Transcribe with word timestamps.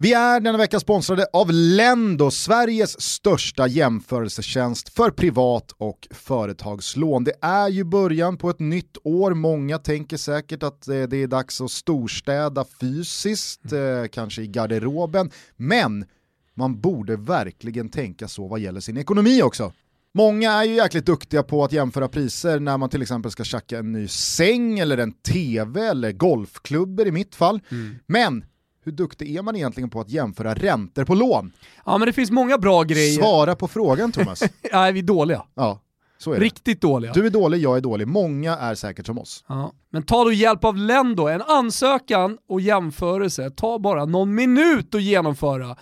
Vi 0.00 0.12
är 0.12 0.40
denna 0.40 0.58
vecka 0.58 0.80
sponsrade 0.80 1.26
av 1.32 1.52
Lendo, 1.52 2.30
Sveriges 2.30 3.00
största 3.00 3.66
jämförelsetjänst 3.66 4.88
för 4.88 5.10
privat 5.10 5.72
och 5.78 6.08
företagslån. 6.10 7.24
Det 7.24 7.32
är 7.40 7.68
ju 7.68 7.84
början 7.84 8.36
på 8.36 8.50
ett 8.50 8.58
nytt 8.58 8.96
år, 9.04 9.34
många 9.34 9.78
tänker 9.78 10.16
säkert 10.16 10.62
att 10.62 10.88
eh, 10.88 11.02
det 11.02 11.16
är 11.16 11.26
dags 11.26 11.60
att 11.60 11.70
storstäda 11.70 12.64
fysiskt, 12.80 13.72
eh, 13.72 14.08
kanske 14.12 14.42
i 14.42 14.46
garderoben, 14.46 15.30
men 15.56 16.04
man 16.54 16.80
borde 16.80 17.16
verkligen 17.16 17.88
tänka 17.88 18.28
så 18.28 18.48
vad 18.48 18.60
gäller 18.60 18.80
sin 18.80 18.96
ekonomi 18.96 19.42
också. 19.42 19.72
Många 20.14 20.52
är 20.52 20.64
ju 20.64 20.74
jäkligt 20.74 21.06
duktiga 21.06 21.42
på 21.42 21.64
att 21.64 21.72
jämföra 21.72 22.08
priser 22.08 22.60
när 22.60 22.78
man 22.78 22.90
till 22.90 23.02
exempel 23.02 23.30
ska 23.30 23.44
tjacka 23.44 23.78
en 23.78 23.92
ny 23.92 24.08
säng 24.08 24.78
eller 24.78 24.98
en 24.98 25.12
tv 25.12 25.86
eller 25.86 26.12
golfklubbor 26.12 27.06
i 27.06 27.12
mitt 27.12 27.34
fall. 27.34 27.60
Mm. 27.70 27.98
Men 28.06 28.44
hur 28.88 28.92
duktig 28.92 29.36
är 29.36 29.42
man 29.42 29.56
egentligen 29.56 29.90
på 29.90 30.00
att 30.00 30.10
jämföra 30.10 30.54
räntor 30.54 31.04
på 31.04 31.14
lån? 31.14 31.52
Ja 31.86 31.98
men 31.98 32.06
det 32.06 32.12
finns 32.12 32.30
många 32.30 32.58
bra 32.58 32.82
grejer. 32.82 33.20
Svara 33.20 33.54
på 33.54 33.68
frågan 33.68 34.12
Thomas. 34.12 34.42
Nej 34.72 34.92
vi 34.92 34.98
är 34.98 35.04
dåliga. 35.04 35.42
Ja. 35.54 35.80
Riktigt 36.26 36.80
dåliga. 36.80 37.12
Du 37.12 37.26
är 37.26 37.30
dålig, 37.30 37.58
jag 37.58 37.76
är 37.76 37.80
dålig. 37.80 38.08
Många 38.08 38.56
är 38.56 38.74
säkert 38.74 39.06
som 39.06 39.18
oss. 39.18 39.44
Ja. 39.48 39.72
Men 39.90 40.02
ta 40.02 40.24
då 40.24 40.32
hjälp 40.32 40.64
av 40.64 40.76
Lendo. 40.76 41.26
En 41.26 41.42
ansökan 41.42 42.38
och 42.48 42.60
jämförelse 42.60 43.50
tar 43.50 43.78
bara 43.78 44.04
någon 44.04 44.34
minut 44.34 44.94
att 44.94 45.02
genomföra 45.02 45.76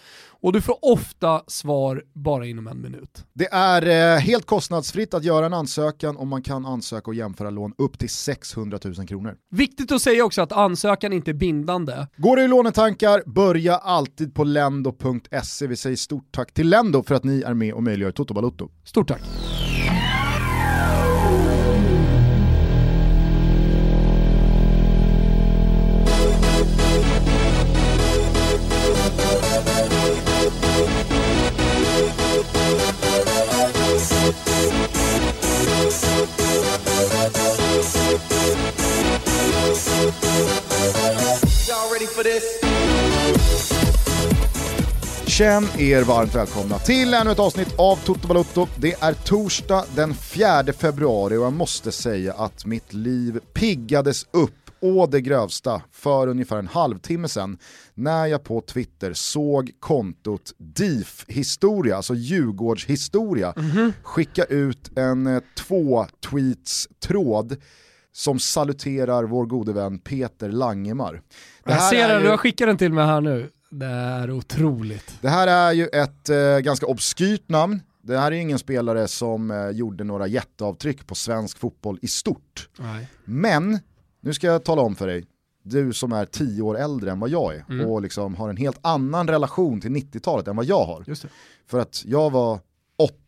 och 0.46 0.52
du 0.52 0.60
får 0.60 0.78
ofta 0.82 1.42
svar 1.46 2.02
bara 2.12 2.46
inom 2.46 2.66
en 2.66 2.82
minut. 2.82 3.24
Det 3.32 3.48
är 3.52 4.14
eh, 4.14 4.18
helt 4.18 4.46
kostnadsfritt 4.46 5.14
att 5.14 5.24
göra 5.24 5.46
en 5.46 5.54
ansökan 5.54 6.16
och 6.16 6.26
man 6.26 6.42
kan 6.42 6.66
ansöka 6.66 7.10
och 7.10 7.14
jämföra 7.14 7.50
lån 7.50 7.72
upp 7.78 7.98
till 7.98 8.08
600 8.08 8.78
000 8.84 9.06
kronor. 9.06 9.34
Viktigt 9.50 9.92
att 9.92 10.02
säga 10.02 10.24
också 10.24 10.42
att 10.42 10.52
ansökan 10.52 11.12
inte 11.12 11.30
är 11.30 11.34
bindande. 11.34 12.06
Går 12.16 12.36
du 12.36 12.44
i 12.44 12.48
lånetankar, 12.48 13.22
börja 13.26 13.76
alltid 13.76 14.34
på 14.34 14.44
lendo.se. 14.44 15.66
Vi 15.66 15.76
säger 15.76 15.96
stort 15.96 16.28
tack 16.30 16.54
till 16.54 16.68
Lendo 16.68 17.02
för 17.02 17.14
att 17.14 17.24
ni 17.24 17.42
är 17.42 17.54
med 17.54 17.74
och 17.74 17.82
möjliggör 17.82 18.12
Toto 18.12 18.34
Balotto. 18.34 18.68
Stort 18.84 19.08
tack. 19.08 19.20
Känn 45.26 45.64
er 45.78 46.02
varmt 46.02 46.34
välkomna 46.34 46.78
till 46.78 47.14
ännu 47.14 47.30
ett 47.30 47.38
avsnitt 47.38 47.74
av 47.78 47.96
Toto 47.96 48.28
Balotto. 48.28 48.66
Det 48.78 48.92
är 48.92 49.12
torsdag 49.12 49.84
den 49.94 50.14
4 50.14 50.64
februari 50.78 51.36
och 51.36 51.44
jag 51.44 51.52
måste 51.52 51.92
säga 51.92 52.32
att 52.32 52.66
mitt 52.66 52.92
liv 52.92 53.40
piggades 53.54 54.26
upp 54.30 54.52
å 54.80 55.06
det 55.06 55.20
grövsta 55.20 55.82
för 55.92 56.28
ungefär 56.28 56.58
en 56.58 56.66
halvtimme 56.66 57.28
sedan 57.28 57.58
när 57.94 58.26
jag 58.26 58.44
på 58.44 58.60
Twitter 58.60 59.12
såg 59.12 59.70
kontot 59.80 60.52
DIF-historia, 60.58 61.96
alltså 61.96 62.14
Djurgårdshistoria, 62.14 63.52
mm 63.56 63.70
-hmm. 63.70 63.92
skicka 64.02 64.44
ut 64.44 64.98
en 64.98 65.26
eh, 65.26 65.42
två-tweets-tråd 65.58 67.56
som 68.16 68.38
saluterar 68.38 69.24
vår 69.24 69.46
gode 69.46 69.72
vän 69.72 69.98
Peter 69.98 70.48
Langemar. 70.48 71.22
jag 71.64 71.82
ser 71.82 72.08
den, 72.08 72.18
ju... 72.18 72.24
du 72.24 72.30
har 72.30 72.36
skickat 72.36 72.68
den 72.68 72.76
till 72.76 72.92
mig 72.92 73.06
här 73.06 73.20
nu. 73.20 73.50
Det 73.70 73.86
är 73.86 74.30
otroligt. 74.30 75.18
Det 75.20 75.28
här 75.28 75.48
är 75.48 75.72
ju 75.72 75.86
ett 75.86 76.28
eh, 76.28 76.58
ganska 76.58 76.86
obskyrt 76.86 77.48
namn. 77.48 77.80
Det 78.02 78.18
här 78.18 78.32
är 78.32 78.36
ingen 78.36 78.58
spelare 78.58 79.08
som 79.08 79.50
eh, 79.50 79.70
gjorde 79.70 80.04
några 80.04 80.26
jätteavtryck 80.26 81.06
på 81.06 81.14
svensk 81.14 81.58
fotboll 81.58 81.98
i 82.02 82.08
stort. 82.08 82.68
Nej. 82.78 83.08
Men, 83.24 83.78
nu 84.20 84.34
ska 84.34 84.46
jag 84.46 84.64
tala 84.64 84.82
om 84.82 84.96
för 84.96 85.06
dig, 85.06 85.24
du 85.62 85.92
som 85.92 86.12
är 86.12 86.26
tio 86.26 86.62
år 86.62 86.78
äldre 86.78 87.10
än 87.10 87.20
vad 87.20 87.30
jag 87.30 87.54
är 87.54 87.64
mm. 87.68 87.86
och 87.86 88.02
liksom 88.02 88.34
har 88.34 88.48
en 88.48 88.56
helt 88.56 88.78
annan 88.80 89.28
relation 89.28 89.80
till 89.80 89.90
90-talet 89.90 90.48
än 90.48 90.56
vad 90.56 90.64
jag 90.64 90.84
har. 90.84 91.04
För 91.66 91.78
att 91.78 92.02
jag 92.04 92.30
var 92.30 92.60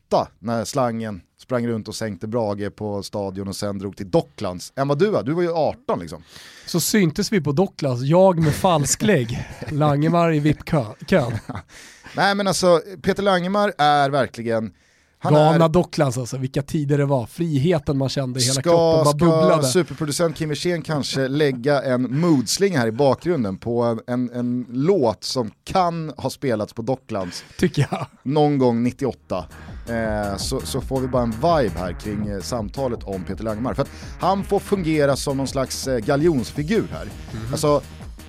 åtta 0.08 0.28
när 0.38 0.64
slangen 0.64 1.20
sprang 1.40 1.66
runt 1.66 1.88
och 1.88 1.94
sänkte 1.94 2.26
Brage 2.26 2.76
på 2.76 3.02
stadion 3.02 3.48
och 3.48 3.56
sen 3.56 3.78
drog 3.78 3.96
till 3.96 4.10
Docklands 4.10 4.72
än 4.76 4.88
vad 4.88 4.98
du 4.98 5.10
var. 5.10 5.22
Du 5.22 5.32
var 5.32 5.42
ju 5.42 5.52
18 5.52 6.00
liksom. 6.00 6.22
Så 6.66 6.80
syntes 6.80 7.32
vi 7.32 7.40
på 7.40 7.52
Docklands, 7.52 8.02
jag 8.02 8.38
med 8.38 8.54
falsklägg, 8.54 9.48
Langemar 9.70 10.32
i 10.34 10.38
VIP-kön. 10.38 11.38
Nej 12.16 12.34
men 12.34 12.46
alltså, 12.46 12.80
Peter 13.02 13.22
Langemar 13.22 13.72
är 13.78 14.10
verkligen 14.10 14.72
han 15.20 15.34
Galna 15.34 15.64
är... 15.64 15.68
Docklands 15.68 16.18
alltså, 16.18 16.36
vilka 16.36 16.62
tider 16.62 16.98
det 16.98 17.04
var. 17.04 17.26
Friheten 17.26 17.98
man 17.98 18.08
kände, 18.08 18.40
hela 18.40 18.52
ska, 18.52 18.62
kroppen 18.62 19.04
bara 19.04 19.14
bubblade. 19.14 19.62
Ska 19.62 19.72
superproducent 19.72 20.36
Kim 20.36 20.48
Wirsén 20.48 20.82
kanske 20.82 21.28
lägga 21.28 21.82
en 21.82 22.20
moodsling 22.20 22.76
här 22.76 22.86
i 22.86 22.92
bakgrunden 22.92 23.56
på 23.56 23.82
en, 23.82 24.00
en, 24.06 24.30
en, 24.30 24.66
låt 24.70 25.24
som 25.24 25.50
kan 25.64 26.12
ha 26.16 26.30
spelats 26.30 26.72
på 26.72 26.82
Docklands. 26.82 27.44
Tycker 27.58 27.88
jag. 27.90 28.06
Någon 28.22 28.58
gång 28.58 28.82
98. 28.82 29.44
Eh, 29.88 30.36
så, 30.36 30.60
så, 30.60 30.80
får 30.80 31.00
vi 31.00 31.08
bara 31.08 31.22
en 31.22 31.30
vibe 31.30 31.78
här 31.78 32.00
kring 32.00 32.26
eh, 32.26 32.40
samtalet 32.40 33.04
om 33.04 33.24
Peter 33.24 33.44
Langemar. 33.44 33.74
För 33.74 33.82
att 33.82 33.90
han 34.20 34.44
får 34.44 34.58
fungera 34.58 35.16
som 35.16 35.36
någon 35.36 35.48
slags 35.48 35.88
eh, 35.88 35.98
galjonsfigur 35.98 36.88
här. 36.92 37.02
Mm. 37.02 37.52
Alltså, 37.52 37.82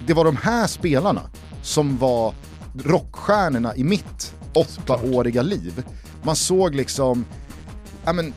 det 0.08 0.14
var 0.14 0.26
de 0.26 0.36
här 0.36 0.68
spelarna 0.68 1.22
som 1.62 1.98
var 1.98 2.34
rockstjärnorna 2.84 3.76
i 3.76 3.84
mitt 3.84 4.36
åttaåriga 4.54 5.42
liv. 5.42 5.84
Man 6.24 6.36
såg 6.36 6.76
liksom, 6.76 7.26
ja 8.06 8.14
men, 8.14 8.34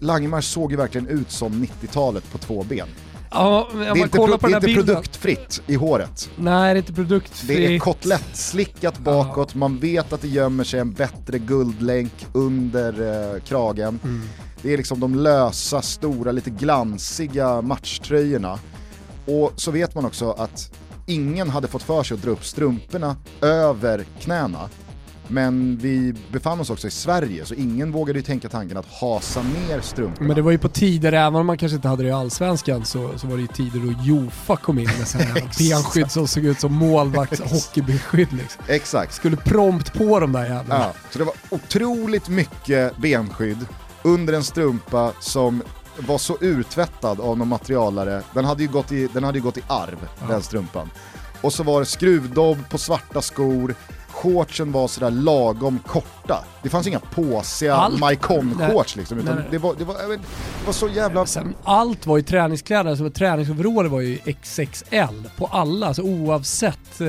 Langemar 0.00 0.40
såg 0.40 0.70
ju 0.70 0.76
verkligen 0.76 1.08
ut 1.08 1.30
som 1.30 1.52
90-talet 1.52 2.32
på 2.32 2.38
två 2.38 2.62
ben. 2.62 2.88
Ja, 3.30 3.68
det 3.72 3.84
är 3.84 3.96
inte, 3.96 4.16
pro, 4.16 4.26
det 4.26 4.46
är 4.46 4.54
inte 4.54 4.74
produktfritt 4.74 5.62
i 5.66 5.74
håret. 5.74 6.30
Nej, 6.36 6.74
det 6.74 6.78
är 6.78 6.80
inte 6.80 6.92
produktfritt. 6.92 7.58
Det 7.58 7.74
är 7.74 7.78
kotlettslickat 7.78 8.98
bakåt, 8.98 9.50
ja. 9.52 9.58
man 9.58 9.78
vet 9.78 10.12
att 10.12 10.20
det 10.20 10.28
gömmer 10.28 10.64
sig 10.64 10.80
en 10.80 10.92
bättre 10.92 11.38
guldlänk 11.38 12.26
under 12.32 12.92
eh, 13.34 13.40
kragen. 13.40 14.00
Mm. 14.04 14.22
Det 14.62 14.72
är 14.72 14.76
liksom 14.76 15.00
de 15.00 15.14
lösa, 15.14 15.82
stora, 15.82 16.32
lite 16.32 16.50
glansiga 16.50 17.62
matchtröjorna. 17.62 18.58
Och 19.26 19.52
så 19.56 19.70
vet 19.70 19.94
man 19.94 20.04
också 20.04 20.30
att 20.30 20.72
ingen 21.06 21.50
hade 21.50 21.68
fått 21.68 21.82
för 21.82 22.02
sig 22.02 22.14
att 22.14 22.22
dra 22.22 22.30
upp 22.30 22.44
strumporna 22.44 23.16
över 23.40 24.04
knäna 24.20 24.68
men 25.28 25.76
vi 25.76 26.14
befann 26.32 26.60
oss 26.60 26.70
också 26.70 26.86
i 26.86 26.90
Sverige, 26.90 27.44
så 27.44 27.54
ingen 27.54 27.92
vågade 27.92 28.18
ju 28.18 28.22
tänka 28.22 28.48
tanken 28.48 28.76
att 28.76 28.86
hasa 29.00 29.42
ner 29.42 29.80
strumporna. 29.80 30.26
Men 30.26 30.36
det 30.36 30.42
var 30.42 30.50
ju 30.50 30.58
på 30.58 30.68
tider, 30.68 31.12
även 31.12 31.40
om 31.40 31.46
man 31.46 31.58
kanske 31.58 31.76
inte 31.76 31.88
hade 31.88 32.02
det 32.02 32.08
i 32.08 32.12
Allsvenskan, 32.12 32.84
så, 32.84 33.18
så 33.18 33.26
var 33.26 33.36
det 33.36 33.42
ju 33.42 33.48
tider 33.48 33.80
då 33.80 33.94
Jofa 34.02 34.56
kom 34.56 34.78
in 34.78 34.88
med 34.98 35.08
sådana 35.08 35.34
benskydd 35.58 36.10
som 36.10 36.28
såg 36.28 36.44
ut 36.44 36.60
som 36.60 36.74
målvakts 36.74 37.40
hockeybeskydd. 37.40 38.32
Liksom. 38.32 38.62
Exakt. 38.68 39.14
Skulle 39.14 39.36
prompt 39.36 39.92
på 39.92 40.20
de 40.20 40.32
där 40.32 40.42
jävlarna. 40.44 40.84
Ja, 40.84 40.92
så 41.10 41.18
det 41.18 41.24
var 41.24 41.34
otroligt 41.50 42.28
mycket 42.28 42.96
benskydd 42.96 43.66
under 44.02 44.32
en 44.32 44.44
strumpa 44.44 45.12
som 45.20 45.62
var 45.98 46.18
så 46.18 46.36
urtvättad 46.40 47.20
av 47.20 47.38
någon 47.38 47.48
materialare, 47.48 48.22
den 48.34 48.44
hade 48.44 48.62
ju 48.62 48.68
gått 48.68 48.92
i, 48.92 49.08
den 49.12 49.24
hade 49.24 49.38
ju 49.38 49.44
gått 49.44 49.58
i 49.58 49.62
arv, 49.66 50.08
ja. 50.20 50.26
den 50.26 50.42
strumpan. 50.42 50.90
Och 51.40 51.52
så 51.52 51.62
var 51.62 51.80
det 51.80 51.86
skruvdobb 51.86 52.58
på 52.70 52.78
svarta 52.78 53.22
skor, 53.22 53.74
shortsen 54.22 54.72
var 54.72 54.88
sådär 54.88 55.10
lagom 55.10 55.78
korta. 55.86 56.44
Det 56.62 56.68
fanns 56.68 56.86
inga 56.86 56.98
påsiga 56.98 57.76
Maikon-shorts 57.76 58.96
liksom, 58.96 59.18
utan 59.18 59.34
nej, 59.34 59.42
nej. 59.42 59.48
Det, 59.50 59.58
var, 59.58 59.74
det, 59.78 59.84
var, 59.84 59.94
det 59.94 60.66
var 60.66 60.72
så 60.72 60.88
jävla... 60.88 61.26
Sen, 61.26 61.54
allt 61.64 62.06
var 62.06 62.16
ju 62.16 62.22
träningskläder, 62.22 62.90
alltså 62.90 63.10
träningsoveraller 63.10 63.88
var 63.88 64.00
ju 64.00 64.18
XXL 64.42 65.28
på 65.36 65.46
alla, 65.46 65.86
alltså 65.86 66.02
oavsett 66.02 67.00
eh, 67.00 67.08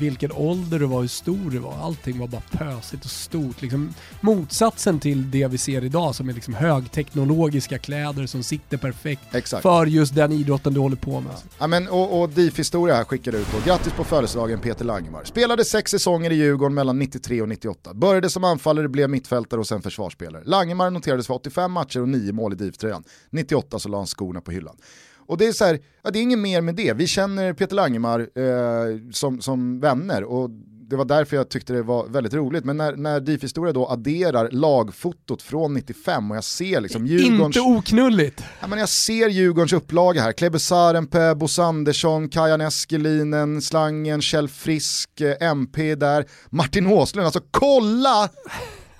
vilken 0.00 0.32
ålder 0.32 0.78
du 0.78 0.86
var, 0.86 1.00
hur 1.00 1.08
stor 1.08 1.50
du 1.50 1.58
var, 1.58 1.74
allting 1.82 2.18
var 2.18 2.26
bara 2.26 2.42
pösigt 2.50 3.04
och 3.04 3.10
stort. 3.10 3.62
Liksom, 3.62 3.94
motsatsen 4.20 5.00
till 5.00 5.30
det 5.30 5.46
vi 5.46 5.58
ser 5.58 5.84
idag 5.84 6.14
som 6.14 6.28
är 6.28 6.32
liksom 6.32 6.54
högteknologiska 6.54 7.78
kläder 7.78 8.26
som 8.26 8.42
sitter 8.42 8.76
perfekt 8.76 9.34
Exakt. 9.34 9.62
för 9.62 9.86
just 9.86 10.14
den 10.14 10.32
idrotten 10.32 10.74
du 10.74 10.80
håller 10.80 10.96
på 10.96 11.20
med. 11.20 11.32
Ja, 11.58 11.66
men, 11.66 11.88
och, 11.88 12.20
och 12.20 12.28
DIF-historia 12.28 12.94
här 12.94 13.04
skickar 13.04 13.34
ut 13.34 13.46
då. 13.52 13.70
Grattis 13.70 13.92
på 13.92 14.04
födelsedagen 14.04 14.60
Peter 14.60 14.84
Langemar. 14.84 15.24
Spelade 15.24 15.64
sex 15.64 15.90
säsonger 15.90 16.32
i 16.32 16.37
Djurgården 16.38 16.74
mellan 16.74 16.98
93 16.98 17.42
och 17.42 17.48
98. 17.48 17.94
Började 17.94 18.30
som 18.30 18.44
anfallare, 18.44 18.88
blev 18.88 19.10
mittfältare 19.10 19.60
och 19.60 19.66
sen 19.66 19.82
försvarsspelare. 19.82 20.42
Langemar 20.44 20.90
noterades 20.90 21.26
för 21.26 21.34
85 21.34 21.72
matcher 21.72 22.00
och 22.00 22.08
9 22.08 22.32
mål 22.32 22.52
i 22.52 22.56
DIF-tröjan. 22.56 23.04
98 23.30 23.78
så 23.78 23.88
la 23.88 23.96
han 23.96 24.06
skorna 24.06 24.40
på 24.40 24.50
hyllan. 24.50 24.76
Och 25.16 25.38
det 25.38 25.46
är 25.46 25.52
så 25.52 25.64
här, 25.64 25.78
ja, 26.02 26.10
det 26.10 26.18
är 26.18 26.22
inget 26.22 26.38
mer 26.38 26.60
med 26.60 26.74
det. 26.74 26.92
Vi 26.92 27.06
känner 27.06 27.52
Peter 27.52 27.74
Langemar 27.74 28.20
eh, 28.20 29.10
som, 29.12 29.40
som 29.40 29.80
vänner 29.80 30.24
och 30.24 30.50
det 30.88 30.96
var 30.96 31.04
därför 31.04 31.36
jag 31.36 31.48
tyckte 31.48 31.72
det 31.72 31.82
var 31.82 32.06
väldigt 32.06 32.34
roligt. 32.34 32.64
Men 32.64 32.76
när, 32.76 32.96
när 32.96 33.20
DIF-historia 33.20 33.72
då 33.72 33.88
adderar 33.88 34.50
lagfotot 34.50 35.42
från 35.42 35.74
95 35.74 36.30
och 36.30 36.36
jag 36.36 36.44
ser 36.44 36.80
liksom 36.80 37.06
Djurgårdens... 37.06 37.56
Inte 37.56 37.60
oknulligt. 37.60 38.44
Ja, 38.60 38.66
men 38.66 38.78
jag 38.78 38.88
ser 38.88 39.28
Djurgårdens 39.28 39.72
upplaga 39.72 40.22
här. 40.22 40.32
Klebbe 40.32 40.58
Sarenpää, 40.58 41.34
Bosse 41.34 41.62
Andersson, 41.62 42.28
Kajan 42.28 42.60
Eskelinen, 42.60 43.62
Slangen, 43.62 44.22
Kjell 44.22 44.48
Frisk, 44.48 45.20
eh, 45.20 45.48
MP 45.48 45.94
där, 45.94 46.24
Martin 46.50 46.86
Åslund. 46.86 47.26
Alltså 47.26 47.40
kolla, 47.50 48.28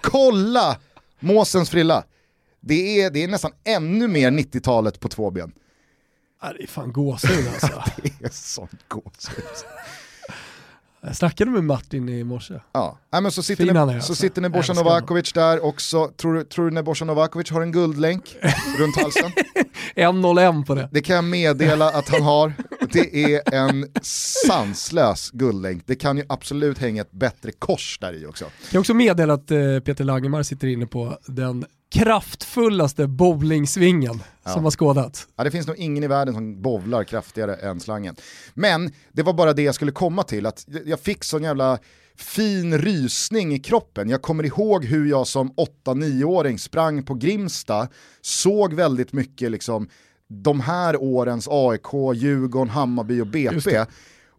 kolla 0.00 0.76
Måsens 1.20 1.70
frilla. 1.70 2.04
Det 2.60 3.02
är, 3.02 3.10
det 3.10 3.24
är 3.24 3.28
nästan 3.28 3.52
ännu 3.64 4.08
mer 4.08 4.30
90-talet 4.30 5.00
på 5.00 5.08
två 5.08 5.30
ben. 5.30 5.52
Ja, 6.42 6.52
det 6.52 6.62
är 6.62 6.66
fan 6.66 6.92
gåshud 6.92 7.48
alltså. 7.48 7.82
det 8.02 8.24
är 8.24 8.30
sånt 8.32 8.88
gåshud. 8.88 9.44
Jag 11.00 11.16
snackade 11.16 11.50
med 11.50 11.64
Martin 11.64 12.08
i 12.08 12.24
morse. 12.24 12.54
Ja, 12.72 12.98
ja 13.10 13.20
men 13.20 13.32
så 13.32 13.42
sitter, 13.42 13.64
Fin 13.64 13.74
ne, 13.74 13.80
alltså. 13.80 14.00
så 14.00 14.14
sitter 14.14 14.42
Nebojsa 14.42 14.72
Älskar 14.72 14.84
Novakovic 14.84 15.32
där 15.32 15.64
också. 15.64 16.08
Tror, 16.16 16.34
du- 16.34 16.44
tror 16.44 16.64
du 16.64 16.70
Nebojsa 16.70 17.04
Novakovic 17.04 17.50
har 17.50 17.60
en 17.62 17.72
guldlänk 17.72 18.36
runt 18.78 18.96
halsen? 18.96 19.30
1-0-1 19.96 20.66
på 20.66 20.74
det. 20.74 20.88
Det 20.92 21.00
kan 21.00 21.16
jag 21.16 21.24
meddela 21.24 21.88
att 21.90 22.08
han 22.08 22.22
har. 22.22 22.52
Det 22.92 23.34
är 23.34 23.54
en 23.54 23.86
sanslös 24.02 25.30
guldlänk. 25.30 25.82
Det 25.86 25.94
kan 25.94 26.16
ju 26.16 26.24
absolut 26.28 26.78
hänga 26.78 27.02
ett 27.02 27.12
bättre 27.12 27.52
kors 27.52 27.98
där 28.00 28.12
i 28.22 28.26
också. 28.26 28.44
Jag 28.62 28.70
kan 28.70 28.80
också 28.80 28.94
meddela 28.94 29.34
att 29.34 29.50
eh, 29.50 29.58
Peter 29.84 30.04
Langemar 30.04 30.42
sitter 30.42 30.68
inne 30.68 30.86
på 30.86 31.18
den 31.26 31.64
kraftfullaste 31.90 33.06
bowlingsvingen 33.06 34.22
Ja. 34.44 34.50
som 34.50 34.64
har 34.64 34.70
skådats. 34.70 35.28
Ja, 35.36 35.44
det 35.44 35.50
finns 35.50 35.66
nog 35.66 35.76
ingen 35.76 36.04
i 36.04 36.06
världen 36.06 36.34
som 36.34 36.62
bovlar 36.62 37.04
kraftigare 37.04 37.54
än 37.54 37.80
slangen. 37.80 38.16
Men 38.54 38.92
det 39.12 39.22
var 39.22 39.32
bara 39.32 39.52
det 39.52 39.62
jag 39.62 39.74
skulle 39.74 39.92
komma 39.92 40.22
till, 40.22 40.46
att 40.46 40.66
jag 40.84 41.00
fick 41.00 41.24
sån 41.24 41.42
jävla 41.42 41.78
fin 42.16 42.78
rysning 42.78 43.54
i 43.54 43.58
kroppen. 43.58 44.08
Jag 44.08 44.22
kommer 44.22 44.44
ihåg 44.44 44.84
hur 44.84 45.06
jag 45.06 45.26
som 45.26 45.52
8-9-åring 45.86 46.58
sprang 46.58 47.02
på 47.02 47.14
Grimsta, 47.14 47.88
såg 48.20 48.74
väldigt 48.74 49.12
mycket 49.12 49.50
liksom 49.50 49.88
de 50.28 50.60
här 50.60 50.96
årens 51.02 51.48
AIK, 51.50 51.92
Djurgården, 52.14 52.68
Hammarby 52.70 53.20
och 53.20 53.26
BP. 53.26 53.84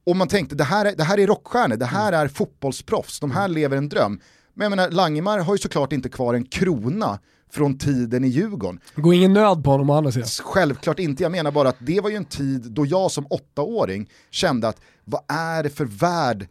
Och 0.06 0.16
man 0.16 0.28
tänkte 0.28 0.56
det 0.56 0.64
här 0.64 0.86
är, 0.86 0.96
det 0.96 1.04
här 1.04 1.20
är 1.20 1.28
rockstjärnor, 1.28 1.76
det 1.76 1.86
här 1.86 2.14
är 2.14 2.28
fotbollsproffs, 2.28 3.20
de 3.20 3.32
här 3.32 3.48
lever 3.48 3.78
en 3.78 3.90
dröm. 3.90 4.20
Men 4.54 4.66
jag 4.66 4.70
menar, 4.70 4.90
Langemar 4.92 5.40
har 5.40 5.54
ju 5.54 5.58
såklart 5.58 5.94
inte 5.94 6.10
kvar 6.10 6.34
en 6.34 6.44
krona 6.46 7.20
från 7.52 7.78
tiden 7.78 8.24
i 8.24 8.28
Djurgården. 8.28 8.80
Det 8.96 9.02
går 9.02 9.14
ingen 9.14 9.34
nöd 9.34 9.64
på 9.64 9.72
honom 9.72 9.90
å 9.90 9.94
andra 9.94 10.12
sidan. 10.12 10.28
Självklart 10.44 11.00
inte, 11.00 11.24
jag 11.24 11.32
menar 11.32 11.52
bara 11.52 11.70
att 11.70 11.78
det 11.80 12.02
var 12.02 12.10
ju 12.10 12.16
en 12.16 12.26
tid 12.26 12.62
då 12.72 12.86
jag 12.86 13.12
som 13.12 13.28
åttaåring 13.30 14.10
kände 14.30 14.68
att 14.68 14.82
vad 15.06 15.22
är 15.28 15.64
det 15.64 15.70
för 15.70 15.86
värld 15.86 16.48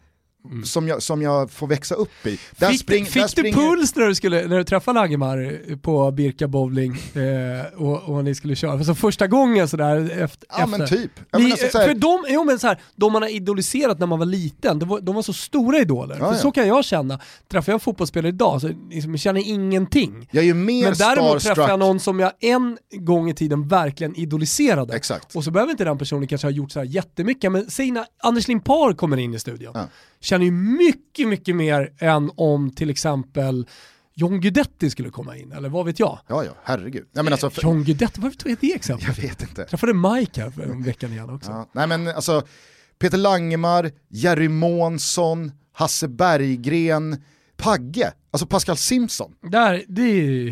som, 0.65 0.89
jag, 0.89 1.03
som 1.03 1.23
jag 1.23 1.51
får 1.51 1.67
växa 1.67 1.95
upp 1.95 2.27
i? 2.27 2.39
Där 2.57 2.67
Mm. 2.67 2.73
Fick, 2.73 2.81
spring- 2.81 3.05
fick 3.05 3.15
där 3.15 3.23
du 3.23 3.29
springer- 3.29 3.57
puls 3.77 3.97
när 3.97 4.07
du, 4.07 4.15
skulle, 4.15 4.49
när 4.49 4.57
du 4.59 4.65
träffade 4.65 5.01
Langemar 5.01 5.77
på 5.77 6.11
Birka 6.11 6.49
bowling 6.49 6.93
eh, 6.93 7.83
och, 7.83 8.03
och 8.03 8.25
ni 8.25 8.35
skulle 8.35 8.57
köra? 8.57 8.73
Alltså 8.73 8.95
första 8.95 9.27
gången 9.27 9.69
sådär 9.69 10.23
efter. 10.23 10.49
Ja 10.59 10.67
men 10.67 10.89
typ. 10.89 11.11
Ja, 11.31 11.39
men 11.39 11.53
alltså, 11.53 11.69
för 11.69 11.95
de, 11.95 12.25
jo, 12.29 12.45
men 12.45 12.59
så 12.59 12.67
här, 12.67 12.79
de 12.97 13.13
man 13.13 13.23
har 13.23 13.29
idoliserat 13.29 13.99
när 13.99 14.07
man 14.07 14.19
var 14.19 14.27
liten, 14.27 14.79
de 14.79 14.89
var, 14.89 15.01
de 15.01 15.15
var 15.15 15.23
så 15.23 15.33
stora 15.33 15.79
idoler. 15.79 16.17
Ja, 16.21 16.27
för 16.27 16.33
ja. 16.35 16.39
så 16.41 16.51
kan 16.51 16.69
jag 16.69 16.85
känna. 16.85 17.21
Träffar 17.51 17.73
jag 17.73 17.77
en 17.77 17.81
fotbollsspelare 17.81 18.29
idag 18.29 18.61
så 18.61 18.71
liksom, 18.91 19.11
jag 19.13 19.21
känner 19.21 19.49
ingenting. 19.49 20.29
jag 20.31 20.43
är 20.43 20.47
ju 20.47 20.55
mer 20.55 20.85
Men 20.85 20.95
däremot 20.99 21.43
träffar 21.43 21.69
jag 21.69 21.79
någon 21.79 22.01
som 22.01 22.21
jag 22.21 22.33
en 22.41 22.79
gång 22.93 23.31
i 23.31 23.35
tiden 23.35 23.69
verkligen 23.69 24.17
idoliserade. 24.17 24.97
Exakt. 24.97 25.37
Och 25.37 25.45
så 25.45 25.51
behöver 25.51 25.71
inte 25.71 25.85
den 25.85 25.99
personen 25.99 26.27
kanske 26.29 26.47
ha 26.47 26.53
gjort 26.53 26.73
så 26.73 26.79
här 26.79 26.87
jättemycket, 26.87 27.53
men 27.53 27.71
säg 27.71 27.91
när 27.91 28.05
Anders 28.23 28.49
Limpar 28.49 28.93
kommer 28.93 29.17
in 29.17 29.35
i 29.35 29.39
studion. 29.39 29.73
Ja. 29.75 29.89
Känner 30.21 30.45
ju 30.45 30.51
mycket, 30.53 31.29
mycket 31.29 31.57
mer 31.57 31.93
än 31.99 32.31
om 32.37 32.71
till 32.71 32.91
exempel 32.91 33.67
John 34.15 34.41
Guidetti 34.41 34.91
skulle 34.91 35.11
komma 35.11 35.37
in, 35.37 35.53
eller 35.53 35.69
vad 35.69 35.87
vet 35.87 35.99
jag? 35.99 36.19
Ja, 36.29 36.45
ja, 36.45 36.51
herregud. 36.65 37.07
Nej, 37.13 37.25
men 37.25 37.33
alltså, 37.33 37.51
för, 37.51 37.63
John 37.63 37.85
Guidetti, 37.85 38.21
varför 38.21 38.37
tog 38.39 38.53
jag 38.53 38.59
det 38.61 38.75
exemplet? 38.75 39.17
jag 39.19 39.29
vet 39.29 39.43
inte. 39.43 39.61
Jag 39.61 39.69
träffade 39.69 39.95
Mike 39.95 40.43
här 40.43 40.51
för 40.51 40.63
en 40.63 40.83
veckan 40.83 41.13
igen 41.13 41.31
också. 41.31 41.51
Ja. 41.51 41.69
Nej 41.73 41.87
men 41.87 42.09
alltså, 42.09 42.43
Peter 42.99 43.19
Langemar, 43.19 43.91
Jerry 44.09 44.49
Månsson, 44.49 45.53
Hasse 45.73 46.09
Berggren, 46.09 47.23
Pagge, 47.57 48.13
alltså 48.31 48.47
Pascal 48.47 48.77
Simpson. 48.77 49.33
Där, 49.43 49.85
det 49.89 50.03
är 50.03 50.45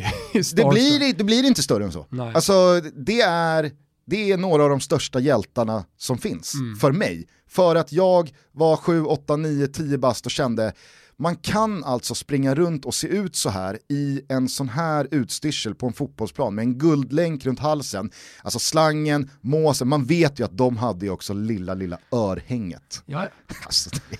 Det 0.56 0.68
blir, 0.70 1.14
det 1.14 1.24
blir 1.24 1.44
inte 1.44 1.62
större 1.62 1.84
än 1.84 1.92
så. 1.92 2.06
Nej. 2.10 2.32
Alltså 2.34 2.80
det 2.80 3.20
är, 3.20 3.70
det 4.06 4.32
är 4.32 4.36
några 4.36 4.62
av 4.64 4.70
de 4.70 4.80
största 4.80 5.20
hjältarna 5.20 5.84
som 5.96 6.18
finns 6.18 6.54
Mm. 6.54 6.76
för 6.76 6.92
mig. 6.92 7.26
För 7.56 7.76
att 7.76 7.92
jag 7.92 8.30
var 8.52 8.76
7, 8.76 9.04
8, 9.04 9.36
9, 9.36 9.66
10 9.66 9.98
bast 9.98 10.26
och 10.26 10.32
kände 10.32 10.72
man 11.18 11.36
kan 11.36 11.84
alltså 11.84 12.14
springa 12.14 12.54
runt 12.54 12.84
och 12.84 12.94
se 12.94 13.06
ut 13.06 13.36
så 13.36 13.50
här 13.50 13.78
i 13.88 14.20
en 14.28 14.48
sån 14.48 14.68
här 14.68 15.08
utstyrsel 15.10 15.74
på 15.74 15.86
en 15.86 15.92
fotbollsplan 15.92 16.54
med 16.54 16.62
en 16.62 16.78
guldlänk 16.78 17.46
runt 17.46 17.58
halsen. 17.58 18.10
Alltså 18.42 18.58
slangen, 18.58 19.30
måsen, 19.40 19.88
man 19.88 20.04
vet 20.04 20.40
ju 20.40 20.44
att 20.44 20.58
de 20.58 20.76
hade 20.76 21.06
ju 21.06 21.12
också 21.12 21.34
lilla, 21.34 21.74
lilla 21.74 21.98
örhänget. 22.12 23.02
Ja, 23.06 23.28
Alltså, 23.66 23.90
det- 24.10 24.18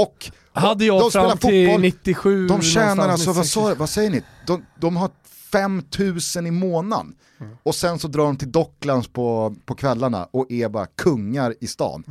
och 0.00 0.30
hade 0.52 0.84
jag 0.84 1.00
de 1.00 1.10
spelar 1.10 1.28
fram 1.28 1.38
till 1.38 1.66
fotboll, 1.66 1.80
97 1.80 2.46
de 2.48 2.62
tjänar 2.62 3.08
alltså, 3.08 3.26
vad, 3.32 3.36
96. 3.36 3.52
sa, 3.52 3.74
vad 3.74 3.90
säger 3.90 4.10
ni? 4.10 4.22
De, 4.46 4.64
de 4.80 4.96
har 4.96 5.10
5000 5.52 6.46
i 6.46 6.50
månaden. 6.50 7.14
Och 7.62 7.74
sen 7.74 7.98
så 7.98 8.08
drar 8.08 8.24
de 8.24 8.36
till 8.36 8.52
Docklands 8.52 9.08
på, 9.08 9.54
på 9.64 9.74
kvällarna 9.74 10.28
och 10.30 10.50
är 10.52 10.68
bara 10.68 10.86
kungar 10.86 11.54
i 11.60 11.66
stan. 11.66 12.04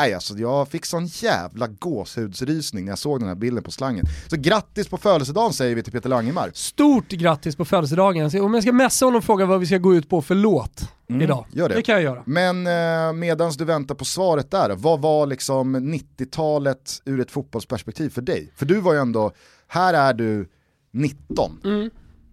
Nej 0.00 0.14
alltså 0.14 0.38
jag 0.38 0.68
fick 0.68 0.86
sån 0.86 1.06
jävla 1.06 1.66
gåshudsrysning 1.66 2.84
när 2.84 2.92
jag 2.92 2.98
såg 2.98 3.20
den 3.20 3.28
här 3.28 3.34
bilden 3.34 3.62
på 3.62 3.70
slangen. 3.70 4.04
Så 4.26 4.36
grattis 4.36 4.88
på 4.88 4.96
födelsedagen 4.96 5.52
säger 5.52 5.74
vi 5.74 5.82
till 5.82 5.92
Peter 5.92 6.08
Langemar. 6.08 6.50
Stort 6.54 7.08
grattis 7.08 7.56
på 7.56 7.64
födelsedagen. 7.64 8.30
Så 8.30 8.44
Om 8.44 8.54
jag 8.54 8.62
ska 8.62 8.72
messa 8.72 9.04
honom 9.04 9.18
och 9.18 9.24
fråga 9.24 9.46
vad 9.46 9.60
vi 9.60 9.66
ska 9.66 9.78
gå 9.78 9.94
ut 9.94 10.08
på 10.08 10.22
för 10.22 10.34
låt 10.34 10.82
idag. 11.08 11.46
gör 11.52 11.68
det. 11.68 11.74
det 11.74 11.82
kan 11.82 11.94
jag 11.94 12.04
göra. 12.04 12.22
Men 12.26 12.66
eh, 12.66 13.12
medans 13.12 13.56
du 13.56 13.64
väntar 13.64 13.94
på 13.94 14.04
svaret 14.04 14.50
där, 14.50 14.70
vad 14.76 15.00
var 15.00 15.26
liksom 15.26 15.76
90-talet 15.76 17.02
ur 17.04 17.20
ett 17.20 17.30
fotbollsperspektiv 17.30 18.10
för 18.10 18.22
dig? 18.22 18.52
För 18.56 18.66
du 18.66 18.80
var 18.80 18.92
ju 18.92 19.00
ändå, 19.00 19.32
här 19.68 19.94
är 19.94 20.14
du 20.14 20.48
19. 20.92 21.60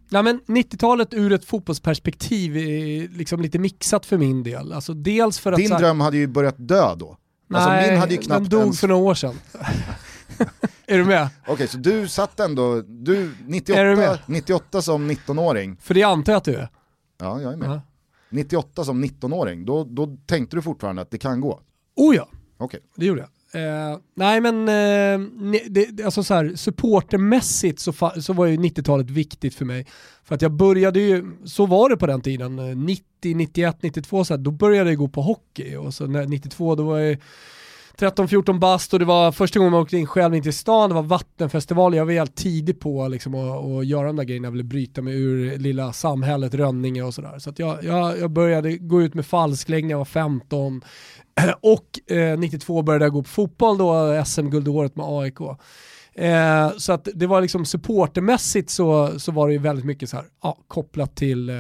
Nej, 0.10 0.24
men 0.24 0.40
90-talet 0.48 1.14
ur 1.14 1.34
ett 1.34 1.46
fotbollsperspektiv 1.46 2.58
är 2.58 3.18
liksom 3.18 3.42
lite 3.42 3.60
mixat 3.60 4.06
för 4.06 4.18
min 4.18 4.44
del. 4.44 4.74
Alltså 4.74 4.94
dels 4.94 5.40
för 5.40 5.52
att... 5.52 5.58
Din 5.58 5.70
dröm 5.70 6.00
hade 6.00 6.18
ju 6.18 6.28
börjat 6.28 6.56
dö 6.58 6.96
då. 6.96 7.18
Alltså 7.54 7.70
Nej, 7.70 7.92
min 7.92 8.00
hade 8.00 8.12
ju 8.12 8.18
den 8.18 8.26
knappt 8.26 8.50
dog 8.50 8.62
ens... 8.62 8.80
för 8.80 8.88
några 8.88 9.02
år 9.02 9.14
sedan. 9.14 9.36
är 10.86 10.98
du 10.98 11.06
med? 11.06 11.30
Okej, 11.48 11.68
så 11.68 11.78
du 11.78 12.08
satt 12.08 12.40
ändå, 12.40 12.82
du 12.82 13.16
Är 13.18 13.26
du 13.26 13.34
98, 13.46 13.84
med? 13.84 14.20
98 14.26 14.82
som 14.82 15.12
19-åring, 15.12 15.78
För 15.82 15.94
det 15.94 16.04
antar 16.04 16.34
jag 16.34 16.38
att 16.38 16.44
du 16.44 16.56
är. 16.56 16.70
ja 17.18 17.42
jag 17.42 17.54
är 17.54 17.58
med. 17.58 17.70
Ja. 17.70 17.82
98 18.30 18.84
som 18.86 19.04
19-åring, 19.06 19.66
då, 19.66 19.84
då 19.84 20.18
tänkte 20.26 20.56
du 20.56 20.62
fortfarande 20.62 21.02
att 21.02 21.12
det 21.12 21.18
kan 21.18 21.42
gå. 21.42 21.62
Oh 21.96 22.16
ja, 22.16 22.28
Okej, 22.58 22.80
det 22.96 23.06
gjorde 23.06 23.22
jag. 23.22 23.30
Eh, 23.52 23.98
nej 24.16 24.42
men 24.42 24.68
eh, 24.70 25.28
ne- 25.30 25.70
det, 25.70 26.04
alltså 26.04 26.24
så 26.24 26.34
här, 26.34 26.56
supportermässigt 26.56 27.80
så, 27.80 27.94
så 28.22 28.34
var 28.34 28.46
ju 28.46 28.58
90-talet 28.58 29.10
viktigt 29.10 29.56
för 29.56 29.66
mig. 29.66 29.86
För 30.24 30.36
att 30.36 30.42
jag 30.42 30.52
började 30.52 31.00
ju, 31.00 31.26
så 31.46 31.66
var 31.66 31.90
det 31.90 31.98
på 31.98 32.08
den 32.08 32.22
tiden, 32.22 32.56
90, 32.86 33.36
91, 33.36 33.78
92 33.84 34.26
så 34.26 34.34
här, 34.34 34.42
då 34.42 34.52
började 34.52 34.90
jag 34.90 34.98
gå 34.98 35.08
på 35.08 35.22
hockey 35.22 35.76
och 35.76 35.94
så 35.94 36.08
när, 36.08 36.26
92 36.26 36.76
då 36.76 36.84
var 36.84 37.00
jag 37.00 37.18
13-14 38.00 38.60
bast 38.60 38.94
och 38.94 39.00
det 39.00 39.06
var 39.06 39.32
första 39.32 39.60
gången 39.60 39.72
man 39.72 39.82
åkte 39.82 39.98
in 39.98 40.08
själv 40.08 40.36
in 40.36 40.44
till 40.44 40.54
stan, 40.54 40.90
det 40.90 40.96
var 40.96 41.04
vattenfestival, 41.04 41.96
jag 41.96 42.06
var 42.06 42.14
helt 42.14 42.36
tidig 42.36 42.80
på 42.80 43.08
liksom, 43.08 43.36
att, 43.36 43.66
att 43.66 43.86
göra 43.86 44.08
de 44.08 44.16
där 44.16 44.24
grejerna, 44.24 44.46
jag 44.46 44.52
ville 44.52 44.64
bryta 44.64 45.02
mig 45.02 45.22
ur 45.22 45.58
lilla 45.58 45.94
samhället, 45.94 46.54
Rönninge 46.54 47.04
och 47.04 47.14
sådär. 47.14 47.40
Så 47.40 47.50
att 47.50 47.60
jag, 47.60 47.84
jag, 47.84 48.20
jag 48.20 48.32
började 48.32 48.78
gå 48.78 49.02
ut 49.02 49.14
med 49.14 49.26
falsklägg 49.26 49.86
när 49.86 49.92
jag 49.92 49.98
var 49.98 50.06
15 50.06 50.82
och 51.62 52.12
eh, 52.16 52.40
92 52.40 52.82
började 52.82 53.06
jag 53.06 53.14
gå 53.14 53.24
på 53.24 53.30
fotboll 53.30 53.78
då, 53.78 54.24
SM-guldåret 54.26 54.96
med 54.96 55.06
AIK. 55.10 55.40
Eh, 56.18 56.72
så 56.78 56.94
att 56.94 57.08
det 57.14 57.28
var 57.28 57.42
liksom 57.42 57.66
supportermässigt 57.66 58.70
så, 58.70 59.20
så 59.20 59.32
var 59.32 59.48
det 59.48 59.54
ju 59.54 59.60
väldigt 59.60 59.86
mycket 59.86 60.10
så 60.10 60.18
här, 60.18 60.26
ja, 60.44 60.58
kopplat 60.68 61.16
till, 61.16 61.50
eh, 61.50 61.56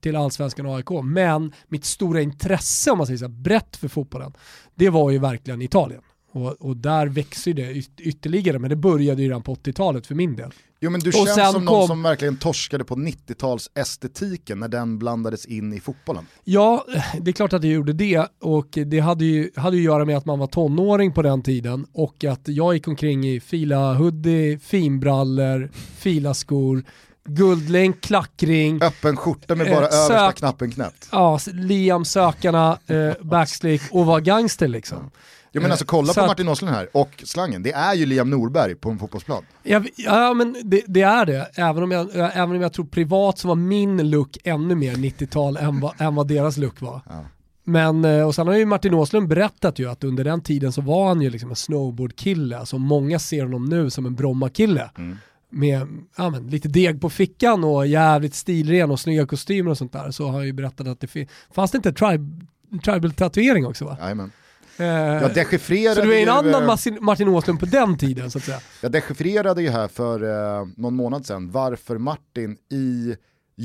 till 0.00 0.16
allsvenskan 0.16 0.66
och 0.66 0.76
AIK. 0.76 0.90
Men 1.04 1.52
mitt 1.68 1.84
stora 1.84 2.20
intresse, 2.20 2.90
om 2.90 2.98
man 2.98 3.06
säger 3.06 3.18
så 3.18 3.24
här, 3.24 3.32
brett 3.32 3.76
för 3.76 3.88
fotbollen, 3.88 4.32
det 4.74 4.90
var 4.90 5.10
ju 5.10 5.18
verkligen 5.18 5.62
Italien. 5.62 6.02
Och, 6.32 6.52
och 6.60 6.76
där 6.76 7.06
växer 7.06 7.52
det 7.54 7.72
yt- 7.72 8.00
ytterligare, 8.00 8.58
men 8.58 8.70
det 8.70 8.76
började 8.76 9.22
ju 9.22 9.28
redan 9.28 9.42
på 9.42 9.54
80-talet 9.54 10.06
för 10.06 10.14
min 10.14 10.36
del. 10.36 10.50
Jo 10.80 10.90
men 10.90 11.00
du 11.00 11.08
Och 11.08 11.14
känns 11.14 11.52
som 11.52 11.64
någon 11.64 11.78
kom- 11.80 11.86
som 11.86 12.02
verkligen 12.02 12.36
torskade 12.36 12.84
på 12.84 12.94
90-tals 12.94 13.70
estetiken 13.74 14.58
när 14.58 14.68
den 14.68 14.98
blandades 14.98 15.46
in 15.46 15.72
i 15.72 15.80
fotbollen. 15.80 16.26
Ja, 16.44 16.84
det 17.20 17.30
är 17.30 17.32
klart 17.32 17.52
att 17.52 17.64
jag 17.64 17.72
gjorde 17.72 17.92
det 17.92 18.26
och 18.40 18.68
det 18.86 19.00
hade 19.00 19.24
ju, 19.24 19.50
hade 19.56 19.76
ju 19.76 19.82
att 19.82 19.84
göra 19.94 20.04
med 20.04 20.16
att 20.16 20.24
man 20.24 20.38
var 20.38 20.46
tonåring 20.46 21.12
på 21.12 21.22
den 21.22 21.42
tiden 21.42 21.86
och 21.92 22.24
att 22.24 22.40
jag 22.44 22.74
gick 22.74 22.88
omkring 22.88 23.28
i 23.28 23.40
fila 23.40 23.94
hoodie, 23.94 24.58
finbrallor, 24.58 25.70
filaskor, 25.98 26.84
guldlänk, 27.28 28.00
klackring, 28.00 28.82
Öppen 28.82 29.16
skjorta 29.16 29.54
med 29.54 29.66
bara 29.66 29.76
Eh, 29.88 29.94
översta 29.94 30.26
sök- 30.28 30.36
knappen 30.36 30.70
knäppt. 30.70 31.08
ja, 31.12 31.38
Liam 31.52 32.04
sökarna, 32.04 32.78
eh, 32.86 33.12
backslick 33.22 33.82
och 33.90 34.06
var 34.06 34.20
gangster 34.20 34.68
liksom. 34.68 35.10
Ja 35.58 35.62
men 35.62 35.70
alltså 35.70 35.86
kolla 35.86 36.12
Så 36.12 36.20
på 36.20 36.26
Martin 36.26 36.48
Åslund 36.48 36.74
här 36.74 36.88
och 36.92 37.22
slangen, 37.24 37.62
det 37.62 37.72
är 37.72 37.94
ju 37.94 38.06
Liam 38.06 38.30
Norberg 38.30 38.74
på 38.74 38.90
en 38.90 38.98
fotbollsplan. 38.98 39.42
Ja, 39.62 39.82
ja 39.96 40.34
men 40.34 40.56
det, 40.64 40.82
det 40.86 41.02
är 41.02 41.26
det, 41.26 41.50
även 41.54 41.82
om, 41.82 41.90
jag, 41.90 42.08
även 42.14 42.56
om 42.56 42.62
jag 42.62 42.72
tror 42.72 42.84
privat 42.84 43.38
så 43.38 43.48
var 43.48 43.54
min 43.54 44.10
look 44.10 44.38
ännu 44.44 44.74
mer 44.74 44.94
90-tal 44.94 45.56
än 45.56 45.88
än 45.98 46.14
vad 46.14 46.28
deras 46.28 46.56
look 46.56 46.80
var. 46.80 47.00
Ja. 47.08 47.24
Men, 47.68 48.04
eh, 48.04 48.26
och 48.26 48.34
sen 48.34 48.46
har 48.46 48.54
ju 48.54 48.66
Martin 48.66 48.94
Åslund 48.94 49.28
berättat 49.28 49.78
ju 49.78 49.90
att 49.90 50.04
under 50.04 50.24
den 50.24 50.40
tiden 50.40 50.72
så 50.72 50.80
var 50.80 51.08
han 51.08 51.20
ju 51.20 51.30
liksom 51.30 51.50
en 51.50 51.56
snowboardkille, 51.56 52.58
alltså 52.58 52.78
många 52.78 53.18
ser 53.18 53.42
honom 53.42 53.64
nu 53.64 53.90
som 53.90 54.06
en 54.06 54.14
Bromma-kille. 54.14 54.90
Mm. 54.98 55.16
Med 55.50 55.86
ja, 56.16 56.30
men, 56.30 56.46
lite 56.46 56.68
deg 56.68 57.00
på 57.00 57.10
fickan 57.10 57.64
och 57.64 57.86
jävligt 57.86 58.34
stilren 58.34 58.90
och 58.90 59.00
snygga 59.00 59.26
kostymer 59.26 59.70
och 59.70 59.78
sånt 59.78 59.92
där. 59.92 60.10
Så 60.10 60.26
har 60.26 60.32
han 60.32 60.46
ju 60.46 60.52
berättat 60.52 60.86
att 60.86 61.00
det 61.00 61.28
fanns 61.54 61.70
det 61.70 61.76
inte 61.76 61.92
tribe, 61.92 62.46
tribal-tatuering 62.84 63.66
också 63.66 63.84
va? 63.84 63.96
Jajamän. 64.00 64.32
Eh, 64.78 64.86
Jag 64.86 65.34
dechiffrerade, 65.34 65.94
så 66.00 66.06
du 66.06 66.14
är 66.18 66.22
en 66.22 66.28
annan 66.28 66.62
eh, 66.62 66.66
Martin- 66.66 66.98
Martin 67.00 67.28
Åslund 67.28 67.60
på 67.60 67.66
den 67.66 67.98
tiden 67.98 68.30
så 68.30 68.38
att 68.38 68.44
säga. 68.44 68.60
jag 68.82 68.92
dechiffrerade 68.92 69.62
ju 69.62 69.68
här 69.70 69.88
för 69.88 70.22
eh, 70.60 70.66
någon 70.76 70.94
månad 70.94 71.26
sedan 71.26 71.50
varför 71.50 71.98
Martin 71.98 72.56
i 72.70 73.16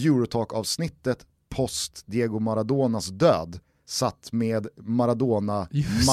Eurotalk-avsnittet 0.07 1.17
post 1.55 2.03
Diego 2.05 2.39
Maradonas 2.39 3.07
död 3.07 3.59
satt 3.87 4.29
med 4.31 4.67
Just 5.71 6.05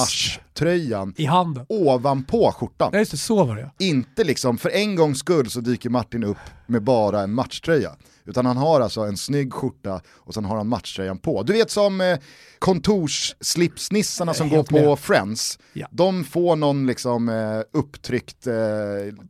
Maradona-marschtröjan 0.65 1.13
I 1.17 1.25
handen. 1.25 1.65
ovanpå 1.69 2.51
skjortan. 2.51 2.89
Ja 2.93 2.99
just 2.99 3.11
det, 3.11 3.17
så 3.17 3.43
var 3.43 3.55
det 3.55 3.61
ja. 3.61 3.71
Inte 3.79 4.23
liksom, 4.23 4.57
för 4.57 4.69
en 4.69 4.95
gångs 4.95 5.19
skull 5.19 5.49
så 5.49 5.61
dyker 5.61 5.89
Martin 5.89 6.23
upp 6.23 6.37
med 6.67 6.83
bara 6.83 7.21
en 7.21 7.33
matchtröja. 7.33 7.95
Utan 8.25 8.45
han 8.45 8.57
har 8.57 8.81
alltså 8.81 9.01
en 9.01 9.17
snygg 9.17 9.53
skjorta 9.53 10.01
och 10.17 10.33
sen 10.33 10.45
har 10.45 10.57
han 10.57 10.67
matchtröjan 10.67 11.17
på. 11.17 11.43
Du 11.43 11.53
vet 11.53 11.71
som 11.71 12.01
eh, 12.01 12.17
kontorsslipsnissarna 12.59 14.33
som 14.33 14.47
är 14.47 14.55
går 14.55 14.63
på 14.63 14.89
med. 14.89 14.99
Friends. 14.99 15.59
Ja. 15.73 15.87
De 15.91 16.23
får 16.23 16.55
någon 16.55 16.87
liksom 16.87 17.29
eh, 17.29 17.79
upptryckt 17.79 18.47
eh, 18.47 18.53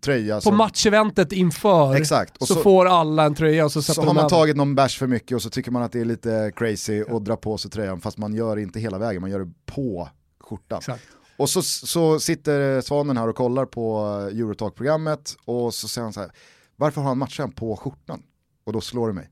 tröja. 0.01 0.35
På 0.35 0.41
som, 0.41 0.57
matcheventet 0.57 1.31
inför 1.31 1.95
Exakt. 1.95 2.38
Och 2.38 2.47
så, 2.47 2.53
så- 2.53 2.61
får 2.61 2.85
alla 2.85 3.23
en 3.23 3.35
tröja 3.35 3.65
och 3.65 3.71
så 3.71 3.81
sätter 3.81 4.01
så 4.01 4.07
har 4.07 4.13
man 4.13 4.29
tagit 4.29 4.55
någon 4.55 4.75
bärs 4.75 4.97
för 4.97 5.07
mycket 5.07 5.35
och 5.35 5.41
så 5.41 5.50
tycker 5.50 5.71
man 5.71 5.83
att 5.83 5.91
det 5.91 6.00
är 6.01 6.05
lite 6.05 6.51
crazy 6.55 7.03
och 7.03 7.21
drar 7.21 7.35
på 7.35 7.57
sig 7.57 7.71
tröjan 7.71 8.01
fast 8.01 8.17
man 8.17 8.33
gör 8.33 8.55
det 8.55 8.61
inte 8.61 8.79
hela 8.79 8.97
vägen, 8.97 9.21
man 9.21 9.31
gör 9.31 9.39
det 9.39 9.51
på 9.65 10.09
skjortan. 10.39 10.77
Exakt. 10.77 11.03
Och 11.41 11.50
så, 11.50 11.62
så 11.62 12.19
sitter 12.19 12.81
Svanen 12.81 13.17
här 13.17 13.27
och 13.27 13.36
kollar 13.36 13.65
på 13.65 14.05
Eurotalk-programmet 14.31 15.38
och 15.45 15.74
så 15.74 15.88
säger 15.88 16.03
han 16.03 16.13
så 16.13 16.19
här, 16.19 16.31
varför 16.75 17.01
har 17.01 17.07
han 17.07 17.17
matchen 17.17 17.51
på 17.51 17.75
skjortan? 17.75 18.24
Och 18.63 18.74
då 18.74 18.81
slår 18.81 19.07
det 19.07 19.13
mig. 19.13 19.29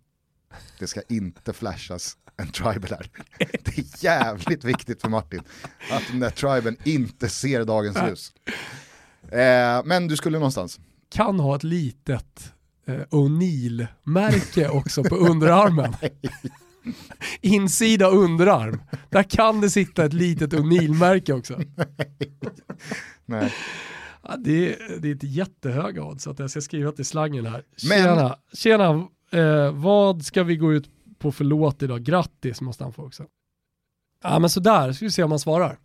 Det 0.80 0.88
ska 0.88 1.02
inte 1.10 1.54
flashas 1.54 2.18
en 2.38 2.52
tribal 2.52 2.90
här. 2.90 3.10
Det 3.38 3.78
är 3.78 4.04
jävligt 4.04 4.64
viktigt 4.64 5.02
för 5.02 5.10
Martin 5.10 5.42
att 5.92 6.04
den 6.12 6.20
där 6.20 6.30
triben 6.30 6.78
inte 6.84 7.30
ser 7.30 7.66
dagens 7.66 7.98
ljus. 8.08 8.34
Eh, 9.32 9.82
men 9.86 10.08
du 10.08 10.18
skulle 10.18 10.38
någonstans. 10.38 10.80
Kan 11.10 11.40
ha 11.40 11.56
ett 11.56 11.64
litet 11.64 12.54
eh, 12.86 12.94
O'Neill-märke 12.94 14.70
också 14.70 15.04
på 15.04 15.16
underarmen. 15.16 15.96
Insida 17.42 18.08
underarm. 18.08 18.82
Där 19.10 19.24
kan 19.24 19.62
det 19.62 19.70
sitta 19.70 20.06
ett 20.06 20.14
litet 20.14 20.54
O'Neill-märke 20.54 21.34
också. 21.34 21.60
Nej. 23.26 23.54
Ja, 24.24 24.36
det, 24.38 24.74
är, 24.74 25.00
det 25.00 25.08
är 25.08 25.12
inte 25.12 25.28
jättehöga 25.28 26.04
odds 26.04 26.28
att 26.28 26.40
jag 26.40 26.50
ska 26.52 26.62
skriva 26.62 26.92
till 26.92 27.06
slangen 27.06 27.46
här. 27.46 27.64
Men- 27.90 28.04
Tjena, 28.04 28.36
tjena 28.54 29.08
eh, 29.32 29.72
vad 29.72 30.26
ska 30.26 30.44
vi 30.44 30.58
gå 30.58 30.74
ut 30.74 30.90
på 31.20 31.32
för 31.32 31.44
låt 31.44 31.84
idag? 31.84 32.04
Grattis 32.04 32.62
måste 32.62 32.84
han 32.84 32.94
få 32.94 33.06
också. 33.06 33.26
Ja 34.24 34.40
men 34.40 34.50
sådär, 34.50 34.92
ska 34.94 35.06
vi 35.06 35.12
se 35.12 35.24
om 35.24 35.32
han 35.32 35.40
svarar. 35.40 35.78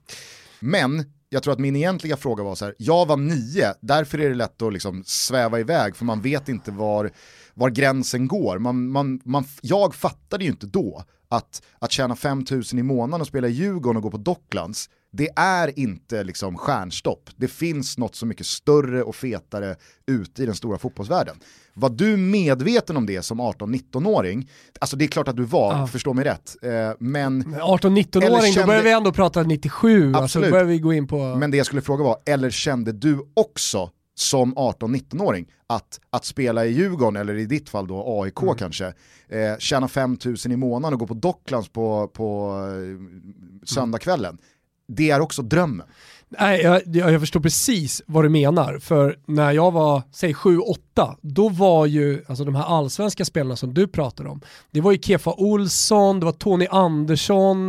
Men 0.61 1.13
jag 1.35 1.43
tror 1.43 1.53
att 1.53 1.59
min 1.59 1.77
egentliga 1.77 2.17
fråga 2.17 2.45
var 2.45 2.55
så 2.55 2.65
här, 2.65 2.75
jag 2.79 3.07
var 3.07 3.17
nio, 3.17 3.75
därför 3.81 4.21
är 4.21 4.29
det 4.29 4.35
lätt 4.35 4.63
att 4.63 4.73
liksom 4.73 5.03
sväva 5.07 5.61
iväg 5.61 5.97
för 5.97 6.05
man 6.05 6.21
vet 6.21 6.49
inte 6.49 6.71
var, 6.71 7.11
var 7.55 7.71
gränsen 7.71 8.29
går. 8.29 8.59
Man, 8.59 8.91
man, 8.91 9.21
man, 9.25 9.45
jag 9.61 9.95
fattade 9.95 10.45
ju 10.45 10.51
inte 10.51 10.67
då 10.67 11.05
att, 11.29 11.63
att 11.79 11.93
tjäna 11.93 12.17
5000 12.17 12.79
i 12.79 12.83
månaden 12.83 13.21
och 13.21 13.27
spela 13.27 13.49
i 13.49 13.51
Djurgården 13.51 13.97
och 13.97 14.03
gå 14.03 14.11
på 14.11 14.17
Docklands, 14.17 14.91
det 15.17 15.29
är 15.37 15.79
inte 15.79 16.25
liksom 16.25 16.57
stjärnstopp. 16.57 17.31
Det 17.37 17.49
finns 17.49 17.99
något 17.99 18.15
så 18.15 18.27
mycket 18.27 18.47
större 18.47 19.03
och 19.03 19.17
fetare 19.17 19.77
ute 20.07 20.43
i 20.43 20.47
den 20.47 20.55
stora 20.55 20.79
fotbollsvärlden. 20.79 21.37
Var 21.75 21.89
du 21.91 22.17
medveten 22.17 22.97
om 22.97 23.07
det 23.07 23.23
som 23.23 23.41
18-19-åring? 23.41 24.51
Alltså 24.81 24.97
det 24.97 25.05
är 25.05 25.09
klart 25.09 25.29
att 25.29 25.37
du 25.37 25.43
var, 25.45 25.79
Ja. 25.79 25.87
förstå 25.87 26.13
mig 26.15 26.25
rätt. 26.25 26.57
Eh, 26.63 26.71
men 26.71 27.39
Men 27.39 27.55
Eller 27.55 27.65
18-19-åring, 27.65 28.53
kände- 28.53 28.61
då 28.63 28.67
börjar 28.67 28.83
vi 28.83 28.93
ändå 28.93 29.13
prata 29.13 29.43
97, 29.43 30.07
alltså, 30.09 30.23
Absolut. 30.25 30.49
då 30.49 30.53
börjar 30.53 30.65
vi 30.65 30.79
gå 30.79 30.93
in 30.93 31.07
på... 31.07 31.35
Men 31.35 31.51
det 31.51 31.57
jag 31.57 31.67
skulle 31.67 31.83
fråga 31.83 32.05
var, 32.05 32.17
eller 32.27 32.51
kände 32.51 32.93
du 32.93 33.19
också 33.35 33.91
som 34.17 34.55
18-19-åring 34.55 35.47
att, 35.67 36.01
att 36.11 36.25
spela 36.25 36.67
i 36.67 36.73
Djurgården, 36.73 37.17
eller 37.17 37.35
i 37.35 37.47
ditt 37.47 37.69
fall 37.69 37.87
då 37.87 38.05
AIK 38.23 38.43
Mm. 38.43 38.55
kanske, 38.55 38.87
eh, 39.29 39.59
tjäna 39.59 39.89
5000 39.89 40.53
i 40.53 40.57
månaden 40.57 40.95
och 40.95 41.01
gå 41.01 41.07
på 41.07 41.15
Docklands 41.15 41.69
på, 41.69 42.09
på 42.09 42.51
eh, 42.69 43.65
söndagskvällen, 43.67 44.39
det 44.87 45.11
är 45.11 45.21
också 45.21 45.43
drömmen. 45.43 45.87
Nej, 46.29 46.61
jag, 46.61 46.83
jag 46.87 47.21
förstår 47.21 47.41
precis 47.41 48.03
vad 48.07 48.25
du 48.25 48.29
menar. 48.29 48.79
För 48.79 49.19
när 49.27 49.53
jag 49.53 49.71
var, 49.71 50.03
säg 50.13 50.33
7-8, 50.33 51.17
då 51.21 51.49
var 51.49 51.87
ju 51.87 52.25
alltså 52.29 52.45
de 52.45 52.55
här 52.55 52.65
allsvenska 52.65 53.25
spelarna 53.25 53.57
som 53.57 53.75
du 53.75 53.87
pratar 53.87 54.27
om, 54.27 54.41
det 54.71 54.81
var 54.81 54.93
ju 54.93 54.99
Kefa 54.99 55.33
Olsson, 55.33 56.21
det 56.21 56.27
var 56.27 56.33
Tony 56.33 56.67
Andersson, 56.71 57.67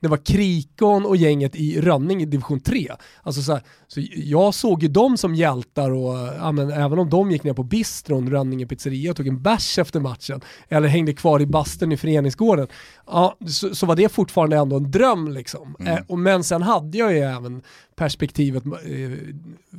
det 0.00 0.08
var 0.08 0.16
Krikon 0.16 1.06
och 1.06 1.16
gänget 1.16 1.56
i 1.56 1.80
Rönning 1.80 2.22
i 2.22 2.26
division 2.26 2.60
3. 2.60 2.92
Alltså 3.22 3.42
så, 3.42 3.52
här, 3.52 3.62
så 3.88 4.00
jag 4.14 4.54
såg 4.54 4.82
ju 4.82 4.88
dem 4.88 5.16
som 5.16 5.34
hjältar 5.34 5.90
och 5.90 6.16
ja, 6.38 6.52
men, 6.52 6.70
även 6.70 6.98
om 6.98 7.10
de 7.10 7.30
gick 7.30 7.44
ner 7.44 7.54
på 7.54 7.62
bistron, 7.62 8.30
Rönninge 8.30 8.66
pizzeria 8.66 9.10
och 9.10 9.16
tog 9.16 9.26
en 9.26 9.42
bärs 9.42 9.78
efter 9.78 10.00
matchen, 10.00 10.40
eller 10.68 10.88
hängde 10.88 11.12
kvar 11.12 11.40
i 11.40 11.46
basten 11.46 11.92
i 11.92 11.96
föreningsgården, 11.96 12.66
ja, 13.06 13.36
så, 13.46 13.74
så 13.74 13.86
var 13.86 13.96
det 13.96 14.08
fortfarande 14.08 14.56
ändå 14.56 14.76
en 14.76 14.90
dröm 14.90 15.28
liksom. 15.28 15.76
Eh, 15.86 15.98
och, 16.06 16.18
men 16.18 16.44
sen 16.44 16.62
hade 16.62 16.98
jag 16.98 17.12
ju 17.12 17.18
även 17.18 17.62
perspektivet 17.98 18.66
eh, 18.66 18.72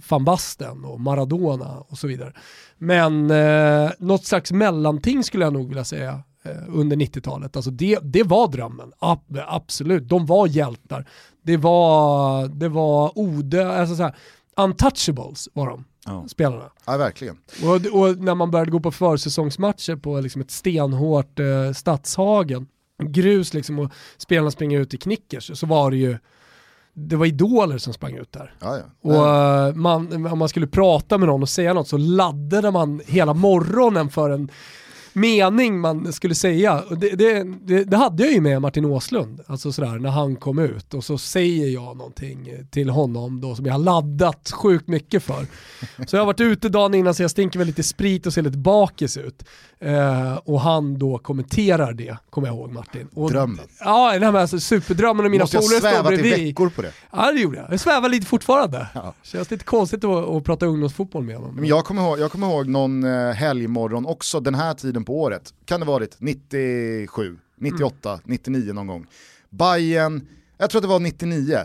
van 0.10 0.26
Basten 0.26 0.86
och 0.86 1.00
Maradona 1.00 1.78
och 1.80 1.98
så 1.98 2.08
vidare. 2.08 2.34
Men 2.78 3.32
eh, 3.32 3.92
något 4.00 4.26
slags 4.26 4.52
mellanting 4.52 5.24
skulle 5.24 5.44
jag 5.46 5.54
nog 5.54 5.68
vilja 5.68 5.84
säga 5.84 6.24
eh, 6.44 6.52
under 6.68 6.98
90-talet. 6.98 7.56
Alltså 7.56 7.72
det, 7.72 8.00
det 8.04 8.24
var 8.24 8.48
drömmen, 8.48 8.92
Ab- 9.00 9.44
absolut. 9.48 10.10
De 10.10 10.26
var 10.26 10.48
hjältar. 10.48 11.10
Det 11.42 11.58
var, 11.58 12.48
det 12.48 12.70
var 12.70 13.12
odö, 13.20 13.68
alltså 13.80 13.96
så 13.96 14.04
här, 14.04 14.16
untouchables 14.58 15.50
var 15.54 15.68
de, 15.70 15.84
spelarna. 16.28 16.70
Ja, 16.86 16.98
verkligen. 16.98 17.38
Och, 17.64 18.02
och 18.02 18.18
när 18.18 18.36
man 18.36 18.52
började 18.52 18.72
gå 18.72 18.80
på 18.80 18.92
försäsongsmatcher 18.92 19.96
på 19.96 20.20
liksom 20.20 20.42
ett 20.42 20.52
stenhårt 20.52 21.40
eh, 21.40 21.72
Stadshagen, 21.76 22.68
grus 23.04 23.54
liksom 23.54 23.80
och 23.80 23.92
spelarna 24.18 24.52
springer 24.52 24.80
ut 24.80 24.94
i 24.94 24.98
knickers, 24.98 25.60
så 25.60 25.66
var 25.68 25.92
det 25.92 25.98
ju, 25.98 26.18
det 27.08 27.16
var 27.16 27.26
idoler 27.26 27.78
som 27.78 27.94
sprang 27.94 28.16
ut 28.16 28.32
där. 28.32 28.54
Ja, 28.60 28.78
ja. 28.78 28.84
Och 29.10 29.28
eh, 29.28 29.76
man, 29.76 30.26
om 30.26 30.40
man 30.40 30.50
skulle 30.50 30.68
prata 30.68 31.18
med 31.18 31.28
någon 31.28 31.42
och 31.42 31.50
säga 31.50 31.74
något 31.74 31.88
så 31.88 31.98
laddade 31.98 32.72
man 32.72 33.02
hela 33.06 33.34
morgonen 33.34 34.10
för 34.10 34.30
en 34.30 34.50
mening 35.20 35.80
man 35.80 36.14
skulle 36.14 36.36
säga. 36.36 36.84
Det, 36.90 37.10
det, 37.10 37.44
det, 37.62 37.84
det 37.84 37.98
hade 37.98 38.24
jag 38.24 38.34
ju 38.34 38.42
med 38.42 38.62
Martin 38.62 38.86
Åslund, 38.86 39.42
alltså 39.48 39.72
sådär 39.72 40.00
när 40.00 40.10
han 40.10 40.36
kom 40.36 40.60
ut 40.60 40.94
och 40.94 41.04
så 41.04 41.18
säger 41.18 41.70
jag 41.70 41.98
någonting 41.98 42.50
till 42.72 42.90
honom 42.90 43.42
då 43.42 43.56
som 43.56 43.66
jag 43.66 43.74
har 43.74 43.80
laddat 43.80 44.52
sjukt 44.52 44.88
mycket 44.88 45.24
för. 45.24 45.46
Så 46.08 46.16
jag 46.16 46.22
har 46.22 46.26
varit 46.26 46.42
ute 46.42 46.70
dagen 46.70 46.94
innan 46.94 47.14
så 47.14 47.24
jag 47.24 47.32
stinker 47.32 47.60
väl 47.60 47.68
lite 47.68 47.84
sprit 47.84 48.26
och 48.26 48.34
ser 48.34 48.42
lite 48.42 48.58
bakis 48.58 49.18
ut. 49.18 49.44
Eh, 49.82 50.36
och 50.36 50.62
han 50.62 51.00
då 51.00 51.18
kommenterar 51.18 51.94
det, 51.94 52.18
kommer 52.30 52.48
jag 52.48 52.56
ihåg 52.58 52.72
Martin. 52.72 53.08
Och, 53.14 53.32
Drömmen. 53.32 53.66
Ja, 53.80 54.12
den 54.14 54.24
här 54.24 54.42
alltså, 54.42 54.60
superdrömmen 54.60 55.26
och 55.26 55.32
mina 55.32 55.44
Måste 55.44 55.58
jag 55.58 55.64
polare 55.64 55.80
står 55.80 55.90
svävat 55.90 56.14
i 56.14 56.16
bredvid. 56.16 56.48
veckor 56.48 56.70
på 56.70 56.82
det? 56.82 56.92
Ja 57.12 57.32
det 57.32 57.40
gjorde 57.40 57.58
jag. 57.58 57.74
Jag 57.74 57.80
svävar 57.80 58.10
lite 58.10 58.26
fortfarande. 58.26 58.88
Ja. 58.94 59.14
Känns 59.24 59.52
lite 59.52 59.64
konstigt 59.66 60.04
att, 60.04 60.30
att 60.30 60.44
prata 60.44 60.66
ungdomsfotboll 60.66 61.24
med 61.24 61.36
honom. 61.36 61.56
Men 61.56 61.66
jag 61.66 61.86
kommer 61.86 62.02
ihåg, 62.02 62.20
jag 62.20 62.32
kommer 62.32 62.48
ihåg 62.48 62.68
någon 62.68 63.04
eh, 63.04 63.32
helgmorgon 63.34 64.06
också 64.06 64.40
den 64.40 64.56
här 64.56 64.74
tiden 64.74 65.06
på 65.10 65.22
året. 65.22 65.54
Kan 65.66 65.80
det 65.80 65.86
varit 65.86 66.16
97, 66.20 67.38
98, 67.58 68.20
99 68.24 68.74
någon 68.74 68.88
gång. 68.88 69.08
Bayern, 69.50 70.28
jag 70.58 70.70
tror 70.70 70.80
att 70.80 70.84
det 70.84 70.88
var 70.88 71.00
99. 71.00 71.58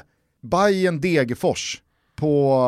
Bayern 0.43 1.01
Degerfors 1.01 1.83
på 2.17 2.61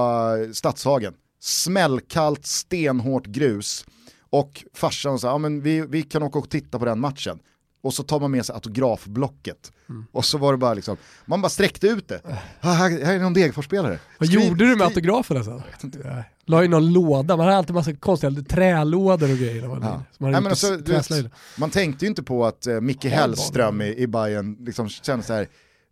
eh, 0.47 0.52
Stadshagen. 0.52 1.14
Smällkallt, 1.40 2.47
stenhårt 2.47 3.26
grus. 3.26 3.85
Och 4.30 4.64
farsan 4.75 5.18
sa, 5.18 5.28
ja 5.28 5.38
men 5.38 5.61
vi, 5.61 5.80
vi 5.80 6.02
kan 6.02 6.23
åka 6.23 6.38
och 6.38 6.50
titta 6.50 6.78
på 6.78 6.85
den 6.85 7.00
matchen. 7.00 7.38
Och 7.86 7.94
så 7.94 8.02
tar 8.02 8.20
man 8.20 8.30
med 8.30 8.46
sig 8.46 8.54
autografblocket. 8.54 9.72
Och 10.12 10.24
så 10.24 10.38
var 10.38 10.52
det 10.52 10.58
bara 10.58 10.74
liksom, 10.74 10.96
man 11.24 11.42
bara 11.42 11.48
sträckte 11.48 11.86
ut 11.86 12.08
det. 12.08 12.20
Ah, 12.60 12.72
här, 12.72 13.04
här 13.04 13.14
är 13.14 13.18
någon 13.18 13.34
Degerfors-spelare. 13.34 13.98
Vad 14.18 14.28
Skriv- 14.28 14.48
gjorde 14.48 14.66
du 14.66 14.76
med 14.76 14.86
autograferna 14.86 15.44
sen? 15.44 15.62
Nej. 16.04 16.30
La 16.46 16.64
i 16.64 16.68
någon 16.68 16.92
låda, 16.92 17.36
man 17.36 17.46
hade 17.46 17.58
alltid 17.58 17.74
massa 17.74 17.94
konstiga 17.94 18.32
trälådor 18.48 19.30
och 19.32 19.38
grejer. 19.38 19.68
man- 19.68 19.82
Ja. 19.82 20.02
man 20.18 20.32
Nej, 20.32 20.46
alltså, 20.46 20.76
vet, 20.76 21.32
man 21.58 21.70
tänkte 21.70 22.04
ju 22.04 22.08
inte 22.08 22.22
på 22.22 22.46
att 22.46 22.66
uh, 22.66 22.80
Micke 22.80 23.04
Hellström 23.04 23.80
i, 23.82 23.94
i 23.96 24.06
Bayern 24.06 24.56
liksom 24.60 24.88
kände 24.88 25.24
så 25.24 25.32
här, 25.32 25.48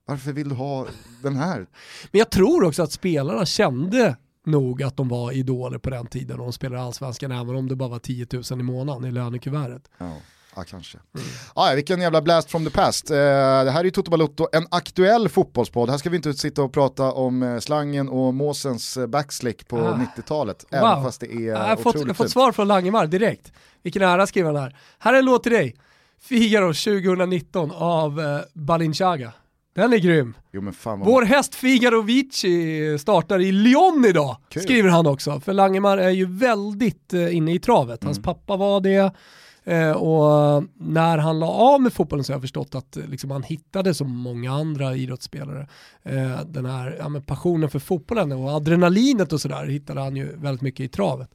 Varför 0.06 0.32
vill 0.32 0.48
du 0.48 0.54
ha 0.54 0.86
den 1.22 1.36
här? 1.36 1.58
Men 2.12 2.18
jag 2.18 2.30
tror 2.30 2.64
också 2.64 2.82
att 2.82 2.92
spelarna 2.92 3.46
kände 3.46 4.16
nog 4.46 4.82
att 4.82 4.96
de 4.96 5.08
var 5.08 5.32
idoler 5.32 5.78
på 5.78 5.90
den 5.90 6.06
tiden 6.06 6.38
och 6.40 6.46
de 6.46 6.52
spelade 6.52 6.82
allsvenskan 6.82 7.32
även 7.32 7.56
om 7.56 7.68
det 7.68 7.76
bara 7.76 7.88
var 7.88 7.98
10 7.98 8.26
000 8.32 8.60
i 8.60 8.62
månaden 8.62 9.04
i 9.04 9.10
lönekuvertet. 9.10 9.82
Ja. 9.98 10.16
Ja, 10.56 10.64
kanske. 10.64 10.98
Mm. 11.14 11.26
Ah, 11.54 11.68
ja, 11.68 11.74
vilken 11.74 12.00
jävla 12.00 12.22
blast 12.22 12.50
from 12.50 12.64
the 12.64 12.70
past. 12.70 13.10
Eh, 13.10 13.16
det 13.16 13.70
här 13.70 13.80
är 13.80 13.84
ju 13.84 13.90
Toto 13.90 14.10
Balotto, 14.10 14.48
en 14.52 14.66
aktuell 14.70 15.28
fotbollspodd. 15.28 15.90
Här 15.90 15.98
ska 15.98 16.10
vi 16.10 16.16
inte 16.16 16.34
sitta 16.34 16.62
och 16.62 16.72
prata 16.72 17.12
om 17.12 17.42
eh, 17.42 17.58
slangen 17.58 18.08
och 18.08 18.34
Måsens 18.34 18.96
eh, 18.96 19.06
backslick 19.06 19.68
på 19.68 19.78
ah. 19.78 20.00
90-talet. 20.16 20.64
Wow. 20.70 20.80
Även 20.80 21.02
fast 21.02 21.20
det 21.20 21.32
är 21.32 21.40
Jag 21.40 21.58
har 21.58 21.76
fått, 21.76 22.06
jag 22.06 22.16
fått 22.16 22.30
svar 22.30 22.52
från 22.52 22.68
Langemar 22.68 23.06
direkt. 23.06 23.52
Vilken 23.82 24.02
ära 24.02 24.26
skriver 24.26 24.52
han 24.52 24.62
här. 24.62 24.76
Här 24.98 25.14
är 25.14 25.18
en 25.18 25.24
låt 25.24 25.42
till 25.42 25.52
dig. 25.52 25.76
Figaro 26.20 26.66
2019 26.66 27.70
av 27.74 28.20
eh, 28.20 28.40
Balinciaga. 28.52 29.32
Den 29.74 29.92
är 29.92 29.98
grym. 29.98 30.34
Jo, 30.52 30.72
Vår 30.84 31.22
häst 31.22 31.54
Figaro 31.54 32.02
Vici 32.02 32.98
startar 32.98 33.40
i 33.40 33.52
Lyon 33.52 34.04
idag, 34.08 34.36
Kul. 34.48 34.62
skriver 34.62 34.88
han 34.88 35.06
också. 35.06 35.40
För 35.40 35.52
Langemar 35.52 35.98
är 35.98 36.10
ju 36.10 36.26
väldigt 36.26 37.12
eh, 37.12 37.36
inne 37.36 37.54
i 37.54 37.58
travet. 37.58 38.04
Hans 38.04 38.18
mm. 38.18 38.22
pappa 38.22 38.56
var 38.56 38.80
det. 38.80 39.12
Eh, 39.64 39.90
och 39.90 40.64
när 40.74 41.18
han 41.18 41.38
la 41.38 41.46
av 41.46 41.80
med 41.80 41.92
fotbollen 41.92 42.24
så 42.24 42.32
har 42.32 42.34
jag 42.34 42.42
förstått 42.42 42.74
att 42.74 42.96
eh, 42.96 43.06
liksom, 43.06 43.30
han 43.30 43.42
hittade 43.42 43.94
som 43.94 44.16
många 44.16 44.52
andra 44.52 44.96
idrottsspelare 44.96 45.68
eh, 46.02 46.40
den 46.46 46.66
här 46.66 46.96
ja, 46.98 47.20
passionen 47.26 47.70
för 47.70 47.78
fotbollen 47.78 48.32
och 48.32 48.48
adrenalinet 48.50 49.32
och 49.32 49.40
sådär 49.40 49.66
hittade 49.66 50.00
han 50.00 50.16
ju 50.16 50.36
väldigt 50.36 50.62
mycket 50.62 50.84
i 50.84 50.88
travet. 50.88 51.34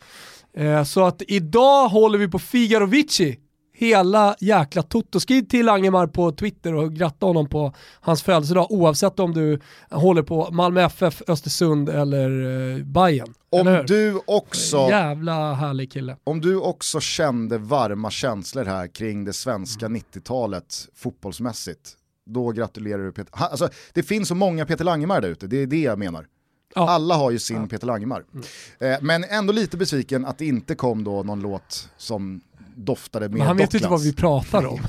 Eh, 0.53 0.83
så 0.83 1.05
att 1.05 1.21
idag 1.27 1.89
håller 1.89 2.17
vi 2.17 2.27
på 2.27 2.39
Figarovici 2.39 3.39
hela 3.79 4.35
jäkla 4.39 4.83
Toto. 4.83 5.19
Skriv 5.19 5.41
till 5.41 5.69
Angemar 5.69 6.07
på 6.07 6.31
Twitter 6.31 6.73
och 6.73 6.93
gratta 6.93 7.25
honom 7.25 7.49
på 7.49 7.73
hans 8.01 8.23
födelsedag 8.23 8.71
oavsett 8.71 9.19
om 9.19 9.33
du 9.33 9.59
håller 9.89 10.23
på 10.23 10.51
Malmö 10.51 10.81
FF, 10.81 11.21
Östersund 11.27 11.89
eller 11.89 12.29
eh, 12.77 12.83
Bayern. 12.83 13.33
Om 13.49 13.67
eller 13.67 13.83
du 13.83 14.21
också... 14.25 14.77
Jävla 14.77 15.53
härlig 15.53 15.91
kille. 15.91 16.17
Om 16.23 16.41
du 16.41 16.55
också 16.55 16.99
kände 16.99 17.57
varma 17.57 18.11
känslor 18.11 18.65
här 18.65 18.87
kring 18.87 19.25
det 19.25 19.33
svenska 19.33 19.85
mm. 19.85 20.01
90-talet 20.13 20.87
fotbollsmässigt, 20.95 21.91
då 22.25 22.51
gratulerar 22.51 23.03
du 23.03 23.11
Peter. 23.11 23.33
Alltså, 23.33 23.69
det 23.93 24.03
finns 24.03 24.27
så 24.27 24.35
många 24.35 24.65
Peter 24.65 24.85
Langemar 24.85 25.21
där 25.21 25.29
ute, 25.29 25.47
det 25.47 25.57
är 25.57 25.67
det 25.67 25.81
jag 25.81 25.99
menar. 25.99 26.25
Ja. 26.75 26.89
Alla 26.89 27.15
har 27.15 27.31
ju 27.31 27.39
sin 27.39 27.61
ja. 27.61 27.67
Peter 27.67 27.87
Langemar. 27.87 28.23
Mm. 28.33 28.93
Eh, 28.93 28.99
men 29.01 29.23
ändå 29.23 29.53
lite 29.53 29.77
besviken 29.77 30.25
att 30.25 30.37
det 30.37 30.45
inte 30.45 30.75
kom 30.75 31.03
då 31.03 31.23
någon 31.23 31.39
låt 31.39 31.89
som 31.97 32.41
doftade 32.85 33.29
mer 33.29 33.37
Men 33.37 33.47
han 33.47 33.57
vet 33.57 33.73
ju 33.73 33.77
inte 33.77 33.89
vad 33.89 34.03
vi 34.03 34.13
pratar 34.13 34.65
om. 34.65 34.79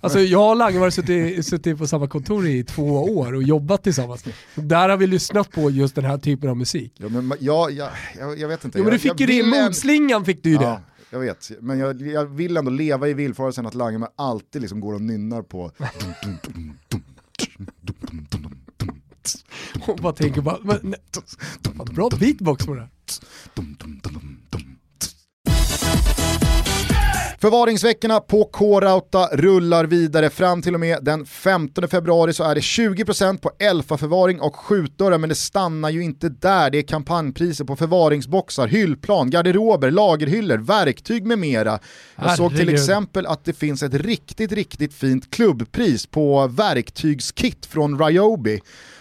alltså 0.00 0.20
jag 0.20 0.50
och 0.50 0.56
Lange 0.56 0.78
har 0.78 0.90
suttit, 0.90 1.46
suttit 1.46 1.78
på 1.78 1.86
samma 1.86 2.08
kontor 2.08 2.46
i 2.46 2.64
två 2.64 3.02
år 3.02 3.34
och 3.34 3.42
jobbat 3.42 3.82
tillsammans. 3.82 4.24
Där 4.54 4.88
har 4.88 4.96
vi 4.96 5.06
lyssnat 5.06 5.50
på 5.50 5.70
just 5.70 5.94
den 5.94 6.04
här 6.04 6.18
typen 6.18 6.50
av 6.50 6.56
musik. 6.56 6.92
Ja, 6.96 7.08
men 7.08 7.32
jag, 7.40 7.70
jag, 7.70 7.90
jag, 8.18 8.38
jag 8.38 8.48
vet 8.48 8.64
inte. 8.64 8.78
Jo, 8.78 8.84
men 8.84 8.92
du 8.92 8.98
fick 8.98 9.20
ju 9.20 9.26
det 9.26 9.38
i 9.38 9.42
modslingan 9.42 10.24
fick 10.24 10.42
du 10.42 10.50
ju 10.50 10.54
ja. 10.54 10.60
det 10.60 10.80
jag 11.10 11.20
vet, 11.20 11.50
men 11.60 11.78
jag, 11.78 12.02
jag, 12.02 12.26
vill 12.26 12.56
ändå 12.56 12.70
leva 12.70 13.08
i 13.08 13.14
villfarelsen 13.14 13.66
att 13.66 13.74
Langemark 13.74 14.12
alltid 14.16 14.62
liksom 14.62 14.80
går 14.80 14.94
och 14.94 15.00
nynnar 15.00 15.42
på 15.42 15.72
och 19.86 19.96
bara 19.96 20.12
tänker 20.12 20.40
bara, 20.40 20.58
men, 20.62 20.94
bra 21.94 22.10
beatbox 22.20 22.66
på 22.66 22.74
det. 22.74 22.88
Förvaringsveckorna 27.38 28.20
på 28.20 28.44
K-Rauta 28.44 29.28
rullar 29.32 29.84
vidare 29.84 30.30
fram 30.30 30.62
till 30.62 30.74
och 30.74 30.80
med 30.80 30.98
den 31.02 31.26
15 31.26 31.88
februari 31.88 32.32
så 32.32 32.44
är 32.44 32.54
det 32.54 32.60
20% 32.60 33.38
på 33.38 33.50
Elfa-förvaring 33.58 34.40
och 34.40 34.56
skjutdörrar 34.56 35.18
men 35.18 35.28
det 35.28 35.34
stannar 35.34 35.90
ju 35.90 36.02
inte 36.02 36.28
där. 36.28 36.70
Det 36.70 36.78
är 36.78 36.82
kampanjpriser 36.82 37.64
på 37.64 37.76
förvaringsboxar, 37.76 38.66
hyllplan, 38.66 39.30
garderober, 39.30 39.90
lagerhyllor, 39.90 40.58
verktyg 40.58 41.26
med 41.26 41.38
mera. 41.38 41.78
Jag 42.16 42.36
såg 42.36 42.56
till 42.56 42.68
exempel 42.68 43.26
att 43.26 43.44
det 43.44 43.52
finns 43.52 43.82
ett 43.82 43.94
riktigt, 43.94 44.52
riktigt 44.52 44.94
fint 44.94 45.30
klubbpris 45.30 46.06
på 46.06 46.46
verktygskit 46.46 47.66
från 47.66 48.04
Ryobi. 48.04 48.60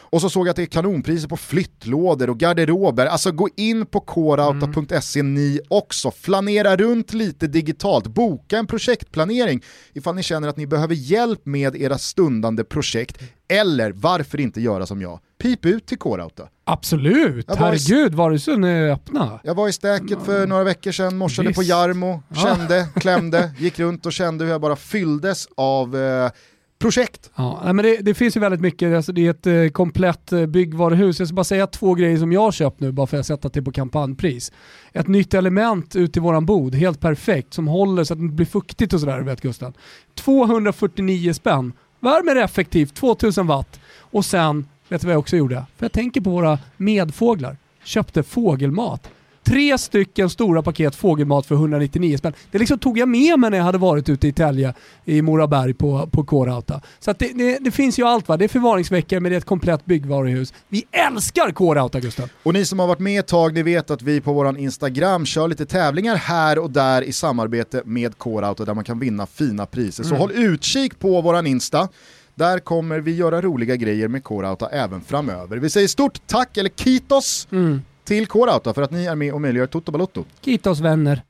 Och 0.09 0.21
så 0.21 0.29
såg 0.29 0.47
jag 0.47 0.49
att 0.49 0.55
det 0.55 0.61
är 0.61 0.65
kanonpriser 0.65 1.27
på 1.27 1.37
flyttlådor 1.37 2.29
och 2.29 2.37
garderober. 2.37 3.05
Alltså 3.05 3.31
gå 3.31 3.49
in 3.55 3.85
på 3.85 3.99
corauta.se 3.99 5.19
mm. 5.19 5.33
ni 5.33 5.59
också. 5.67 6.11
Flanera 6.11 6.75
runt 6.75 7.13
lite 7.13 7.47
digitalt. 7.47 8.07
Boka 8.07 8.57
en 8.57 8.67
projektplanering 8.67 9.63
ifall 9.93 10.15
ni 10.15 10.23
känner 10.23 10.47
att 10.47 10.57
ni 10.57 10.67
behöver 10.67 10.95
hjälp 10.95 11.45
med 11.45 11.75
era 11.75 11.97
stundande 11.97 12.63
projekt. 12.63 13.23
Eller 13.47 13.91
varför 13.91 14.39
inte 14.39 14.61
göra 14.61 14.85
som 14.85 15.01
jag? 15.01 15.19
Pip 15.41 15.65
ut 15.65 15.85
till 15.85 15.97
Corauta. 15.97 16.47
Absolut, 16.63 17.47
var 17.47 17.55
herregud 17.55 18.13
i... 18.13 18.15
varuhusen 18.15 18.63
är 18.63 18.91
öppna. 18.91 19.39
Jag 19.43 19.55
var 19.55 19.67
i 19.67 19.73
stäket 19.73 20.25
för 20.25 20.47
några 20.47 20.63
veckor 20.63 20.91
sedan, 20.91 21.17
morsade 21.17 21.47
Visst. 21.47 21.57
på 21.57 21.63
Jarmo, 21.63 22.23
kände, 22.43 22.87
klämde, 22.95 23.51
gick 23.59 23.79
runt 23.79 24.05
och 24.05 24.13
kände 24.13 24.45
hur 24.45 24.51
jag 24.51 24.61
bara 24.61 24.75
fylldes 24.75 25.47
av 25.55 25.95
eh, 25.95 26.31
projekt. 26.79 27.31
Ja, 27.35 27.73
men 27.73 27.77
det, 27.77 27.97
det, 27.97 28.13
finns 28.13 28.35
ju 28.35 28.39
väldigt 28.39 28.61
mycket, 28.61 28.95
alltså 28.95 29.11
det 29.11 29.25
är 29.25 29.29
ett 29.29 29.47
eh, 29.47 29.67
komplett 29.67 30.31
eh, 30.31 30.45
byggvaruhus. 30.45 31.19
Jag 31.19 31.27
ska 31.27 31.35
bara 31.35 31.43
säga 31.43 31.67
två 31.67 31.93
grejer 31.93 32.17
som 32.17 32.31
jag 32.31 32.41
har 32.41 32.51
köpt 32.51 32.79
nu 32.79 32.91
bara 32.91 33.07
för 33.07 33.17
att 33.17 33.25
sätta 33.25 33.49
det 33.49 33.61
på 33.61 33.71
kampanjpris. 33.71 34.51
Ett 34.93 35.07
nytt 35.07 35.33
element 35.33 35.95
ut 35.95 36.17
i 36.17 36.19
våran 36.19 36.45
bod, 36.45 36.75
helt 36.75 36.99
perfekt, 36.99 37.53
som 37.53 37.67
håller 37.67 38.03
så 38.03 38.13
att 38.13 38.19
det 38.19 38.23
inte 38.23 38.35
blir 38.35 38.45
fuktigt 38.45 38.93
och 38.93 38.99
sådär, 38.99 39.19
vet 39.19 39.41
Gustav. 39.41 39.73
249 40.15 41.33
spänn, 41.33 41.73
värmer 41.99 42.35
effektivt, 42.35 42.93
2000 42.93 43.47
watt. 43.47 43.79
Och 43.97 44.25
sen, 44.25 44.67
vet 44.89 45.01
du 45.01 45.07
vad 45.07 45.13
jag 45.13 45.19
också 45.19 45.37
gjorde? 45.37 45.65
För 45.77 45.85
jag 45.85 45.91
tänker 45.91 46.21
på 46.21 46.29
våra 46.29 46.59
medfåglar. 46.77 47.57
Köpte 47.83 48.23
fågelmat. 48.23 49.09
Tre 49.45 49.77
stycken 49.77 50.29
stora 50.29 50.61
paket 50.61 50.95
fågelmat 50.95 51.45
för 51.45 51.55
199 51.55 52.17
spänn. 52.17 52.33
Det 52.51 52.57
liksom 52.57 52.79
tog 52.79 52.97
jag 52.97 53.09
med 53.09 53.39
mig 53.39 53.49
när 53.49 53.57
jag 53.57 53.65
hade 53.65 53.77
varit 53.77 54.09
ute 54.09 54.27
i 54.27 54.31
Tälje 54.31 54.73
i 55.05 55.21
Moraberg 55.21 55.73
på, 55.73 56.09
på 56.11 56.23
Kårauta. 56.23 56.81
Så 56.99 57.13
det, 57.13 57.31
det, 57.35 57.57
det, 57.61 57.71
finns 57.71 57.99
ju 57.99 58.03
allt 58.03 58.27
va. 58.27 58.37
Det 58.37 58.45
är 58.45 58.49
förvaringsveckor 58.49 59.19
men 59.19 59.29
det 59.29 59.35
är 59.35 59.37
ett 59.37 59.45
komplett 59.45 59.85
byggvaruhus. 59.85 60.53
Vi 60.69 60.83
älskar 60.91 61.51
Kårauta 61.51 61.99
Gustav! 61.99 62.29
Och 62.43 62.53
ni 62.53 62.65
som 62.65 62.79
har 62.79 62.87
varit 62.87 62.99
med 62.99 63.19
ett 63.19 63.27
tag, 63.27 63.53
ni 63.53 63.63
vet 63.63 63.91
att 63.91 64.01
vi 64.01 64.21
på 64.21 64.33
vår 64.33 64.57
Instagram 64.57 65.25
kör 65.25 65.47
lite 65.47 65.65
tävlingar 65.65 66.15
här 66.15 66.59
och 66.59 66.71
där 66.71 67.01
i 67.01 67.11
samarbete 67.11 67.81
med 67.85 68.17
Kårauta 68.17 68.65
där 68.65 68.73
man 68.73 68.83
kan 68.83 68.99
vinna 68.99 69.25
fina 69.25 69.65
priser. 69.65 70.03
Så 70.03 70.09
mm. 70.09 70.19
håll 70.19 70.31
utkik 70.31 70.99
på 70.99 71.21
våran 71.21 71.47
Insta. 71.47 71.87
Där 72.35 72.59
kommer 72.59 72.99
vi 72.99 73.15
göra 73.15 73.41
roliga 73.41 73.75
grejer 73.75 74.07
med 74.07 74.23
Kårauta 74.23 74.69
även 74.69 75.01
framöver. 75.01 75.57
Vi 75.57 75.69
säger 75.69 75.87
stort 75.87 76.27
tack, 76.27 76.57
eller 76.57 76.69
kitos, 76.69 77.47
mm 77.51 77.81
till 78.05 78.27
K-Rauta 78.27 78.73
för 78.73 78.81
att 78.81 78.91
ni 78.91 79.05
är 79.05 79.15
med 79.15 79.33
och 79.33 79.41
möjliggör 79.41 79.67
Toto 79.67 79.91
Balotto. 79.91 80.25
Kitos 80.41 80.79
vänner. 80.79 81.23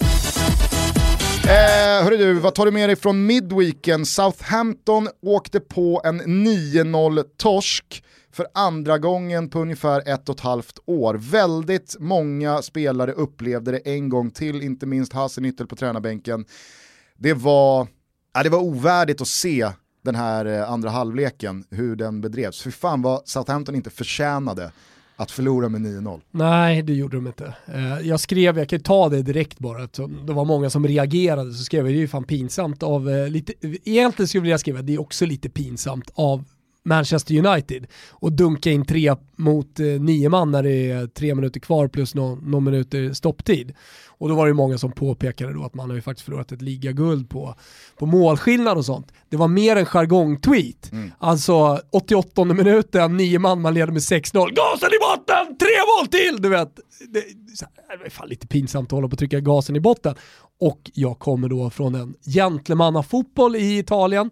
Eh, 1.45 2.03
hörru 2.03 2.17
du, 2.17 2.33
vad 2.33 2.55
tar 2.55 2.65
du 2.65 2.71
med 2.71 2.89
dig 2.89 2.95
från 2.95 3.25
midweeken? 3.25 4.05
Southampton 4.05 5.09
åkte 5.21 5.59
på 5.59 6.01
en 6.05 6.21
9-0 6.21 7.23
torsk 7.38 8.03
för 8.31 8.47
andra 8.53 8.97
gången 8.97 9.49
på 9.49 9.59
ungefär 9.59 10.09
ett 10.09 10.29
och 10.29 10.35
ett 10.35 10.41
halvt 10.41 10.79
år. 10.85 11.13
Väldigt 11.13 11.95
många 11.99 12.61
spelare 12.61 13.11
upplevde 13.11 13.71
det 13.71 13.77
en 13.77 14.09
gång 14.09 14.31
till, 14.31 14.61
inte 14.61 14.85
minst 14.85 15.13
Hasenüttel 15.13 15.65
på 15.65 15.75
tränarbänken. 15.75 16.45
Det 17.17 17.33
var, 17.33 17.88
ja, 18.33 18.43
det 18.43 18.49
var 18.49 18.59
ovärdigt 18.59 19.21
att 19.21 19.27
se 19.27 19.71
den 20.03 20.15
här 20.15 20.45
eh, 20.45 20.71
andra 20.71 20.89
halvleken, 20.89 21.65
hur 21.69 21.95
den 21.95 22.21
bedrevs. 22.21 22.61
För 22.61 22.71
fan 22.71 23.01
vad 23.01 23.27
Southampton 23.27 23.75
inte 23.75 23.89
förtjänade 23.89 24.71
att 25.15 25.32
förlora 25.32 25.69
med 25.69 25.82
9-0. 25.82 26.21
Nej, 26.32 26.82
det 26.82 26.93
gjorde 26.93 27.17
de 27.17 27.28
inte. 27.28 27.54
Eh, 27.73 28.08
jag 28.08 28.19
skrev, 28.19 28.58
jag 28.58 28.69
kan 28.69 28.80
ta 28.80 29.10
det 29.10 29.21
direkt 29.21 29.60
bara, 29.60 29.84
eftersom 29.84 30.25
det 30.25 30.34
var 30.34 30.45
många 30.45 30.69
som 30.69 30.88
reagerade, 30.88 31.54
så 31.54 31.63
skrev 31.63 31.86
jag 31.86 31.93
det 31.93 31.97
är 31.97 32.01
ju 32.01 32.08
fan 32.08 32.23
pinsamt 32.23 32.84
av, 32.84 33.10
eh, 33.10 33.28
lite, 33.30 33.54
egentligen 33.62 34.28
skulle 34.28 34.39
jag 34.39 34.43
vilja 34.43 34.58
skriva, 34.58 34.82
det 34.82 34.93
är 34.93 35.01
också 35.01 35.25
lite 35.25 35.49
pinsamt 35.49 36.12
av 36.13 36.43
Manchester 36.85 37.47
United 37.47 37.87
och 38.09 38.31
dunka 38.31 38.71
in 38.71 38.85
tre 38.85 39.15
mot 39.35 39.79
eh, 39.79 39.85
nio 39.85 40.29
man 40.29 40.51
när 40.51 40.63
det 40.63 40.91
är 40.91 41.07
tre 41.07 41.35
minuter 41.35 41.59
kvar 41.59 41.87
plus 41.87 42.15
någon, 42.15 42.51
någon 42.51 42.63
minuter 42.63 43.13
stopptid. 43.13 43.73
Och 44.17 44.29
då 44.29 44.35
var 44.35 44.47
det 44.47 44.53
många 44.53 44.77
som 44.77 44.91
påpekade 44.91 45.53
då 45.53 45.63
att 45.63 45.73
man 45.73 45.89
har 45.89 45.95
ju 45.95 46.01
faktiskt 46.01 46.25
förlorat 46.25 46.51
ett 46.51 46.61
ligaguld 46.61 47.29
på, 47.29 47.55
på 47.97 48.05
målskillnad 48.05 48.77
och 48.77 48.85
sånt. 48.85 49.11
Det 49.29 49.37
var 49.37 49.47
mer 49.47 49.75
en 49.75 49.85
jargong-tweet. 49.85 50.91
Mm. 50.91 51.11
Alltså 51.19 51.79
88 51.91 52.43
minuten, 52.43 53.17
nio 53.17 53.39
man, 53.39 53.61
man 53.61 53.73
leder 53.73 53.91
med 53.91 54.01
6-0. 54.01 54.33
Gasen 54.33 54.89
i 54.89 54.99
botten, 54.99 55.57
tre 55.57 55.69
mål 55.99 56.07
till! 56.07 56.41
Du 56.41 56.49
vet, 56.49 56.75
det, 57.09 57.23
det 57.99 58.05
är 58.05 58.09
fan 58.09 58.29
lite 58.29 58.47
pinsamt 58.47 58.87
att 58.87 58.91
hålla 58.91 59.07
på 59.07 59.11
och 59.11 59.19
trycka 59.19 59.39
gasen 59.39 59.75
i 59.75 59.79
botten. 59.79 60.15
Och 60.59 60.91
jag 60.93 61.19
kommer 61.19 61.49
då 61.49 61.69
från 61.69 61.95
en 61.95 62.15
gentlemannafotboll 62.25 63.55
i 63.55 63.77
Italien 63.77 64.31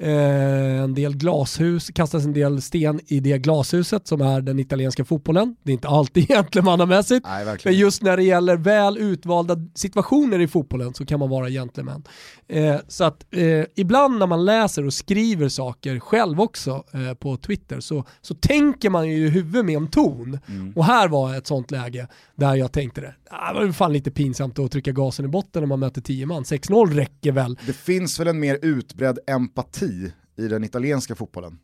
en 0.00 0.94
del 0.94 1.16
glashus, 1.16 1.90
kastas 1.94 2.24
en 2.24 2.32
del 2.32 2.62
sten 2.62 3.00
i 3.06 3.20
det 3.20 3.38
glashuset 3.38 4.06
som 4.06 4.20
är 4.20 4.40
den 4.40 4.58
italienska 4.58 5.04
fotbollen. 5.04 5.56
Det 5.62 5.70
är 5.70 5.74
inte 5.74 5.88
alltid 5.88 6.28
gentlemannamässigt. 6.28 7.26
Men 7.64 7.74
just 7.74 8.02
när 8.02 8.16
det 8.16 8.22
gäller 8.22 8.56
väl 8.56 8.98
utvalda 8.98 9.56
situationer 9.74 10.38
i 10.40 10.48
fotbollen 10.48 10.94
så 10.94 11.06
kan 11.06 11.18
man 11.18 11.30
vara 11.30 11.48
gentleman. 11.48 12.04
Eh, 12.48 12.76
så 12.88 13.04
att 13.04 13.34
eh, 13.34 13.64
ibland 13.76 14.18
när 14.18 14.26
man 14.26 14.44
läser 14.44 14.86
och 14.86 14.92
skriver 14.92 15.48
saker 15.48 16.00
själv 16.00 16.40
också 16.40 16.84
eh, 16.92 17.14
på 17.14 17.36
Twitter 17.36 17.80
så, 17.80 18.04
så 18.20 18.34
tänker 18.34 18.90
man 18.90 19.08
ju 19.08 19.26
i 19.26 19.28
huvudet 19.28 19.64
med 19.64 19.76
en 19.76 19.88
ton. 19.88 20.38
Mm. 20.48 20.72
Och 20.76 20.84
här 20.84 21.08
var 21.08 21.34
ett 21.34 21.46
sånt 21.46 21.70
läge 21.70 22.08
där 22.34 22.54
jag 22.54 22.72
tänkte 22.72 23.00
det, 23.00 23.14
det 23.30 23.54
var 23.54 23.72
fan 23.72 23.92
lite 23.92 24.10
pinsamt 24.10 24.58
att 24.58 24.72
trycka 24.72 24.92
gasen 24.92 25.24
i 25.24 25.28
botten 25.28 25.62
när 25.62 25.66
man 25.66 25.80
möter 25.80 26.00
10 26.00 26.26
man. 26.26 26.42
6-0 26.42 26.90
räcker 26.92 27.32
väl. 27.32 27.58
Det 27.66 27.72
finns 27.72 28.20
väl 28.20 28.28
en 28.28 28.40
mer 28.40 28.58
utbredd 28.62 29.18
empati 29.26 30.12
i 30.38 30.48
den 30.48 30.64
italienska 30.64 31.14
fotbollen 31.14 31.58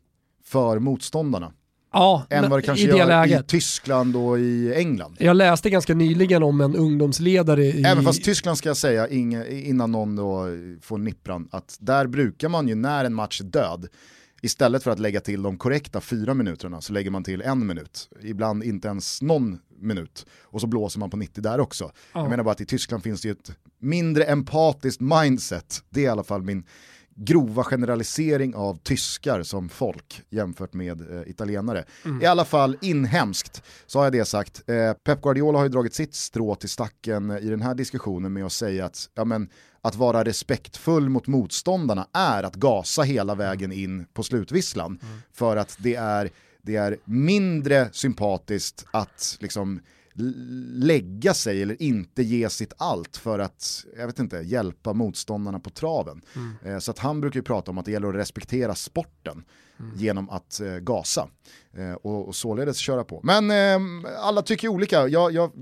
för 0.44 0.78
motståndarna. 0.78 1.52
Ja, 1.92 2.26
än 2.30 2.50
vad 2.50 2.58
det 2.58 2.62
kanske 2.62 2.84
i 2.84 2.90
det 2.90 2.98
gör 2.98 3.06
läget. 3.06 3.44
i 3.44 3.46
Tyskland 3.46 4.16
och 4.16 4.38
i 4.38 4.74
England. 4.74 5.16
Jag 5.18 5.36
läste 5.36 5.70
ganska 5.70 5.94
nyligen 5.94 6.42
om 6.42 6.60
en 6.60 6.76
ungdomsledare 6.76 7.64
i... 7.64 7.82
Även 7.82 8.04
fast 8.04 8.24
Tyskland 8.24 8.58
ska 8.58 8.68
jag 8.68 8.76
säga, 8.76 9.08
innan 9.08 9.92
någon 9.92 10.16
då 10.16 10.46
får 10.82 10.98
nippran, 10.98 11.48
att 11.52 11.76
där 11.80 12.06
brukar 12.06 12.48
man 12.48 12.68
ju 12.68 12.74
när 12.74 13.04
en 13.04 13.14
match 13.14 13.40
är 13.40 13.44
död, 13.44 13.86
istället 14.42 14.82
för 14.82 14.90
att 14.90 14.98
lägga 14.98 15.20
till 15.20 15.42
de 15.42 15.58
korrekta 15.58 16.00
fyra 16.00 16.34
minuterna 16.34 16.80
så 16.80 16.92
lägger 16.92 17.10
man 17.10 17.24
till 17.24 17.42
en 17.42 17.66
minut. 17.66 18.08
Ibland 18.22 18.64
inte 18.64 18.88
ens 18.88 19.22
någon 19.22 19.58
minut. 19.78 20.26
Och 20.42 20.60
så 20.60 20.66
blåser 20.66 21.00
man 21.00 21.10
på 21.10 21.16
90 21.16 21.42
där 21.42 21.60
också. 21.60 21.84
Ja. 21.84 22.20
Jag 22.20 22.30
menar 22.30 22.44
bara 22.44 22.52
att 22.52 22.60
i 22.60 22.66
Tyskland 22.66 23.02
finns 23.02 23.22
det 23.22 23.28
ju 23.28 23.32
ett 23.32 23.50
mindre 23.78 24.24
empatiskt 24.24 25.00
mindset. 25.00 25.82
Det 25.90 26.00
är 26.00 26.04
i 26.04 26.08
alla 26.08 26.24
fall 26.24 26.42
min 26.42 26.64
grova 27.16 27.64
generalisering 27.64 28.54
av 28.54 28.78
tyskar 28.82 29.42
som 29.42 29.68
folk 29.68 30.22
jämfört 30.30 30.74
med 30.74 31.00
eh, 31.00 31.30
italienare. 31.30 31.84
Mm. 32.04 32.22
I 32.22 32.26
alla 32.26 32.44
fall 32.44 32.76
inhemskt 32.80 33.62
så 33.86 33.98
har 33.98 34.06
jag 34.06 34.12
det 34.12 34.24
sagt. 34.24 34.62
Eh, 34.66 34.92
Pep 34.92 35.22
Guardiola 35.22 35.58
har 35.58 35.64
ju 35.64 35.68
dragit 35.68 35.94
sitt 35.94 36.14
strå 36.14 36.54
till 36.54 36.68
stacken 36.68 37.30
i 37.30 37.48
den 37.48 37.62
här 37.62 37.74
diskussionen 37.74 38.32
med 38.32 38.44
att 38.44 38.52
säga 38.52 38.84
att 38.84 39.08
ja, 39.14 39.24
men, 39.24 39.48
att 39.80 39.94
vara 39.94 40.24
respektfull 40.24 41.08
mot 41.08 41.26
motståndarna 41.26 42.06
är 42.12 42.42
att 42.42 42.54
gasa 42.54 43.02
hela 43.02 43.34
vägen 43.34 43.72
in 43.72 44.06
på 44.12 44.22
slutvisslan. 44.22 44.98
Mm. 45.02 45.18
För 45.32 45.56
att 45.56 45.76
det 45.78 45.94
är, 45.94 46.30
det 46.64 46.76
är 46.76 46.98
mindre 47.04 47.88
sympatiskt 47.92 48.86
att 48.90 49.36
liksom 49.40 49.80
lägga 50.16 51.34
sig 51.34 51.62
eller 51.62 51.82
inte 51.82 52.22
ge 52.22 52.50
sitt 52.50 52.72
allt 52.76 53.16
för 53.16 53.38
att, 53.38 53.84
jag 53.96 54.06
vet 54.06 54.18
inte, 54.18 54.36
hjälpa 54.36 54.92
motståndarna 54.92 55.60
på 55.60 55.70
traven. 55.70 56.22
Mm. 56.36 56.56
Eh, 56.64 56.78
så 56.78 56.90
att 56.90 56.98
han 56.98 57.20
brukar 57.20 57.38
ju 57.38 57.42
prata 57.42 57.70
om 57.70 57.78
att 57.78 57.84
det 57.84 57.92
gäller 57.92 58.08
att 58.08 58.14
respektera 58.14 58.74
sporten 58.74 59.44
mm. 59.80 59.96
genom 59.96 60.30
att 60.30 60.60
eh, 60.60 60.76
gasa 60.76 61.28
eh, 61.76 61.92
och, 61.92 62.28
och 62.28 62.36
således 62.36 62.76
köra 62.76 63.04
på. 63.04 63.20
Men 63.22 63.50
eh, 63.50 64.10
alla 64.18 64.42
tycker 64.42 64.68
olika, 64.68 65.08
jag, 65.08 65.32
jag, 65.32 65.52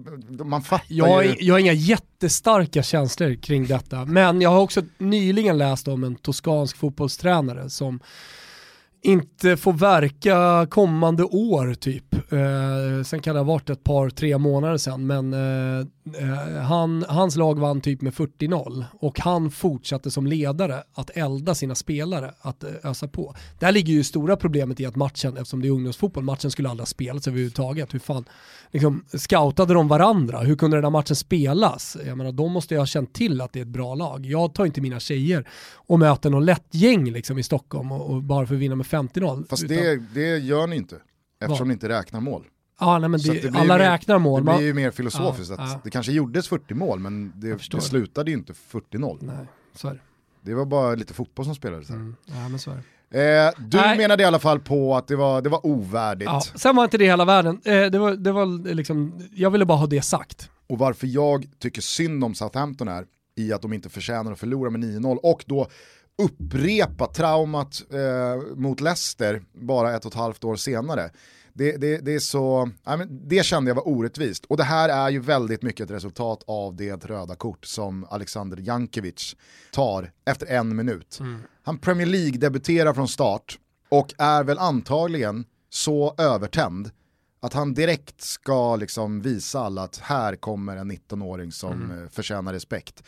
man 0.46 0.62
fattar 0.62 0.86
jag, 0.88 1.26
ju... 1.26 1.34
Jag 1.38 1.54
har 1.54 1.58
inga 1.58 1.72
jättestarka 1.72 2.82
känslor 2.82 3.34
kring 3.34 3.66
detta, 3.66 4.04
men 4.04 4.40
jag 4.40 4.50
har 4.50 4.60
också 4.60 4.82
nyligen 4.98 5.58
läst 5.58 5.88
om 5.88 6.04
en 6.04 6.14
toskansk 6.14 6.76
fotbollstränare 6.76 7.70
som 7.70 8.00
inte 9.02 9.56
får 9.56 9.72
verka 9.72 10.66
kommande 10.70 11.24
år 11.24 11.74
typ. 11.74 12.14
Eh, 12.14 13.02
sen 13.04 13.20
kan 13.22 13.34
det 13.34 13.40
ha 13.40 13.44
varit 13.44 13.70
ett 13.70 13.84
par, 13.84 14.10
tre 14.10 14.38
månader 14.38 14.76
sen, 14.76 15.06
men 15.06 15.34
Eh, 15.34 15.86
han, 16.62 17.04
hans 17.08 17.36
lag 17.36 17.58
vann 17.58 17.80
typ 17.80 18.00
med 18.00 18.12
40-0 18.12 18.84
och 18.92 19.20
han 19.20 19.50
fortsatte 19.50 20.10
som 20.10 20.26
ledare 20.26 20.82
att 20.94 21.10
elda 21.10 21.54
sina 21.54 21.74
spelare, 21.74 22.34
att 22.40 22.64
eh, 22.64 22.70
ösa 22.82 23.08
på. 23.08 23.34
Där 23.58 23.72
ligger 23.72 23.92
ju 23.92 24.04
stora 24.04 24.36
problemet 24.36 24.80
i 24.80 24.86
att 24.86 24.96
matchen, 24.96 25.36
eftersom 25.36 25.62
det 25.62 25.68
är 25.68 25.70
ungdomsfotboll, 25.70 26.24
matchen 26.24 26.50
skulle 26.50 26.68
aldrig 26.68 26.82
ha 26.82 26.86
spelats 26.86 27.28
överhuvudtaget. 27.28 27.94
Hur 27.94 27.98
fan, 27.98 28.24
liksom, 28.70 29.04
scoutade 29.12 29.74
de 29.74 29.88
varandra? 29.88 30.38
Hur 30.38 30.56
kunde 30.56 30.76
den 30.76 30.84
här 30.84 30.90
matchen 30.90 31.16
spelas? 31.16 31.96
Jag 32.06 32.18
menar, 32.18 32.32
de 32.32 32.52
måste 32.52 32.74
ju 32.74 32.78
ha 32.78 32.86
känt 32.86 33.12
till 33.12 33.40
att 33.40 33.52
det 33.52 33.58
är 33.58 33.62
ett 33.62 33.68
bra 33.68 33.94
lag. 33.94 34.26
Jag 34.26 34.54
tar 34.54 34.66
inte 34.66 34.80
mina 34.80 35.00
tjejer 35.00 35.48
och 35.74 35.98
möter 35.98 36.30
någon 36.30 36.44
lätt 36.44 36.66
gäng 36.70 37.10
liksom, 37.10 37.38
i 37.38 37.42
Stockholm 37.42 37.92
och, 37.92 38.10
och 38.10 38.22
bara 38.22 38.46
för 38.46 38.54
att 38.54 38.60
vinna 38.60 38.76
med 38.76 38.86
50-0. 38.86 39.46
Fast 39.48 39.62
utan... 39.62 39.76
det, 39.76 40.02
det 40.14 40.38
gör 40.38 40.66
ni 40.66 40.76
inte, 40.76 40.96
eftersom 41.40 41.68
ni 41.68 41.72
inte 41.72 41.88
räknar 41.88 42.20
mål. 42.20 42.44
Ja, 42.82 42.98
nej, 42.98 43.08
men 43.08 43.20
det, 43.20 43.42
det 43.42 43.58
alla 43.58 43.78
mer, 43.78 43.78
räknar 43.78 44.18
mål. 44.18 44.44
Det 44.44 44.54
blir 44.54 44.66
ju 44.66 44.74
mer 44.74 44.90
filosofiskt. 44.90 45.54
Ja, 45.56 45.64
att 45.64 45.70
ja. 45.70 45.80
Det 45.84 45.90
kanske 45.90 46.12
gjordes 46.12 46.48
40 46.48 46.74
mål 46.74 46.98
men 46.98 47.32
det, 47.36 47.70
det 47.70 47.80
slutade 47.80 48.30
ju 48.30 48.36
inte 48.36 48.52
40-0. 48.52 49.18
Nej, 49.20 49.46
så 49.74 49.88
är 49.88 49.92
det. 49.92 50.00
Det 50.40 50.54
var 50.54 50.64
bara 50.64 50.94
lite 50.94 51.14
fotboll 51.14 51.44
som 51.44 51.54
spelades 51.54 51.88
här. 51.88 51.96
Mm. 51.96 52.16
Ja, 52.26 52.48
men 52.48 52.58
så 52.58 52.70
är 52.70 52.74
det. 52.74 52.82
Eh, 53.12 53.52
du 53.58 53.76
Nej. 53.76 53.98
menade 53.98 54.22
i 54.22 54.26
alla 54.26 54.38
fall 54.38 54.60
på 54.60 54.96
att 54.96 55.08
det 55.08 55.16
var, 55.16 55.42
det 55.42 55.48
var 55.48 55.66
ovärdigt. 55.66 56.30
Ja, 56.30 56.40
sen 56.54 56.76
var 56.76 56.84
inte 56.84 56.98
det 56.98 57.04
hela 57.04 57.24
världen. 57.24 57.60
Eh, 57.64 57.84
det 57.84 57.98
var, 57.98 58.12
det 58.12 58.32
var 58.32 58.74
liksom, 58.74 59.28
jag 59.34 59.50
ville 59.50 59.64
bara 59.64 59.78
ha 59.78 59.86
det 59.86 60.02
sagt. 60.02 60.50
Och 60.68 60.78
varför 60.78 61.06
jag 61.06 61.46
tycker 61.58 61.82
synd 61.82 62.24
om 62.24 62.34
Southampton 62.34 62.88
är 62.88 63.04
i 63.36 63.52
att 63.52 63.62
de 63.62 63.72
inte 63.72 63.88
förtjänar 63.88 64.32
att 64.32 64.38
förlora 64.38 64.70
med 64.70 64.80
9-0 64.80 65.16
och 65.16 65.44
då 65.46 65.68
upprepa 66.22 67.06
traumat 67.06 67.82
eh, 67.90 68.56
mot 68.56 68.80
Leicester 68.80 69.42
bara 69.52 69.96
ett 69.96 70.04
och 70.04 70.12
ett 70.12 70.18
halvt 70.18 70.44
år 70.44 70.56
senare 70.56 71.10
det, 71.54 71.76
det, 71.76 71.98
det, 71.98 72.14
är 72.14 72.18
så, 72.18 72.70
det 73.08 73.44
kände 73.44 73.70
jag 73.70 73.74
var 73.74 73.88
orättvist. 73.88 74.44
Och 74.44 74.56
det 74.56 74.64
här 74.64 74.88
är 74.88 75.10
ju 75.10 75.20
väldigt 75.20 75.62
mycket 75.62 75.84
ett 75.84 75.96
resultat 75.96 76.42
av 76.46 76.76
det 76.76 77.04
röda 77.04 77.34
kort 77.34 77.64
som 77.64 78.06
Alexander 78.10 78.56
Jankovic 78.56 79.36
tar 79.72 80.12
efter 80.24 80.46
en 80.46 80.76
minut. 80.76 81.18
Mm. 81.20 81.42
Han 81.62 81.78
Premier 81.78 82.06
League-debuterar 82.06 82.94
från 82.94 83.08
start 83.08 83.58
och 83.88 84.14
är 84.18 84.44
väl 84.44 84.58
antagligen 84.58 85.44
så 85.70 86.14
övertänd 86.18 86.90
att 87.40 87.52
han 87.52 87.74
direkt 87.74 88.20
ska 88.20 88.76
liksom 88.76 89.20
visa 89.20 89.60
alla 89.60 89.82
att 89.82 89.98
här 89.98 90.36
kommer 90.36 90.76
en 90.76 90.92
19-åring 90.92 91.52
som 91.52 91.72
mm. 91.72 92.04
Eh, 92.04 92.10
förtjänar 92.10 92.52
respekt 92.52 93.02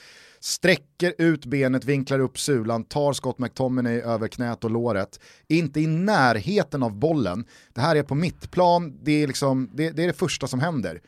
sträcker 0.44 1.14
ut 1.18 1.46
benet, 1.46 1.84
vinklar 1.84 2.18
upp 2.18 2.38
sulan, 2.38 2.84
tar 2.84 3.12
Scott 3.12 3.38
McTominay 3.38 4.00
över 4.00 4.28
knät 4.28 4.64
och 4.64 4.70
låret, 4.70 5.20
inte 5.48 5.80
i 5.80 5.86
närheten 5.86 6.82
av 6.82 6.96
bollen. 6.96 7.44
Det 7.74 7.80
här 7.80 7.96
är 7.96 8.02
på 8.02 8.14
mittplan, 8.14 8.98
det 9.02 9.22
är, 9.22 9.26
liksom, 9.26 9.70
det, 9.74 9.90
det 9.90 10.02
är 10.02 10.06
det 10.06 10.12
första 10.12 10.46
som 10.46 10.60
händer. 10.60 11.00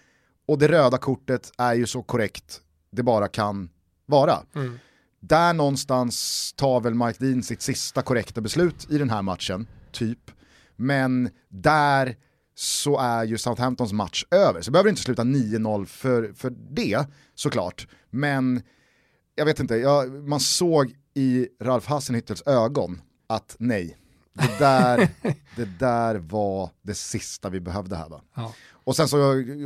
Och 0.48 0.58
det 0.58 0.68
röda 0.68 0.98
kortet 0.98 1.52
är 1.58 1.74
ju 1.74 1.86
så 1.86 2.02
korrekt 2.02 2.60
det 2.90 3.02
bara 3.02 3.28
kan 3.28 3.70
vara. 4.06 4.38
Mm. 4.54 4.78
Där 5.20 5.52
någonstans 5.52 6.52
tar 6.56 6.80
väl 6.80 6.94
Mike 6.94 7.24
Dean 7.24 7.42
sitt 7.42 7.62
sista 7.62 8.02
korrekta 8.02 8.40
beslut 8.40 8.86
i 8.90 8.98
den 8.98 9.10
här 9.10 9.22
matchen, 9.22 9.66
typ. 9.92 10.30
Men 10.76 11.30
där 11.48 12.16
så 12.54 12.98
är 12.98 13.24
ju 13.24 13.38
Southamptons 13.38 13.92
match 13.92 14.24
över. 14.30 14.60
Så 14.60 14.70
det 14.70 14.72
behöver 14.72 14.90
inte 14.90 15.02
sluta 15.02 15.22
9-0 15.22 15.86
för, 15.86 16.32
för 16.32 16.52
det, 16.70 17.06
såklart. 17.34 17.88
Men 18.10 18.62
jag 19.36 19.44
vet 19.44 19.60
inte, 19.60 19.76
jag, 19.76 20.28
man 20.28 20.40
såg 20.40 20.94
i 21.14 21.48
Ralf 21.60 21.86
Hassenhüttels 21.86 22.48
ögon 22.48 23.00
att 23.26 23.56
nej, 23.58 23.96
det 24.32 24.58
där, 24.58 25.08
det 25.56 25.78
där 25.78 26.14
var 26.14 26.70
det 26.82 26.94
sista 26.94 27.48
vi 27.50 27.60
behövde 27.60 27.96
här 27.96 28.08
va. 28.08 28.20
Ja. 28.34 28.52
Och 28.68 28.96
sen 28.96 29.08
så 29.08 29.16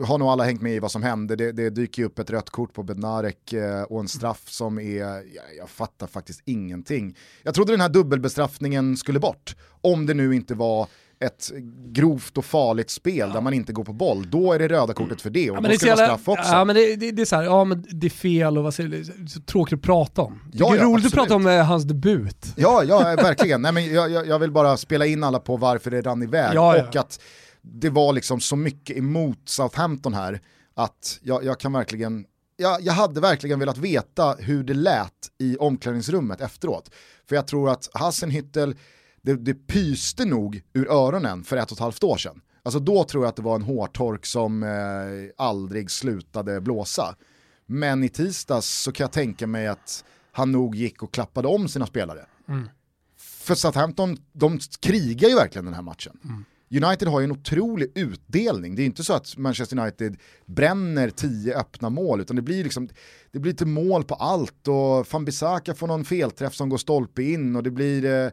har 0.04 0.18
nog 0.18 0.28
alla 0.28 0.44
hängt 0.44 0.62
med 0.62 0.74
i 0.74 0.78
vad 0.78 0.92
som 0.92 1.02
hände, 1.02 1.36
det, 1.36 1.52
det 1.52 1.70
dyker 1.70 2.04
upp 2.04 2.18
ett 2.18 2.30
rött 2.30 2.50
kort 2.50 2.72
på 2.72 2.82
Bednarek 2.82 3.52
eh, 3.52 3.82
och 3.82 4.00
en 4.00 4.08
straff 4.08 4.48
som 4.48 4.78
är, 4.78 5.04
jag, 5.04 5.24
jag 5.58 5.70
fattar 5.70 6.06
faktiskt 6.06 6.42
ingenting. 6.44 7.16
Jag 7.42 7.54
trodde 7.54 7.72
den 7.72 7.80
här 7.80 7.88
dubbelbestraffningen 7.88 8.96
skulle 8.96 9.20
bort, 9.20 9.56
om 9.80 10.06
det 10.06 10.14
nu 10.14 10.34
inte 10.34 10.54
var 10.54 10.88
ett 11.24 11.50
grovt 11.86 12.38
och 12.38 12.44
farligt 12.44 12.90
spel 12.90 13.16
ja. 13.16 13.26
där 13.26 13.40
man 13.40 13.54
inte 13.54 13.72
går 13.72 13.84
på 13.84 13.92
boll, 13.92 14.30
då 14.30 14.52
är 14.52 14.58
det 14.58 14.68
röda 14.68 14.92
kortet 14.92 15.22
för 15.22 15.30
det 15.30 15.50
och 15.50 15.56
ja, 15.56 15.60
då 15.60 15.74
ska 15.74 15.86
det 15.86 15.96
vara 15.96 16.06
straff 16.06 16.28
också. 16.28 16.52
Ja 16.52 16.64
men 16.64 16.76
det, 16.76 16.96
det, 16.96 17.10
det, 17.10 17.22
är 17.22 17.26
så 17.26 17.36
här, 17.36 17.42
ja 17.42 17.64
men 17.64 17.86
det 17.90 18.06
är 18.06 18.10
fel 18.10 18.58
och 18.58 18.64
vad 18.64 18.74
säger 18.74 18.90
du, 18.90 19.28
så 19.28 19.40
tråkigt 19.40 19.78
att 19.78 19.82
prata 19.82 20.22
om. 20.22 20.40
Ja, 20.52 20.70
det 20.70 20.76
är 20.76 20.78
ja, 20.78 20.84
roligt 20.84 21.06
absolut. 21.06 21.22
att 21.22 21.28
prata 21.28 21.34
om 21.34 21.46
eh, 21.46 21.64
hans 21.64 21.84
debut. 21.84 22.46
Ja, 22.56 22.84
ja 22.84 22.98
verkligen. 22.98 23.62
Nej, 23.62 23.72
men 23.72 23.92
jag, 23.92 24.26
jag, 24.26 24.38
vill 24.38 24.50
bara 24.50 24.76
spela 24.76 25.06
in 25.06 25.24
alla 25.24 25.38
på 25.38 25.56
varför 25.56 25.90
det 25.90 26.02
rann 26.02 26.22
iväg 26.22 26.54
ja, 26.54 26.82
och 26.82 26.96
att 26.96 27.20
det 27.62 27.90
var 27.90 28.12
liksom 28.12 28.40
så 28.40 28.56
mycket 28.56 28.96
emot 28.96 29.38
Southampton 29.44 30.14
här 30.14 30.40
att 30.74 31.18
jag, 31.22 31.44
jag 31.44 31.60
kan 31.60 31.72
verkligen 31.72 32.24
jag, 32.56 32.82
jag, 32.82 32.92
hade 32.92 33.20
verkligen 33.20 33.58
velat 33.58 33.78
veta 33.78 34.36
hur 34.38 34.64
det 34.64 34.74
lät 34.74 35.12
i 35.38 35.56
omklädningsrummet 35.56 36.40
efteråt. 36.40 36.90
För 37.28 37.36
jag 37.36 37.46
tror 37.46 37.70
att 37.70 37.88
Hassenhüttel 37.94 38.76
det, 39.22 39.34
det 39.34 39.54
pyste 39.54 40.24
nog 40.24 40.62
ur 40.72 40.90
öronen 40.90 41.44
för 41.44 41.56
ett 41.56 41.70
och 41.70 41.76
ett 41.76 41.80
halvt 41.80 42.04
år 42.04 42.16
sedan. 42.16 42.40
Alltså 42.62 42.80
då 42.80 43.04
tror 43.04 43.24
jag 43.24 43.28
att 43.28 43.36
det 43.36 43.42
var 43.42 43.54
en 43.54 43.62
hårtork 43.62 44.26
som 44.26 44.62
eh, 44.62 44.68
aldrig 45.36 45.90
slutade 45.90 46.60
blåsa. 46.60 47.16
Men 47.66 48.04
i 48.04 48.08
tisdags 48.08 48.82
så 48.82 48.92
kan 48.92 49.04
jag 49.04 49.12
tänka 49.12 49.46
mig 49.46 49.66
att 49.66 50.04
han 50.32 50.52
nog 50.52 50.74
gick 50.74 51.02
och 51.02 51.12
klappade 51.12 51.48
om 51.48 51.68
sina 51.68 51.86
spelare. 51.86 52.26
Mm. 52.48 52.68
För 53.18 53.54
Southampton, 53.54 54.16
de 54.32 54.58
krigar 54.80 55.28
ju 55.28 55.34
verkligen 55.34 55.64
den 55.64 55.74
här 55.74 55.82
matchen. 55.82 56.18
Mm. 56.24 56.44
United 56.84 57.08
har 57.08 57.20
ju 57.20 57.24
en 57.24 57.32
otrolig 57.32 57.92
utdelning. 57.94 58.74
Det 58.74 58.82
är 58.82 58.86
inte 58.86 59.04
så 59.04 59.12
att 59.12 59.36
Manchester 59.36 59.78
United 59.78 60.16
bränner 60.46 61.10
tio 61.10 61.58
öppna 61.58 61.90
mål, 61.90 62.20
utan 62.20 62.36
det 62.36 62.42
blir 62.42 62.64
liksom, 62.64 62.88
det 63.32 63.38
blir 63.38 63.52
lite 63.52 63.66
mål 63.66 64.04
på 64.04 64.14
allt 64.14 64.68
och 64.68 65.12
van 65.12 65.24
Bissaka 65.24 65.74
får 65.74 65.86
någon 65.86 66.04
felträff 66.04 66.54
som 66.54 66.68
går 66.68 66.78
stolpe 66.78 67.22
in 67.22 67.56
och 67.56 67.62
det 67.62 67.70
blir 67.70 68.04
eh, 68.04 68.30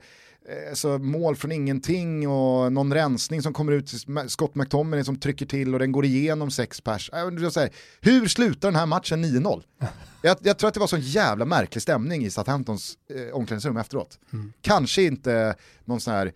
alltså, 0.70 0.98
mål 0.98 1.36
från 1.36 1.52
ingenting 1.52 2.28
och 2.28 2.74
någon 2.74 2.94
rensning 2.94 3.42
som 3.42 3.54
kommer 3.54 3.72
ut, 3.72 3.94
Scott 4.28 4.56
McTominay 4.56 5.04
som 5.04 5.20
trycker 5.20 5.46
till 5.46 5.74
och 5.74 5.80
den 5.80 5.92
går 5.92 6.06
igenom 6.06 6.52
sex 6.52 6.82
pers. 6.82 7.10
Äh, 7.14 7.70
hur 8.02 8.28
slutar 8.28 8.68
den 8.68 8.76
här 8.76 8.86
matchen 8.86 9.26
9-0? 9.26 9.64
Jag, 10.22 10.38
jag, 10.42 10.58
tror 10.58 10.68
att 10.68 10.74
det 10.74 10.80
var 10.80 10.88
sån 10.88 11.02
jävla 11.02 11.46
märklig 11.46 11.82
stämning 11.82 12.26
i 12.26 12.30
Southamptons 12.30 12.98
eh, 13.10 13.36
omklädningsrum 13.36 13.78
efteråt. 13.78 14.20
Mm. 14.34 14.54
Kanske 14.62 15.02
inte 15.02 15.56
någon 15.86 16.00
sån 16.00 16.14
här 16.14 16.34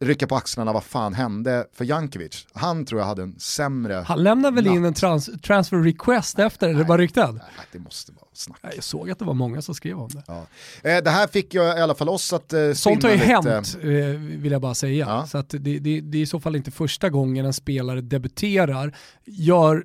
rycka 0.00 0.26
på 0.26 0.36
axlarna, 0.36 0.72
vad 0.72 0.84
fan 0.84 1.14
hände 1.14 1.66
för 1.72 1.84
Jankovic? 1.84 2.46
Han 2.52 2.84
tror 2.84 3.00
jag 3.00 3.06
hade 3.06 3.22
en 3.22 3.38
sämre 3.38 3.94
Han 3.94 4.22
lämnade 4.22 4.54
väl 4.54 4.64
natt. 4.64 4.74
in 4.74 4.84
en 4.84 4.94
trans 4.94 5.30
transfer 5.42 5.76
request 5.76 6.38
efter, 6.38 6.68
eller 6.68 6.84
bara 6.84 6.98
ryktad? 6.98 7.32
Nej, 7.32 7.42
det 7.72 7.78
måste 7.78 8.12
vara 8.12 8.24
snack. 8.32 8.60
Jag 8.74 8.84
såg 8.84 9.10
att 9.10 9.18
det 9.18 9.24
var 9.24 9.34
många 9.34 9.62
som 9.62 9.74
skrev 9.74 9.98
om 9.98 10.08
det. 10.08 10.22
Ja. 10.26 10.46
Eh, 10.82 11.04
det 11.04 11.10
här 11.10 11.26
fick 11.26 11.54
jag 11.54 11.78
i 11.78 11.80
alla 11.80 11.94
fall 11.94 12.08
oss 12.08 12.32
att 12.32 12.52
eh, 12.52 12.72
Sånt 12.72 13.02
har 13.02 13.10
ju 13.10 13.16
lite... 13.16 13.26
hänt, 13.26 13.76
eh, 13.82 13.88
vill 14.38 14.52
jag 14.52 14.60
bara 14.60 14.74
säga. 14.74 15.06
Ja. 15.08 15.26
Så 15.26 15.38
att 15.38 15.48
det, 15.48 15.58
det, 15.58 16.00
det 16.00 16.18
är 16.18 16.22
i 16.22 16.26
så 16.26 16.40
fall 16.40 16.56
inte 16.56 16.70
första 16.70 17.10
gången 17.10 17.46
en 17.46 17.52
spelare 17.52 18.00
debuterar, 18.00 18.96
gör 19.24 19.84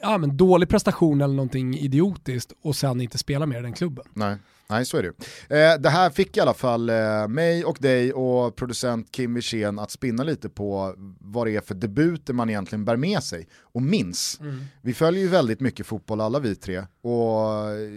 ja, 0.00 0.18
men 0.18 0.36
dålig 0.36 0.68
prestation 0.68 1.20
eller 1.20 1.34
någonting 1.34 1.78
idiotiskt 1.78 2.52
och 2.62 2.76
sen 2.76 3.00
inte 3.00 3.18
spelar 3.18 3.46
mer 3.46 3.58
i 3.58 3.62
den 3.62 3.72
klubben. 3.72 4.04
Nej. 4.14 4.36
Nej, 4.70 4.84
så 4.84 4.96
är 4.96 5.02
det 5.02 5.08
eh, 5.56 5.80
Det 5.80 5.88
här 5.88 6.10
fick 6.10 6.36
i 6.36 6.40
alla 6.40 6.54
fall 6.54 6.90
eh, 6.90 7.28
mig 7.28 7.64
och 7.64 7.76
dig 7.80 8.12
och 8.12 8.56
producent 8.56 9.12
Kim 9.12 9.34
Wirsén 9.34 9.78
att 9.78 9.90
spinna 9.90 10.22
lite 10.22 10.48
på 10.48 10.94
vad 11.20 11.46
det 11.46 11.56
är 11.56 11.60
för 11.60 11.74
debuter 11.74 12.32
man 12.32 12.50
egentligen 12.50 12.84
bär 12.84 12.96
med 12.96 13.22
sig 13.22 13.48
och 13.60 13.82
minns. 13.82 14.38
Mm. 14.40 14.64
Vi 14.82 14.94
följer 14.94 15.22
ju 15.22 15.28
väldigt 15.28 15.60
mycket 15.60 15.86
fotboll 15.86 16.20
alla 16.20 16.38
vi 16.40 16.56
tre 16.56 16.78
och 17.02 17.46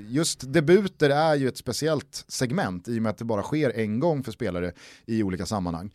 just 0.07 0.53
debuter 0.53 1.09
är 1.09 1.35
ju 1.35 1.47
ett 1.47 1.57
speciellt 1.57 2.25
segment 2.27 2.87
i 2.87 2.97
och 2.97 3.01
med 3.01 3.09
att 3.09 3.17
det 3.17 3.25
bara 3.25 3.43
sker 3.43 3.69
en 3.69 3.99
gång 3.99 4.23
för 4.23 4.31
spelare 4.31 4.71
i 5.05 5.23
olika 5.23 5.45
sammanhang. 5.45 5.93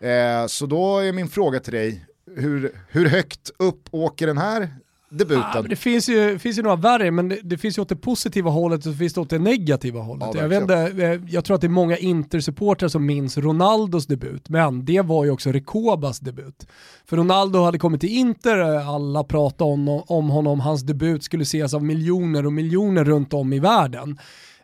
Mm. 0.00 0.42
Eh, 0.42 0.46
så 0.46 0.66
då 0.66 0.98
är 0.98 1.12
min 1.12 1.28
fråga 1.28 1.60
till 1.60 1.72
dig, 1.72 2.06
hur, 2.36 2.80
hur 2.88 3.08
högt 3.08 3.50
upp 3.58 3.88
åker 3.90 4.26
den 4.26 4.38
här 4.38 4.70
debuten. 5.18 5.44
Ah, 5.54 5.62
det 5.62 5.76
finns 5.76 6.08
ju, 6.08 6.38
finns 6.38 6.58
ju 6.58 6.62
några 6.62 6.76
värre, 6.76 7.10
men 7.10 7.28
det, 7.28 7.38
det, 7.42 7.58
finns 7.58 7.78
ju 7.78 7.82
åt 7.82 7.88
det 7.88 7.96
positiva 7.96 8.50
hållet 8.50 8.78
och 8.78 8.92
så 8.92 8.98
finns 8.98 9.14
det 9.14 9.20
åt 9.20 9.30
det 9.30 9.38
negativa 9.38 10.00
hållet. 10.00 10.28
Ja, 10.34 10.40
jag, 10.40 10.48
vet 10.48 10.62
inte, 10.62 10.74
eh, 10.74 11.20
jag 11.28 11.44
tror 11.44 11.54
att 11.54 11.60
det 11.60 11.66
är 11.66 11.68
många 11.68 11.96
Inter-supportrar 11.96 12.88
som 12.88 13.06
minns 13.06 13.38
Ronaldos 13.38 14.06
debut, 14.06 14.48
men 14.48 14.84
det 14.84 15.00
var 15.00 15.24
ju 15.24 15.30
också 15.30 15.52
Rekobas 15.52 16.20
debut. 16.20 16.66
För 17.06 17.16
Ronaldo 17.16 17.62
hade 17.62 17.78
kommit 17.78 18.00
till 18.00 18.16
Inter, 18.16 18.58
alla 18.96 19.24
pratade 19.24 19.70
om, 19.70 19.88
om 20.06 20.28
honom, 20.28 20.60
hans 20.60 20.82
debut 20.82 21.24
skulle 21.24 21.42
ses 21.42 21.74
av 21.74 21.84
miljoner 21.84 22.46
och 22.46 22.52
miljoner 22.52 23.04
runt 23.04 23.34
om 23.34 23.52
i 23.52 23.58
världen. 23.58 24.18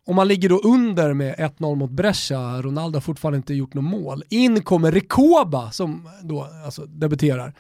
Om 0.05 0.17
man 0.17 0.29
ligger 0.29 0.49
då 0.49 0.59
under 0.59 1.13
med 1.13 1.35
1-0 1.35 1.75
mot 1.75 1.91
Brescia, 1.91 2.63
Ronaldo 2.63 2.97
har 2.97 3.01
fortfarande 3.01 3.37
inte 3.37 3.55
gjort 3.55 3.75
något 3.75 3.85
mål. 3.85 4.25
In 4.29 4.63
kommer 4.63 4.93
Rekoba 4.93 5.71
som 5.71 6.09
då 6.23 6.49
alltså, 6.65 6.87
debuterar 6.87 7.55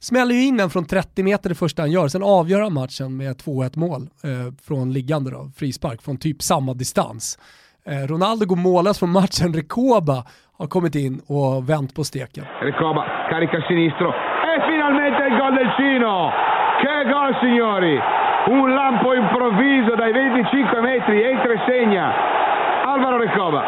smäller 0.00 0.34
ju 0.34 0.42
in 0.42 0.56
den 0.56 0.70
från 0.70 0.84
30 0.84 1.22
meter 1.22 1.48
det 1.48 1.54
första 1.54 1.82
han 1.82 1.90
gör, 1.90 2.08
sen 2.08 2.22
avgör 2.22 2.60
han 2.60 2.72
matchen 2.72 3.16
med 3.16 3.36
2-1 3.36 3.78
mål 3.78 4.02
eh, 4.24 4.30
från 4.66 4.92
liggande 4.92 5.30
då, 5.30 5.50
frispark 5.56 6.02
från 6.02 6.16
typ 6.16 6.42
samma 6.42 6.74
distans. 6.74 7.38
Eh, 7.86 8.06
Ronaldo 8.06 8.46
går 8.46 8.56
mållös 8.56 8.98
från 8.98 9.10
matchen, 9.10 9.54
Rekoba 9.54 10.24
har 10.58 10.66
kommit 10.66 10.94
in 10.94 11.20
och 11.26 11.70
vänt 11.70 11.94
på 11.94 12.04
steken. 12.04 12.44
Rekoba, 12.60 13.04
carica 13.30 13.60
sinistro 13.68 14.08
e 14.50 14.60
finalmente 14.70 15.20
il 15.28 15.34
gol 15.40 15.54
del 15.54 15.70
Cino! 15.76 16.30
Che 16.82 16.96
gol 17.12 17.32
signori! 17.40 17.96
Un 18.48 18.74
lampo 18.74 19.14
improvviso 19.14 19.96
dai 19.96 20.12
25 20.12 20.80
metri, 20.80 21.22
entra 21.30 21.52
e 21.52 21.60
segna 21.66 22.04
Alvaro 22.92 23.18
Recoba. 23.18 23.60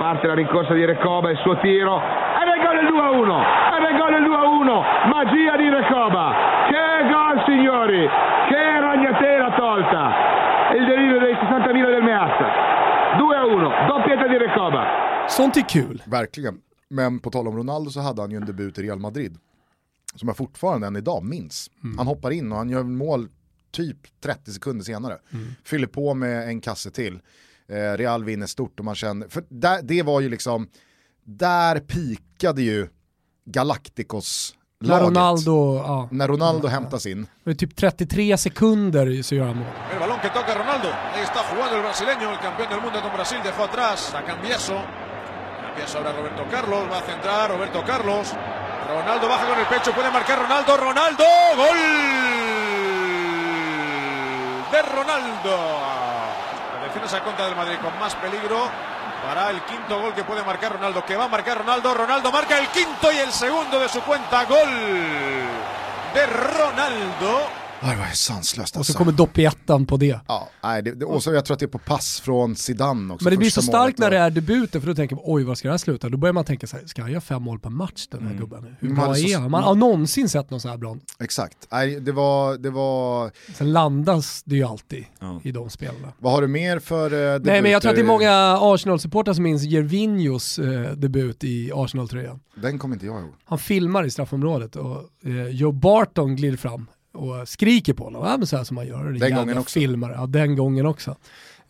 Parte 0.00 0.26
la 0.26 0.34
rincorsa 0.34 0.72
di 0.72 0.84
Recoba, 0.86 1.30
il 1.30 1.36
suo 1.42 1.60
tiro, 1.60 2.00
è 2.00 2.42
il 2.48 2.60
gol 2.64 2.76
del 2.80 2.88
2-1! 2.88 3.32
ed 3.76 3.82
è 3.84 3.92
gol 4.00 4.12
del 4.16 4.24
2-1, 4.24 4.68
magia 5.12 5.56
di 5.60 5.68
Recoba, 5.68 6.24
che 6.70 6.84
gol 7.12 7.36
signori, 7.44 8.08
che 8.48 8.80
ragnatela 8.80 9.50
tolta, 9.60 10.72
il 10.74 10.86
delirio 10.86 11.18
dei 11.20 11.34
60.000 11.34 11.90
del 11.94 12.02
Meazza, 12.02 12.48
2-1, 13.18 13.86
doppietta 13.88 14.26
di 14.26 14.38
Recoba. 14.38 14.82
Sånt 15.28 15.56
är 15.56 15.68
kul. 15.68 16.02
Verkligen, 16.06 16.60
men 16.88 17.20
på 17.20 17.30
tal 17.30 17.48
om 17.48 17.56
Ronaldo 17.56 17.90
så 17.90 18.00
hade 18.00 18.22
han 18.22 18.30
ju 18.30 18.36
en 18.36 18.46
debut 18.46 18.78
i 18.78 18.82
Real 18.82 18.98
Madrid, 18.98 19.38
som 20.14 20.28
jag 20.28 20.36
fortfarande 20.36 20.86
än 20.86 20.96
idag 20.96 21.24
minns. 21.24 21.70
Mm. 21.84 21.98
Han 21.98 22.06
hoppar 22.06 22.30
in 22.30 22.52
och 22.52 22.58
han 22.58 22.70
gör 22.70 22.82
mål 22.82 23.28
typ 23.70 24.20
30 24.20 24.50
sekunder 24.50 24.84
senare. 24.84 25.18
Mm. 25.32 25.46
Fyller 25.64 25.86
på 25.86 26.14
med 26.14 26.48
en 26.48 26.60
kasse 26.60 26.90
till. 26.90 27.20
Eh, 27.70 27.96
Real 27.96 28.24
vinner 28.24 28.46
stort 28.46 28.78
och 28.78 28.84
man 28.84 28.94
känner, 28.94 29.28
för 29.28 29.44
där, 29.48 29.82
det 29.82 30.02
var 30.02 30.20
ju 30.20 30.28
liksom, 30.28 30.68
där 31.24 31.80
pikade 31.80 32.62
ju 32.62 32.88
Galacticos 33.44 34.54
Laget. 34.84 35.02
När 35.02 35.06
Ronaldo, 35.08 35.76
ja. 35.76 36.08
När 36.10 36.28
Ronaldo 36.28 36.68
ja. 36.68 36.70
hämtas 36.70 37.06
in. 37.06 37.26
Det 37.44 37.50
är 37.50 37.54
typ 37.54 37.76
33 37.76 38.36
sekunder 38.36 39.22
så 39.22 39.34
gör 39.34 39.46
han 39.46 39.56
mål. 39.56 39.66
El 39.92 40.00
balón 40.00 40.18
que 40.22 40.28
toca 40.28 40.54
Ronaldo. 40.54 40.88
Ahí 40.88 41.22
está 41.22 41.40
jugando 41.50 41.76
el 41.76 41.82
brasileño, 41.82 42.32
el 42.32 42.38
campeón 42.38 42.68
del 42.70 42.80
mundo 42.80 43.02
con 43.02 43.12
Brasil, 43.12 43.38
dejó 43.44 43.64
atrás 43.64 44.14
a 44.14 44.22
Cambiaso. 44.22 44.76
Cambiaso 45.62 45.98
ahora 45.98 46.12
Roberto 46.12 46.44
Carlos, 46.50 46.82
va 46.92 46.98
a 46.98 47.02
centrar 47.02 47.50
Roberto 47.50 47.82
Carlos. 47.86 48.32
Ronaldo 48.88 49.28
baja 49.28 49.46
con 49.50 49.58
el 49.58 49.66
pecho, 49.66 49.92
puede 49.92 50.10
marcar 50.10 50.38
Ronaldo, 50.38 50.76
Ronaldo, 50.76 51.24
gol 51.56 51.80
de 54.72 54.82
Ronaldo. 54.82 55.99
Defensa 56.92 57.18
a 57.18 57.22
contra 57.22 57.44
del 57.44 57.54
Madrid 57.54 57.78
con 57.80 57.96
más 58.00 58.16
peligro 58.16 58.68
para 59.24 59.50
el 59.50 59.62
quinto 59.62 60.00
gol 60.00 60.12
que 60.12 60.24
puede 60.24 60.42
marcar 60.42 60.72
Ronaldo, 60.72 61.04
que 61.04 61.16
va 61.16 61.24
a 61.24 61.28
marcar 61.28 61.58
Ronaldo. 61.58 61.94
Ronaldo 61.94 62.32
marca 62.32 62.58
el 62.58 62.66
quinto 62.68 63.12
y 63.12 63.18
el 63.18 63.32
segundo 63.32 63.78
de 63.78 63.88
su 63.88 64.02
cuenta. 64.02 64.44
Gol 64.44 64.68
de 66.12 66.26
Ronaldo. 66.26 67.59
Det 67.80 67.96
var 67.96 68.14
sanslöst 68.14 68.76
Och 68.76 68.86
så 68.86 68.92
kommer 68.92 69.12
doppettan 69.12 69.86
på 69.86 69.96
det. 69.96 70.20
Ja, 70.28 70.48
nej, 70.62 70.82
det, 70.82 70.94
det, 70.94 71.04
och 71.04 71.22
så 71.22 71.32
jag 71.32 71.44
tror 71.44 71.54
att 71.54 71.60
det 71.60 71.66
är 71.66 71.68
på 71.68 71.78
pass 71.78 72.20
från 72.20 72.56
Zidane 72.56 73.14
också. 73.14 73.24
Men 73.24 73.30
det 73.30 73.36
blir 73.36 73.50
så 73.50 73.62
starkt 73.62 73.98
när 73.98 74.10
det 74.10 74.18
är 74.18 74.30
debuten 74.30 74.80
för 74.80 74.88
då 74.88 74.94
tänker 74.94 75.16
man 75.16 75.24
oj 75.26 75.44
vad 75.44 75.58
ska 75.58 75.68
det 75.68 75.72
här 75.72 75.78
sluta? 75.78 76.08
Då 76.08 76.18
börjar 76.18 76.32
man 76.32 76.44
tänka 76.44 76.66
så 76.66 76.76
här, 76.76 76.86
ska 76.86 77.02
han 77.02 77.10
göra 77.10 77.20
fem 77.20 77.42
mål 77.42 77.58
per 77.58 77.70
match 77.70 78.06
den 78.10 78.22
här 78.22 78.30
mm. 78.30 78.40
gubben? 78.40 78.76
Hur 78.80 78.94
bra 78.94 79.16
är 79.16 79.38
han? 79.38 79.50
Man 79.50 79.62
har 79.62 79.74
någonsin 79.74 80.28
sett 80.28 80.50
någon 80.50 80.60
så 80.60 80.68
här 80.68 80.76
bra. 80.76 80.96
Exakt, 81.20 81.56
nej, 81.70 82.00
det 82.00 82.12
var... 82.12 82.58
Det 82.58 82.70
var... 82.70 83.30
Sen 83.54 83.72
landas 83.72 84.42
det 84.44 84.56
ju 84.56 84.64
alltid 84.64 85.04
ja. 85.20 85.40
i 85.44 85.52
de 85.52 85.70
spelarna. 85.70 86.12
Vad 86.18 86.32
har 86.32 86.42
du 86.42 86.48
mer 86.48 86.78
för 86.78 87.04
uh, 87.04 87.10
debuter? 87.10 87.52
Nej 87.52 87.62
men 87.62 87.70
jag 87.70 87.82
tror 87.82 87.90
att 87.90 87.96
det 87.96 88.02
är 88.02 88.06
många 88.06 88.58
Arsenal-supportrar 88.60 89.34
som 89.34 89.44
minns 89.44 89.62
Gervinhos 89.62 90.58
uh, 90.58 90.90
debut 90.92 91.44
i 91.44 91.72
Arsenal-tröjan. 91.74 92.40
Den 92.54 92.78
kommer 92.78 92.94
inte 92.94 93.06
jag 93.06 93.20
ihåg. 93.20 93.32
Han 93.44 93.58
filmar 93.58 94.04
i 94.04 94.10
straffområdet 94.10 94.76
och 94.76 95.02
uh, 95.26 95.48
Joe 95.48 95.72
Barton 95.72 96.36
glider 96.36 96.56
fram 96.56 96.86
och 97.12 97.48
skriker 97.48 97.92
på 97.92 98.04
honom, 98.04 98.26
ja, 98.26 98.36
men 98.36 98.46
så 98.46 98.56
här 98.56 98.64
som 98.64 98.74
man 98.74 98.86
gör. 98.86 99.04
Den 99.04 99.34
gången 99.34 99.58
också. 99.58 99.80
Filmare. 99.80 100.14
Ja, 100.16 100.26
den 100.26 100.56
gången 100.56 100.86
också. 100.86 101.16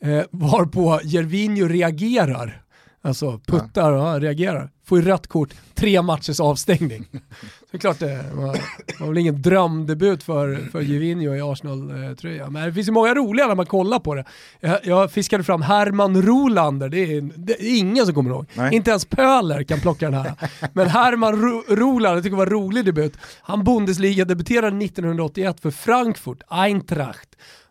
Eh, 0.01 0.23
varpå 0.31 1.01
Jervinho 1.05 1.69
reagerar, 1.69 2.63
alltså 3.03 3.41
puttar 3.47 3.93
och 3.93 4.21
reagerar. 4.21 4.71
Får 4.85 4.99
ju 4.99 5.05
rött 5.05 5.27
kort, 5.27 5.55
tre 5.75 6.03
matchers 6.03 6.41
avstängning. 6.41 7.05
Så 7.41 7.67
det 7.71 7.77
är 7.77 7.79
klart 7.79 7.99
det 7.99 8.25
var, 8.33 8.59
var 9.01 9.09
väl 9.09 9.19
ingen 9.19 9.43
drömdebut 9.43 10.23
för, 10.23 10.69
för 10.73 10.81
Gervinho 10.81 11.35
i 11.35 11.41
Arsenal-tröja. 11.41 12.51
Men 12.51 12.67
det 12.67 12.73
finns 12.73 12.89
ju 12.89 12.93
många 12.93 13.15
roliga 13.15 13.47
när 13.47 13.55
man 13.55 13.67
kollar 13.67 13.99
på 13.99 14.15
det. 14.15 14.25
Jag, 14.61 14.79
jag 14.83 15.13
fiskade 15.13 15.45
fram 15.45 15.63
Herman 15.63 16.23
Rolander, 16.23 16.89
det 16.89 16.99
är, 16.99 17.31
det 17.37 17.53
är 17.53 17.79
ingen 17.79 18.07
som 18.07 18.15
kommer 18.15 18.31
ihåg. 18.31 18.47
Nej. 18.55 18.75
Inte 18.75 18.91
ens 18.91 19.05
Pöler 19.05 19.63
kan 19.63 19.81
plocka 19.81 20.11
den 20.11 20.15
här. 20.15 20.33
Men 20.73 20.89
Herman 20.89 21.43
Ro 21.43 21.63
Rolander, 21.69 22.15
jag 22.15 22.23
tycker 22.23 22.37
det 22.37 22.45
var 22.45 22.47
en 22.47 22.53
rolig 22.53 22.85
debut. 22.85 23.17
Han 23.43 23.65
Bundesliga-debuterade 23.65 24.85
1981 24.85 25.61
för 25.61 25.71
Frankfurt, 25.71 26.43
Eintracht. 26.49 27.29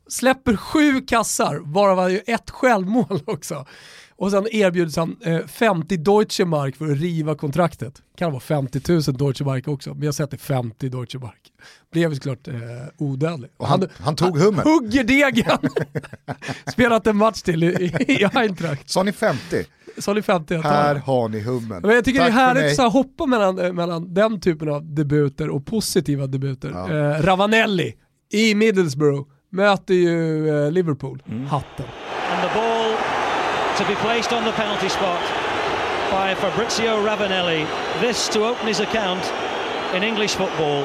Släpper 0.07 0.55
sju 0.55 1.01
kassar, 1.01 1.59
varav 1.63 2.11
ju 2.11 2.19
ett 2.27 2.49
självmål 2.49 3.19
också. 3.25 3.65
Och 4.19 4.31
sen 4.31 4.47
erbjuds 4.51 4.97
han 4.97 5.17
eh, 5.21 5.45
50 5.47 5.97
Deutsche 5.97 6.45
Mark 6.45 6.75
för 6.75 6.91
att 6.91 6.97
riva 6.97 7.35
kontraktet. 7.35 8.01
Kan 8.17 8.31
vara 8.31 8.39
50 8.39 8.81
000 8.91 9.01
Deutsche 9.01 9.45
Mark 9.45 9.67
också, 9.67 9.93
men 9.93 10.03
jag 10.03 10.15
sätter 10.15 10.37
50 10.37 10.89
Deutsche 10.89 11.19
Mark. 11.19 11.41
Blev 11.91 12.13
såklart 12.13 12.47
eh, 12.47 12.53
odödlig. 12.97 13.49
Och 13.57 13.67
han, 13.67 13.79
han, 13.79 13.89
han 13.97 14.15
tog 14.15 14.37
hummen. 14.37 14.65
Hugger 14.65 15.03
degen! 15.03 15.57
Spelat 16.71 17.07
en 17.07 17.17
match 17.17 17.41
till 17.41 17.63
i, 17.63 17.67
i 18.07 18.25
Eintracht. 18.33 18.89
Sa 18.89 19.03
ni 19.03 19.11
50? 19.11 19.65
Sa 19.97 20.13
ni 20.13 20.21
50? 20.21 20.55
Här 20.55 20.95
har 20.95 21.29
ni 21.29 21.39
hummen. 21.39 21.81
Men 21.81 21.91
jag 21.91 22.05
tycker 22.05 22.19
Tack 22.19 22.27
det 22.27 22.33
är 22.33 22.45
härligt 22.45 22.79
att 22.79 22.93
hoppa 22.93 23.25
mellan, 23.25 23.59
eh, 23.59 23.73
mellan 23.73 24.13
den 24.13 24.41
typen 24.41 24.69
av 24.69 24.93
debuter 24.93 25.49
och 25.49 25.65
positiva 25.65 26.27
debuter. 26.27 26.71
Ja. 26.73 26.93
Eh, 26.93 27.21
Ravanelli 27.21 27.93
i 28.33 28.55
Middlesbrough 28.55 29.29
möter 29.49 29.93
ju 29.93 30.49
eh, 30.49 30.71
Liverpool. 30.71 31.23
Mm. 31.27 31.45
Hatten. 31.45 31.85
To 33.79 33.87
be 33.87 33.95
placed 33.95 34.33
on 34.33 34.43
the 34.43 34.51
penalty 34.51 34.89
spot 34.89 35.21
by 36.11 36.35
Fabrizio 36.35 37.01
Ravanelli. 37.01 37.63
This 38.01 38.27
to 38.27 38.43
open 38.43 38.67
his 38.67 38.81
account 38.81 39.23
in 39.95 40.03
English 40.03 40.35
football. 40.35 40.83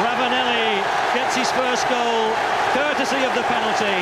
Ravanelli 0.00 0.80
gets 1.12 1.36
his 1.36 1.50
first 1.52 1.86
goal 1.90 2.32
courtesy 2.72 3.20
of 3.20 3.34
the 3.36 3.44
penalty. 3.52 4.00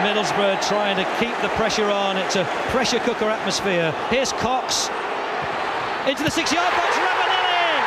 Middlesbrough 0.00 0.66
trying 0.66 0.96
to 0.96 1.04
keep 1.20 1.36
the 1.42 1.50
pressure 1.60 1.90
on. 1.90 2.16
It's 2.16 2.36
a 2.36 2.44
pressure 2.72 3.00
cooker 3.00 3.28
atmosphere. 3.28 3.92
Here's 4.08 4.32
Cox 4.32 4.88
into 6.08 6.24
the 6.24 6.30
six-yard 6.30 6.72
box. 6.72 6.96
Ravanelli. 6.96 7.84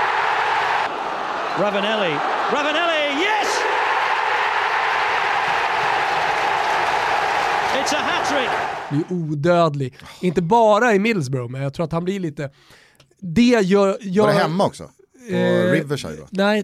Ravanelli. 1.58 2.20
Ravanelli. 2.54 3.20
Yes. 3.20 3.78
Blir 8.90 9.04
odödlig. 9.10 9.98
Inte 10.22 10.42
bara 10.42 10.94
i 10.94 11.00
Middlesbrough, 11.00 11.52
men 11.52 11.62
jag 11.62 11.74
tror 11.74 11.86
att 11.86 11.92
han 11.92 12.04
blir 12.04 12.20
lite... 12.20 12.50
Det 13.20 13.42
gör... 13.42 13.98
gör 14.02 14.24
Var 14.24 14.34
det 14.34 14.40
hemma 14.40 14.66
också? 14.66 14.84
På 15.30 15.36
Eh, 15.36 15.72
Riverside 15.72 16.20
va? 16.20 16.28
Nej, 16.30 16.64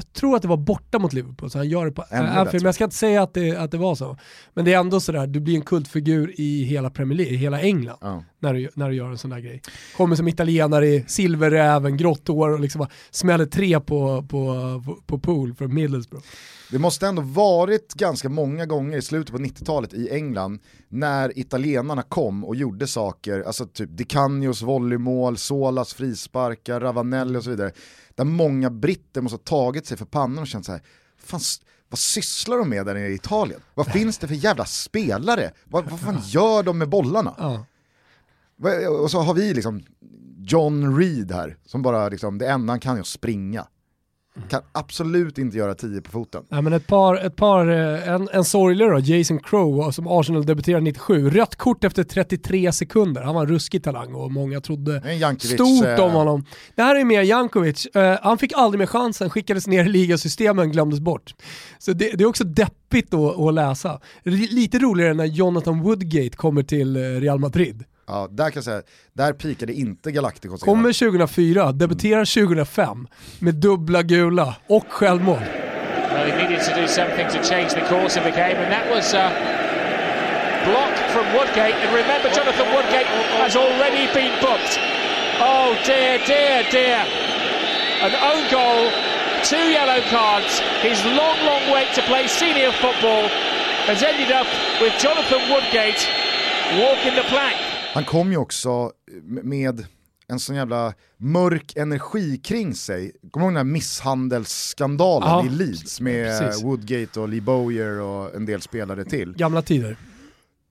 jag 0.00 0.12
tror 0.12 0.36
att 0.36 0.42
det 0.42 0.48
var 0.48 0.56
borta 0.56 0.98
mot 0.98 1.12
Liverpool, 1.12 1.50
så 1.50 1.58
han 1.58 1.68
gör 1.68 1.86
det 1.86 1.92
på 1.92 2.02
Anfield. 2.10 2.52
Men 2.52 2.64
jag 2.64 2.74
ska 2.74 2.84
inte 2.84 2.96
säga 2.96 3.22
att 3.22 3.34
det, 3.34 3.56
att 3.56 3.70
det 3.70 3.78
var 3.78 3.94
så. 3.94 4.16
Men 4.54 4.64
det 4.64 4.72
är 4.72 4.78
ändå 4.80 5.00
sådär, 5.00 5.26
du 5.26 5.40
blir 5.40 5.54
en 5.54 5.62
kultfigur 5.62 6.34
i 6.40 6.62
hela 6.64 6.90
Premier 6.90 7.16
League, 7.16 7.34
i 7.34 7.36
hela 7.36 7.60
England, 7.60 7.98
Ja. 8.00 8.24
när, 8.38 8.54
du, 8.54 8.68
när 8.74 8.88
du 8.88 8.94
gör 8.94 9.10
en 9.10 9.18
sån 9.18 9.30
där 9.30 9.38
grej. 9.38 9.62
Kommer 9.96 10.16
som 10.16 10.28
italienare 10.28 10.86
i 10.86 11.04
silverräven, 11.08 11.96
grått 11.96 12.28
hår 12.28 12.50
och 12.50 12.60
liksom 12.60 12.78
bara 12.78 12.90
smäller 13.10 13.46
tre 13.46 13.80
på, 13.80 14.22
på, 14.22 14.54
på, 14.86 14.96
på 15.06 15.18
pool 15.18 15.54
för 15.54 15.66
Middlesbrough. 15.66 16.26
Det 16.70 16.78
måste 16.78 17.06
ändå 17.06 17.22
varit 17.22 17.94
ganska 17.94 18.28
många 18.28 18.66
gånger 18.66 18.98
i 18.98 19.02
slutet 19.02 19.32
på 19.32 19.38
90-talet 19.42 19.94
i 19.94 20.08
England 20.10 20.58
när 20.88 21.38
italienarna 21.38 22.02
kom 22.02 22.44
och 22.44 22.56
gjorde 22.56 22.86
saker, 22.86 23.42
alltså 23.46 23.66
typ 23.66 23.96
Di 23.96 24.04
Canios 24.04 24.62
volleymål, 24.62 25.36
Solas 25.36 25.94
frisparkar, 25.94 26.80
Ravanelli 26.80 27.38
och 27.38 27.44
så 27.44 27.50
vidare. 27.50 27.70
Där 28.20 28.24
många 28.24 28.70
britter 28.70 29.20
måste 29.20 29.34
ha 29.36 29.42
tagit 29.64 29.86
sig 29.86 29.96
för 29.96 30.04
pannan 30.04 30.38
och 30.38 30.46
känt 30.46 30.66
så 30.66 30.72
här, 30.72 30.82
fan, 31.18 31.40
s- 31.40 31.60
vad 31.88 31.98
sysslar 31.98 32.58
de 32.58 32.68
med 32.68 32.86
där 32.86 32.94
nere 32.94 33.08
i 33.08 33.14
Italien? 33.14 33.60
Vad 33.74 33.86
finns 33.86 34.18
det 34.18 34.28
för 34.28 34.34
jävla 34.34 34.64
spelare? 34.64 35.52
Vad, 35.64 35.90
vad 35.90 36.00
fan 36.00 36.20
gör 36.24 36.62
de 36.62 36.78
med 36.78 36.88
bollarna? 36.88 37.34
Ja. 37.38 37.64
Och 39.02 39.10
så 39.10 39.20
har 39.20 39.34
vi 39.34 39.54
liksom 39.54 39.82
John 40.38 40.96
Reed 40.98 41.32
här, 41.32 41.56
som 41.64 41.82
bara 41.82 42.08
liksom, 42.08 42.38
det 42.38 42.48
enda 42.50 42.72
han 42.72 42.80
kan 42.80 42.96
är 42.96 43.00
att 43.00 43.06
springa. 43.06 43.66
Kan 44.48 44.60
absolut 44.72 45.38
inte 45.38 45.56
göra 45.56 45.74
10 45.74 46.00
på 46.00 46.10
foten. 46.10 46.42
Nej, 46.48 46.62
men 46.62 46.72
ett 46.72 46.86
par, 46.86 47.26
ett 47.26 47.36
par 47.36 47.68
eh, 47.68 48.08
en, 48.08 48.28
en 48.32 48.44
sorglig 48.44 48.88
då, 48.88 48.98
Jason 48.98 49.38
Crow 49.38 49.90
som 49.90 50.06
Arsenal 50.06 50.46
debuterade 50.46 50.84
97. 50.84 51.30
Rött 51.30 51.56
kort 51.56 51.84
efter 51.84 52.04
33 52.04 52.72
sekunder. 52.72 53.22
Han 53.22 53.34
var 53.34 53.42
en 53.42 53.48
ruskig 53.48 53.84
talang 53.84 54.14
och 54.14 54.32
många 54.32 54.60
trodde 54.60 55.12
Jankovic, 55.14 55.54
stort 55.54 55.86
eh, 55.98 56.04
om 56.04 56.12
honom. 56.12 56.44
Det 56.74 56.82
här 56.82 56.96
är 57.00 57.04
mer 57.04 57.22
Jankovic. 57.22 57.86
Eh, 57.86 58.18
han 58.22 58.38
fick 58.38 58.52
aldrig 58.56 58.78
mer 58.78 58.86
chansen, 58.86 59.30
skickades 59.30 59.66
ner 59.66 59.84
i 59.84 59.88
ligasystemen, 59.88 60.72
glömdes 60.72 61.00
bort. 61.00 61.34
Så 61.78 61.92
det, 61.92 62.12
det 62.16 62.24
är 62.24 62.28
också 62.28 62.44
deppigt 62.44 63.10
då 63.10 63.48
att 63.48 63.54
läsa. 63.54 64.00
R- 64.24 64.48
Lite 64.50 64.78
roligare 64.78 65.14
när 65.14 65.24
Jonathan 65.24 65.82
Woodgate 65.82 66.36
kommer 66.36 66.62
till 66.62 66.96
eh, 66.96 67.00
Real 67.00 67.38
Madrid. 67.38 67.84
Ja, 68.10 68.28
där 68.30 68.44
kan 68.44 68.52
jag 68.54 68.64
säga, 68.64 68.82
där 69.12 69.32
pikade 69.32 69.72
inte 69.72 70.12
Galacticos. 70.12 70.60
Kommer 70.60 70.92
2004, 70.92 71.72
debuterar 71.72 72.24
2005 72.24 73.08
med 73.38 73.54
dubbla 73.54 74.02
gula 74.02 74.56
och 74.66 74.86
självmål. 74.92 75.38
Well, 76.12 76.30
he 76.30 76.36
needed 76.36 76.60
to 76.68 76.80
do 76.80 76.86
something 76.88 77.26
to 77.28 77.38
change 77.50 77.70
the 77.70 77.86
course 77.92 78.18
of 78.20 78.24
the 78.24 78.34
game, 78.42 78.56
and 78.62 78.70
that 78.76 78.86
was 78.94 79.14
a 79.14 79.26
block 80.66 80.94
from 81.14 81.24
Woodgate. 81.36 81.76
And 81.82 81.90
remember, 82.02 82.28
Jonathan 82.38 82.68
Woodgate 82.74 83.10
has 83.44 83.54
already 83.56 84.04
been 84.18 84.34
booked. 84.40 84.74
Oh 85.40 85.70
dear, 85.86 86.18
dear, 86.26 86.66
dear. 86.70 86.98
An 88.06 88.14
own 88.30 88.42
goal, 88.50 88.90
two 89.52 89.66
yellow 89.78 90.02
cards. 90.10 90.58
His 90.82 90.98
long, 91.04 91.38
long 91.46 91.64
wait 91.70 91.94
to 91.94 92.02
play 92.10 92.26
senior 92.26 92.72
football 92.82 93.24
has 93.86 94.02
ended 94.02 94.32
up 94.32 94.48
with 94.82 94.92
Jonathan 94.98 95.42
Woodgate 95.52 96.02
walking 96.82 97.14
the 97.14 97.26
plank. 97.30 97.69
Han 97.94 98.04
kom 98.04 98.30
ju 98.30 98.36
också 98.36 98.92
med 99.42 99.86
en 100.26 100.40
sån 100.40 100.56
jävla 100.56 100.94
mörk 101.16 101.76
energi 101.76 102.38
kring 102.38 102.74
sig. 102.74 103.12
Kommer 103.30 103.46
du 103.46 103.50
ihåg 103.50 103.50
den 103.50 103.66
här 103.66 103.72
misshandelsskandalen 103.72 105.28
Ja, 105.28 105.46
i 105.46 105.48
Leeds 105.48 106.00
med 106.00 106.40
precis. 106.40 106.64
Woodgate 106.64 107.20
och 107.20 107.28
Lee 107.28 107.40
Bowyer 107.40 108.00
och 108.00 108.34
en 108.34 108.46
del 108.46 108.62
spelare 108.62 109.04
till? 109.04 109.32
Gamla 109.36 109.62
tider. 109.62 109.96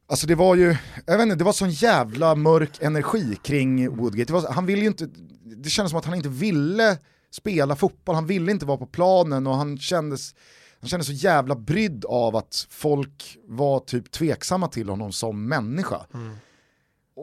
Alltså 0.07 0.27
det 0.27 0.35
var 0.35 0.55
ju, 0.55 0.75
jag 1.05 1.17
vet 1.17 1.23
inte, 1.23 1.35
det 1.35 1.43
var 1.43 1.53
sån 1.53 1.69
jävla 1.71 2.35
mörk 2.35 2.81
energi 2.81 3.35
kring 3.43 3.89
Woodgate. 3.97 4.33
Det, 4.33 4.33
var, 4.33 4.51
han 4.51 4.65
ville 4.65 4.81
ju 4.81 4.87
inte, 4.87 5.09
det 5.43 5.69
kändes 5.69 5.89
som 5.91 5.99
att 5.99 6.05
han 6.05 6.15
inte 6.15 6.29
ville 6.29 6.97
spela 7.31 7.75
fotboll, 7.75 8.15
han 8.15 8.27
ville 8.27 8.51
inte 8.51 8.65
vara 8.65 8.77
på 8.77 8.85
planen 8.85 9.47
och 9.47 9.55
han 9.55 9.77
kändes, 9.77 10.35
han 10.79 10.89
kändes 10.89 11.07
så 11.07 11.13
jävla 11.13 11.55
brydd 11.55 12.05
av 12.05 12.35
att 12.35 12.67
folk 12.69 13.37
var 13.47 13.79
typ 13.79 14.11
tveksamma 14.11 14.67
till 14.67 14.89
honom 14.89 15.11
som 15.11 15.47
människa. 15.47 16.05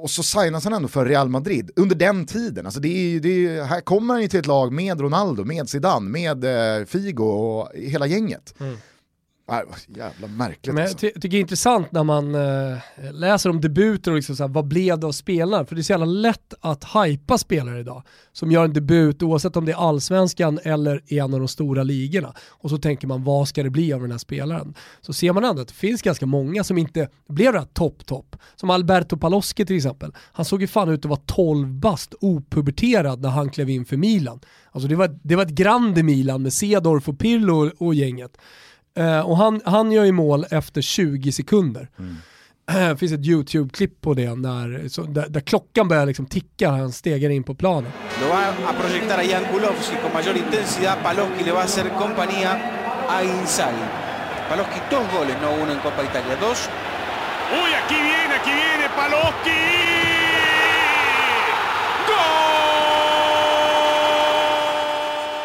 Och 0.03 0.11
så 0.11 0.23
signas 0.23 0.65
han 0.65 0.73
ändå 0.73 0.89
för 0.89 1.07
Real 1.07 1.29
Madrid 1.29 1.71
under 1.77 1.97
den 1.97 2.27
tiden. 2.27 2.67
Alltså 2.67 2.81
det 2.81 2.89
är, 2.89 3.09
ju- 3.09 3.21
det 3.21 3.29
är, 3.47 3.65
här 3.65 3.81
kommer 3.81 4.15
han 4.15 4.23
ju 4.23 4.29
till 4.29 4.41
ett 4.41 4.47
lag 4.47 4.73
med 4.73 5.01
Ronaldo, 5.01 5.45
med 5.45 5.69
Zidane, 5.69 6.09
med 6.11 6.45
eh, 6.81 6.85
Figo 6.87 7.23
och 7.25 7.71
hela 7.75 8.07
gänget. 8.07 8.55
Mm. 8.61 8.77
Nej, 9.49 9.65
jävla 9.87 10.27
märkligt 10.27 10.75
Men 10.75 10.77
jag 10.77 10.83
alltså. 10.85 10.99
ty- 10.99 11.11
tycker 11.13 11.29
det 11.29 11.37
är 11.37 11.41
intressant 11.41 11.93
när 11.93 12.05
man 12.05 12.35
eh, 12.35 12.79
läser 13.13 13.51
om 13.51 13.61
debuter 13.61 14.11
och 14.11 14.17
liksom 14.17 14.37
så 14.37 14.43
här, 14.43 14.49
vad 14.49 14.67
blev 14.67 14.99
det 15.01 15.07
av 15.07 15.13
spelare? 15.13 15.67
För 15.67 15.75
det 15.75 15.81
är 15.81 15.83
så 15.83 15.93
jävla 15.93 16.07
lätt 16.07 16.55
att 16.61 16.85
hypa 16.85 17.39
spelare 17.39 17.81
idag 17.81 18.03
som 18.33 18.51
gör 18.53 18.65
en 18.65 18.73
debut 18.73 19.23
oavsett 19.23 19.57
om 19.57 19.65
det 19.65 19.73
är 19.73 19.89
allsvenskan 19.89 20.59
eller 20.63 21.03
i 21.07 21.19
en 21.19 21.35
av 21.35 21.41
de 21.41 21.49
stora 21.49 21.83
ligorna. 21.83 22.35
Och 22.49 22.71
så 22.71 22.79
tänker 22.79 23.07
man 23.09 23.25
vad 23.25 23.49
ska 23.49 23.63
det 23.63 23.71
bli 23.71 23.93
av 23.93 24.01
den 24.01 24.11
här 24.11 24.19
spelaren? 24.19 24.75
Så 25.01 25.13
ser 25.13 25.33
man 25.33 25.45
ändå 25.45 25.63
att 25.63 25.69
det 25.69 25.75
finns 25.75 26.03
ganska 26.03 26.27
många 26.27 26.65
som 26.65 26.79
inte 26.79 27.09
blev 27.29 27.53
det 27.53 27.59
här 27.59 27.67
topp-topp. 27.67 28.37
Som 28.57 28.71
Alberto 28.71 29.17
Paloschi 29.17 29.67
till 29.67 29.77
exempel. 29.77 30.13
Han 30.33 30.45
såg 30.45 30.61
ju 30.61 30.67
fan 30.67 30.89
ut 30.89 31.05
att 31.05 31.09
vara 31.09 31.21
12 31.27 31.69
bast 31.69 32.15
opuberterad 32.21 33.21
när 33.21 33.29
han 33.29 33.51
klev 33.51 33.71
in 33.71 33.85
för 33.85 33.97
Milan. 33.97 34.41
Alltså 34.73 34.89
det 34.89 34.97
var, 34.97 35.19
det 35.23 35.37
var 35.37 35.43
ett 35.43 35.49
grande 35.51 36.03
Milan 36.03 36.43
med 36.43 36.53
Cedorf 36.53 37.09
och 37.09 37.19
Pirlo 37.19 37.67
och, 37.67 37.73
och 37.87 37.95
gänget. 37.95 38.37
Eh, 38.97 39.21
och 39.21 39.37
han, 39.37 39.61
han 39.65 39.93
gör 39.93 40.05
ju 40.05 40.13
mål 40.13 40.47
efter 40.51 40.83
20 40.83 41.33
sekunder. 41.33 41.89
Det 42.67 42.97
finns 42.99 43.13
ett 43.13 43.27
YouTube-klipp 43.27 44.01
på 44.01 44.15
det 44.15 44.35
när, 44.35 44.89
så, 44.89 45.03
där, 45.03 45.29
där 45.29 45.41
klockan 45.41 45.89
börjar 45.89 46.07
liksom 46.07 46.27
ticka 46.27 46.71
när 46.71 46.79
han 46.79 46.93
stegar 46.93 47.31
in 47.31 47.43
på 47.43 47.55
planen. 47.55 47.93
Lo 48.21 48.29
va 48.29 48.49
a 48.71 48.73
proyectar 48.81 49.19
a 49.19 49.23
Jan 49.23 49.45
Kulowski 49.53 49.97
con 50.03 50.13
mayor 50.13 50.37
intensidad. 50.37 50.97
Paloschi 51.03 51.45
le 51.45 51.53
va 51.53 51.61
a 51.61 51.65
hacer 51.65 51.89
compañía 51.99 52.53
a 53.09 53.23
Inzaghi. 53.23 53.87
Paloschi 54.49 54.81
dos 54.91 55.05
goles, 55.15 55.37
no 55.43 55.63
uno 55.63 55.73
en 55.73 55.79
Copa 55.79 56.03
Italia, 56.05 56.37
dos. 56.41 56.69
Uy, 57.61 57.71
aquí 57.81 57.95
viene, 57.95 58.35
aquí 58.41 58.53
viene 58.63 58.87
Paloschi. 58.99 60.16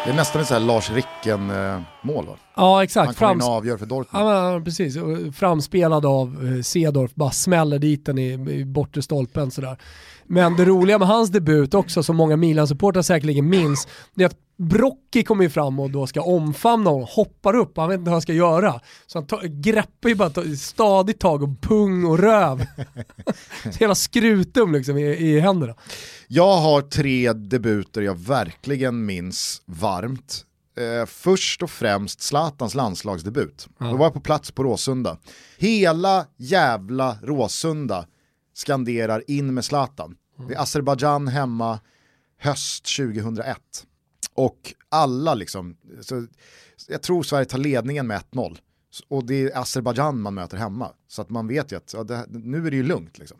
Det 0.04 0.10
är 0.10 0.14
nästan 0.14 0.42
ett 0.42 0.48
så 0.48 0.54
här 0.54 0.60
Lars 0.60 0.90
Ricken-mål 0.90 2.26
va? 2.26 2.36
Ja 2.56 2.74
Han 2.74 2.84
exakt, 2.84 3.18
kommer 3.18 3.32
in 3.32 3.40
och 3.40 3.46
avgör 3.48 3.76
för 3.76 3.86
Dortmund. 3.86 4.26
ja, 4.28 4.50
men, 4.52 4.64
precis. 4.64 4.96
Framspelad 5.36 6.06
av 6.06 6.54
eh, 6.56 6.62
Cedorf, 6.62 7.14
bara 7.14 7.30
smäller 7.30 7.78
dit 7.78 8.06
den 8.06 8.18
i, 8.18 8.32
i 8.32 8.64
bortre 8.64 9.02
stolpen 9.02 9.50
sådär. 9.50 9.76
Men 10.26 10.56
det 10.56 10.64
roliga 10.64 10.98
med 10.98 11.08
hans 11.08 11.30
debut 11.30 11.74
också, 11.74 12.02
som 12.02 12.16
många 12.16 12.36
Milan-supportrar 12.36 13.02
säkerligen 13.02 13.48
minns, 13.48 13.88
det 14.14 14.22
är 14.22 14.26
att 14.26 14.36
Brocchi 14.56 15.24
kommer 15.24 15.44
ju 15.44 15.50
fram 15.50 15.80
och 15.80 15.90
då 15.90 16.06
ska 16.06 16.22
omfamna 16.22 16.90
honom, 16.90 17.06
hoppar 17.10 17.56
upp, 17.56 17.76
han 17.76 17.88
vet 17.88 17.98
inte 17.98 18.10
vad 18.10 18.14
han 18.14 18.22
ska 18.22 18.32
göra. 18.32 18.80
Så 19.06 19.18
han 19.18 19.26
tar, 19.26 19.42
greppar 19.42 20.08
ju 20.08 20.14
bara 20.14 20.28
ett 20.28 20.58
stadigt 20.58 21.20
tag 21.20 21.42
och 21.42 21.60
pung 21.60 22.04
och 22.04 22.18
röv. 22.18 22.66
Hela 23.78 23.94
skrutum 23.94 24.72
liksom 24.72 24.98
i, 24.98 25.02
i 25.02 25.40
händerna. 25.40 25.74
Jag 26.28 26.56
har 26.56 26.82
tre 26.82 27.32
debuter 27.32 28.02
jag 28.02 28.18
verkligen 28.18 29.06
minns 29.06 29.62
varmt. 29.66 30.44
Eh, 30.76 31.06
först 31.06 31.62
och 31.62 31.70
främst 31.70 32.20
Zlatans 32.20 32.74
landslagsdebut. 32.74 33.68
Då 33.78 33.96
var 33.96 34.06
jag 34.06 34.12
på 34.12 34.20
plats 34.20 34.50
på 34.50 34.62
Råsunda. 34.62 35.16
Hela 35.58 36.26
jävla 36.36 37.16
Råsunda 37.22 38.06
skanderar 38.54 39.22
in 39.26 39.54
med 39.54 39.64
Zlatan. 39.64 40.16
Det 40.48 40.54
är 40.54 40.60
Azerbajdzjan 40.60 41.28
hemma 41.28 41.80
höst 42.38 42.96
2001. 42.96 43.58
Och 44.34 44.74
alla 44.88 45.34
liksom, 45.34 45.76
så 46.00 46.26
jag 46.88 47.02
tror 47.02 47.22
Sverige 47.22 47.44
tar 47.44 47.58
ledningen 47.58 48.06
med 48.06 48.22
1-0. 48.30 48.58
Och 49.08 49.24
det 49.24 49.34
är 49.42 49.58
Azerbajdzjan 49.58 50.20
man 50.20 50.34
möter 50.34 50.56
hemma. 50.56 50.92
Så 51.08 51.22
att 51.22 51.30
man 51.30 51.48
vet 51.48 51.72
ju 51.72 51.76
att 51.76 51.92
ja, 51.92 52.04
det, 52.04 52.26
nu 52.28 52.66
är 52.66 52.70
det 52.70 52.76
ju 52.76 52.82
lugnt 52.82 53.18
liksom 53.18 53.38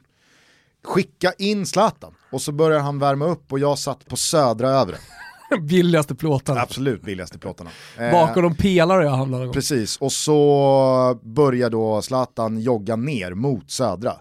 skicka 0.84 1.32
in 1.38 1.66
Zlatan. 1.66 2.14
Och 2.30 2.42
så 2.42 2.52
börjar 2.52 2.80
han 2.80 2.98
värma 2.98 3.26
upp 3.26 3.52
och 3.52 3.58
jag 3.58 3.78
satt 3.78 4.06
på 4.06 4.16
södra 4.16 4.70
övre. 4.70 4.96
Billigaste 5.60 6.14
plåtarna. 6.14 6.60
Absolut 6.60 7.02
billigaste 7.02 7.38
plåtarna. 7.38 7.70
Eh, 7.98 8.10
Bakom 8.10 8.42
de 8.42 8.56
pelare 8.56 9.04
jag 9.04 9.10
hamnade 9.10 9.44
gång. 9.44 9.54
Precis, 9.54 9.96
och 9.96 10.12
så 10.12 11.20
börjar 11.22 11.70
då 11.70 12.02
Zlatan 12.02 12.60
jogga 12.60 12.96
ner 12.96 13.34
mot 13.34 13.70
södra. 13.70 14.14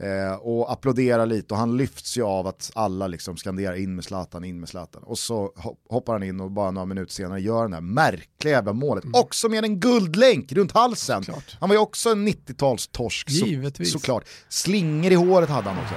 Eh, 0.00 0.34
och 0.34 0.72
applåderar 0.72 1.26
lite 1.26 1.54
och 1.54 1.60
han 1.60 1.76
lyfts 1.76 2.18
ju 2.18 2.22
av 2.22 2.46
att 2.46 2.70
alla 2.74 3.06
liksom 3.06 3.36
skanderar 3.36 3.74
in 3.74 3.94
med 3.94 4.04
Zlatan, 4.04 4.44
in 4.44 4.60
med 4.60 4.68
Zlatan. 4.68 5.02
Och 5.02 5.18
så 5.18 5.52
hoppar 5.88 6.12
han 6.12 6.22
in 6.22 6.40
och 6.40 6.50
bara 6.50 6.70
några 6.70 6.86
minuter 6.86 7.12
senare 7.12 7.40
gör 7.40 7.68
det 7.68 7.74
här 7.74 7.80
märkliga 7.80 8.54
jävla 8.54 8.72
målet. 8.72 9.04
Mm. 9.04 9.20
Också 9.20 9.48
med 9.48 9.64
en 9.64 9.80
guldlänk 9.80 10.52
runt 10.52 10.72
halsen. 10.72 11.24
Såklart. 11.24 11.56
Han 11.60 11.68
var 11.68 11.76
ju 11.76 11.80
också 11.80 12.10
en 12.10 12.28
90-talstorsk 12.28 13.30
så, 13.30 13.84
såklart. 13.84 14.24
Slinger 14.48 15.10
i 15.10 15.14
håret 15.14 15.48
hade 15.48 15.70
han 15.70 15.78
också. 15.82 15.94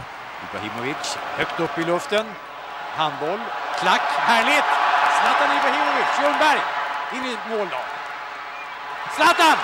Ibrahimovic 0.49 1.17
högt 1.37 1.59
upp 1.59 1.77
i 1.77 1.83
luften. 1.91 2.25
Handboll, 2.99 3.39
klack, 3.79 4.07
härligt! 4.29 4.69
Zlatan 5.19 5.49
Ibrahimovic, 5.57 6.09
Ljungberg, 6.21 6.61
in 7.15 7.25
i 7.31 7.35
mål 7.49 7.67
då. 7.71 7.81
Zlatan! 9.15 9.57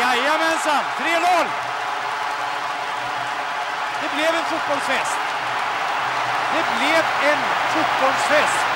Jajamensan, 0.00 0.82
3-0! 0.98 1.79
Det 4.02 4.10
blev 4.16 4.30
en 4.40 4.44
fotbollsfest. 4.52 5.18
Det 6.54 6.64
blev 6.78 7.02
en 7.30 7.42
fotbollsfest. 7.74 8.66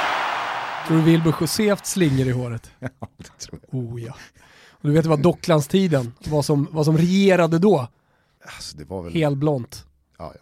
Tror 0.86 0.96
du 0.96 1.02
Wilbur 1.02 1.34
José 1.40 1.68
haft 1.70 1.86
slingor 1.86 2.26
i 2.26 2.30
håret? 2.30 2.70
Ja, 2.80 3.08
det 3.16 3.38
tror 3.46 3.60
jag. 3.70 3.80
Oh 3.80 4.02
ja. 4.02 4.14
Och 4.70 4.88
du 4.88 4.94
vet 4.94 5.06
vad 5.06 5.20
Docklandstiden, 5.22 6.12
vad 6.24 6.44
som, 6.44 6.68
vad 6.70 6.84
som 6.84 6.98
regerade 6.98 7.58
då? 7.58 7.88
Alltså, 8.56 8.76
det 8.76 8.84
var 8.84 9.02
väl... 9.02 9.12
Helblont. 9.12 9.86
Ja, 10.18 10.32
ja. 10.34 10.40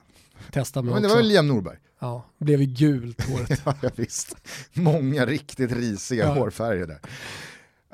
Testa 0.53 0.83
mig 0.83 0.93
Men 0.95 1.03
det 1.03 1.07
också. 1.07 1.17
var 1.17 1.23
väl 1.23 1.29
Liam 1.29 1.49
Norberg? 1.49 1.77
Ja, 2.01 2.25
det 2.39 2.45
blev 2.45 2.61
ju 2.61 2.67
gult 2.67 3.29
håret. 3.29 3.63
ja, 3.83 3.91
visst. 3.97 4.37
Många 4.73 5.27
riktigt 5.27 5.73
risiga 5.73 6.25
Ja. 6.25 6.33
hårfärger 6.35 6.87
där. 6.87 6.99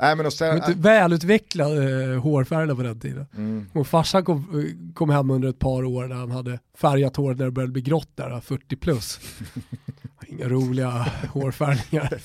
Nej, 0.00 0.16
men 0.16 0.26
och 0.26 0.32
Det 0.32 0.36
sen, 0.36 0.48
var 0.48 0.68
inte 0.68 0.80
välutvecklade 0.80 2.04
eh, 2.14 2.20
hårfärger 2.22 2.74
på 2.74 2.82
den 2.82 3.00
tiden. 3.00 3.26
mm. 3.36 3.66
Och 3.72 3.86
farsan 3.86 4.24
kom, 4.24 4.38
eh, 4.38 4.94
kom 4.94 5.10
hem 5.10 5.30
under 5.30 5.48
ett 5.48 5.58
par 5.58 5.84
år 5.84 6.08
där 6.08 6.14
han 6.16 6.30
hade 6.30 6.58
färgat 6.78 7.16
hår 7.16 7.34
när 7.34 7.44
det 7.44 7.50
började 7.50 7.72
bli 7.72 7.82
grått 7.82 8.10
där, 8.14 8.40
40 8.40 8.76
plus. 8.76 9.20
Inga 10.26 10.48
roliga 10.48 11.06
hårfärgningar. 11.32 12.20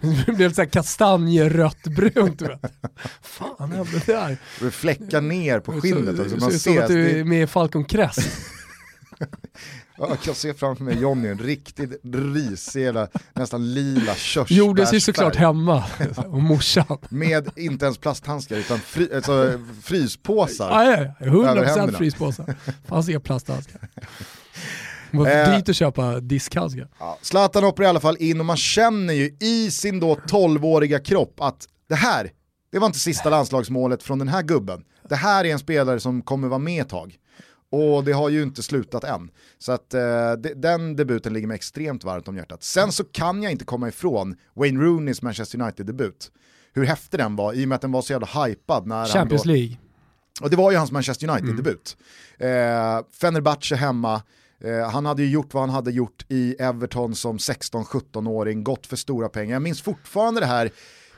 Det 0.26 0.32
blev 0.32 0.52
så 0.52 0.60
här 0.62 0.68
kastanjerött 0.68 1.82
brunt. 1.86 2.38
du. 2.38 2.58
Fan 3.22 3.72
hände 3.72 4.02
där? 4.06 4.36
Det 4.60 4.70
fläckar 4.70 5.20
ner 5.20 5.60
på 5.60 5.80
skinnet 5.80 6.18
också. 6.20 6.30
Så, 6.30 6.36
Man 6.36 6.52
så, 6.52 6.58
ser, 6.58 6.74
som 6.74 6.82
att 6.82 6.88
du 6.88 7.04
det, 7.04 7.20
är 7.20 7.24
med 7.24 7.42
i 7.42 7.46
Falcon 7.46 7.84
Crest. 7.84 8.28
ja, 9.98 10.06
jag 10.08 10.20
kan 10.20 10.34
se 10.34 10.54
framför 10.54 10.84
mig 10.84 11.00
Johnny, 11.00 11.28
en 11.28 11.38
riktigt 11.38 12.00
risig, 12.14 12.82
jävla, 12.82 13.08
nästan 13.34 13.74
lila 13.74 14.12
Gjordes 14.48 14.92
ju 14.94 15.00
såklart 15.00 15.34
körsbärsfärg. 15.34 15.46
hemma 15.46 15.84
och 16.36 16.42
morsan. 16.42 16.98
Med 17.08 17.48
inte 17.56 17.84
ens 17.84 17.98
plasthandskar 17.98 18.56
utan 18.56 18.78
fri, 18.78 19.10
alltså, 19.14 19.60
fryspåsar. 19.82 20.68
Ja, 20.70 20.84
ja, 20.84 21.14
ja. 21.20 21.26
Över 21.26 21.36
100% 21.64 21.64
händerna. 21.66 21.98
fryspåsar. 21.98 22.54
Fanns 22.86 23.08
inga 23.08 23.20
plasthandskar. 23.20 23.88
Det 25.10 25.18
var 25.18 25.26
Eh. 25.26 25.56
dyrt 25.56 25.68
att 25.68 25.76
köpa 25.76 26.20
diskhandskar. 26.20 26.88
Ja, 26.98 27.18
Zlatan 27.22 27.64
hoppar 27.64 27.84
i 27.84 27.86
alla 27.86 28.00
fall 28.00 28.16
in 28.20 28.40
och 28.40 28.46
man 28.46 28.56
känner 28.56 29.14
ju 29.14 29.36
i 29.40 29.70
sin 29.70 30.00
då 30.00 30.14
12-åriga 30.14 30.98
kropp 30.98 31.40
att 31.40 31.68
det 31.88 31.94
här, 31.94 32.30
det 32.72 32.78
var 32.78 32.86
inte 32.86 32.98
sista 32.98 33.30
landslagsmålet 33.30 34.02
från 34.02 34.18
den 34.18 34.28
här 34.28 34.42
gubben. 34.42 34.84
Det 35.08 35.16
här 35.16 35.44
är 35.44 35.52
en 35.52 35.58
spelare 35.58 36.00
som 36.00 36.22
kommer 36.22 36.48
vara 36.48 36.58
med 36.58 36.82
ett 36.82 36.88
tag. 36.88 37.14
Och 37.70 38.04
det 38.04 38.12
har 38.12 38.28
ju 38.28 38.42
inte 38.42 38.62
slutat 38.62 39.04
än. 39.04 39.30
Så 39.58 39.72
att 39.72 39.94
eh, 39.94 40.32
de, 40.32 40.54
den 40.54 40.96
debuten 40.96 41.32
ligger 41.32 41.46
mig 41.48 41.54
extremt 41.54 42.04
varmt 42.04 42.28
om 42.28 42.36
hjärtat. 42.36 42.62
Sen 42.62 42.92
så 42.92 43.04
kan 43.04 43.42
jag 43.42 43.52
inte 43.52 43.64
komma 43.64 43.88
ifrån 43.88 44.36
Wayne 44.54 44.84
Rooneys 44.84 45.22
Manchester 45.22 45.60
United-debut. 45.60 46.30
Hur 46.72 46.84
häftig 46.84 47.20
den 47.20 47.36
var, 47.36 47.52
i 47.52 47.64
och 47.64 47.68
med 47.68 47.76
att 47.76 47.82
den 47.82 47.92
var 47.92 48.02
så 48.02 48.12
jävla 48.12 48.44
hypad 48.44 48.86
när 48.86 49.06
Champions 49.06 49.42
han 49.44 49.48
då, 49.48 49.52
League. 49.54 49.76
och 50.42 50.50
det 50.50 50.56
var 50.56 50.70
ju 50.70 50.76
hans 50.76 50.92
Manchester 50.92 51.28
United-debut. 51.30 51.96
Eh, 52.38 53.00
Fenerbahce 53.20 53.76
hemma, 53.76 54.22
eh, 54.60 54.90
han 54.90 55.06
hade 55.06 55.22
ju 55.22 55.30
gjort 55.30 55.54
vad 55.54 55.62
han 55.62 55.70
hade 55.70 55.90
gjort 55.90 56.24
i 56.28 56.54
Everton 56.58 57.14
som 57.14 57.38
16-17-åring, 57.38 58.64
gått 58.64 58.86
för 58.86 58.96
stora 58.96 59.28
pengar. 59.28 59.52
Jag 59.52 59.62
minns 59.62 59.82
fortfarande 59.82 60.40
det 60.40 60.46
här, 60.46 60.66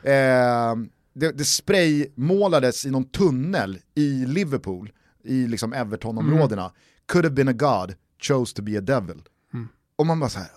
eh, 0.03 0.77
det, 1.13 1.33
det 1.33 1.45
spraymålades 1.45 2.87
i 2.87 2.91
någon 2.91 3.05
tunnel 3.05 3.79
i 3.95 4.27
Liverpool, 4.27 4.91
i 5.29 5.47
liksom 5.47 5.73
Everton-områdena. 5.73 6.73
Could 7.07 7.25
have 7.25 7.35
been 7.35 7.49
a 7.49 7.53
god, 7.53 7.95
chose 8.23 8.57
to 8.57 8.63
be 8.63 8.79
a 8.79 8.81
devil. 8.81 9.23
Mm. 9.55 9.69
Och 9.97 10.07
man 10.07 10.21
bara 10.21 10.31
så 10.31 10.39
här, 10.39 10.49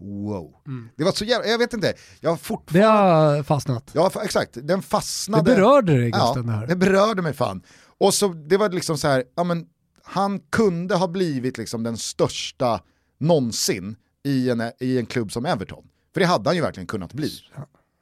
wow. 0.00 0.54
Det 0.96 1.04
var 1.04 1.12
så 1.12 1.24
jävla, 1.24 1.46
jag 1.48 1.58
vet 1.58 1.72
inte, 1.74 1.94
jag 2.20 2.30
har 2.30 2.36
Det 2.36 2.42
fortfarande... 2.42 2.88
har 2.88 3.42
fastnat. 3.42 3.90
Ja, 3.92 4.10
exakt. 4.24 4.54
Den 4.54 4.66
Det 4.66 4.82
fastnade. 4.82 5.42
berörde 5.54 5.92
dig 5.98 6.08
Ja, 6.08 6.18
Gusten 6.26 6.46
det 6.46 6.52
här. 6.52 6.66
det 6.66 6.76
berörde 6.76 7.22
mig 7.22 7.32
fan. 7.32 7.62
Och 7.98 8.14
så 8.14 8.28
det 8.28 8.56
var 8.56 8.68
liksom 8.70 8.98
så 8.98 9.08
här, 9.08 9.24
ja 9.36 9.44
men 9.44 9.66
han 10.02 10.40
kunde 10.40 10.94
ha 10.94 11.08
blivit 11.08 11.58
liksom 11.58 11.82
den 11.82 11.96
största 11.96 12.80
någonsin 13.18 13.96
i 14.24 14.50
en, 14.50 14.62
i 14.80 14.98
en 14.98 15.06
klubb 15.06 15.32
som 15.32 15.46
Everton. 15.46 15.84
För 16.14 16.20
det 16.20 16.26
hade 16.26 16.48
han 16.48 16.56
ju 16.56 16.62
verkligen 16.62 16.86
kunnat 16.86 17.12
bli. 17.12 17.32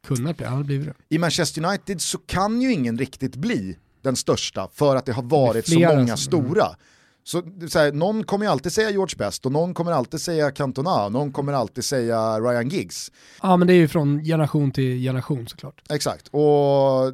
Kunnat 0.06 0.36
bli, 0.36 0.46
han 0.46 0.54
hade 0.54 0.66
blivit 0.66 0.86
det. 0.86 0.94
I 1.08 1.18
Manchester 1.18 1.64
United 1.64 2.00
så 2.00 2.18
kan 2.18 2.62
ju 2.62 2.72
ingen 2.72 2.98
riktigt 2.98 3.36
bli 3.36 3.78
den 4.02 4.16
största 4.16 4.68
för 4.72 4.96
att 4.96 5.06
det 5.06 5.12
har 5.12 5.22
varit 5.22 5.66
så 5.66 5.72
flera 5.72 5.94
många 5.96 6.16
som- 6.16 6.16
stora. 6.16 6.66
Så, 7.26 7.42
så 7.68 7.78
här, 7.78 7.92
någon 7.92 8.24
kommer 8.24 8.46
alltid 8.46 8.72
säga 8.72 8.90
George 8.90 9.16
Best 9.18 9.46
och 9.46 9.52
någon 9.52 9.74
kommer 9.74 9.92
alltid 9.92 10.20
säga 10.20 10.50
Cantona, 10.50 11.08
någon 11.08 11.32
kommer 11.32 11.52
alltid 11.52 11.84
säga 11.84 12.40
Ryan 12.40 12.68
Giggs. 12.68 13.12
Ja 13.42 13.56
men 13.56 13.68
det 13.68 13.74
är 13.74 13.76
ju 13.76 13.88
från 13.88 14.24
generation 14.24 14.70
till 14.70 15.02
generation 15.02 15.48
såklart. 15.48 15.82
Exakt, 15.90 16.28
och 16.28 17.12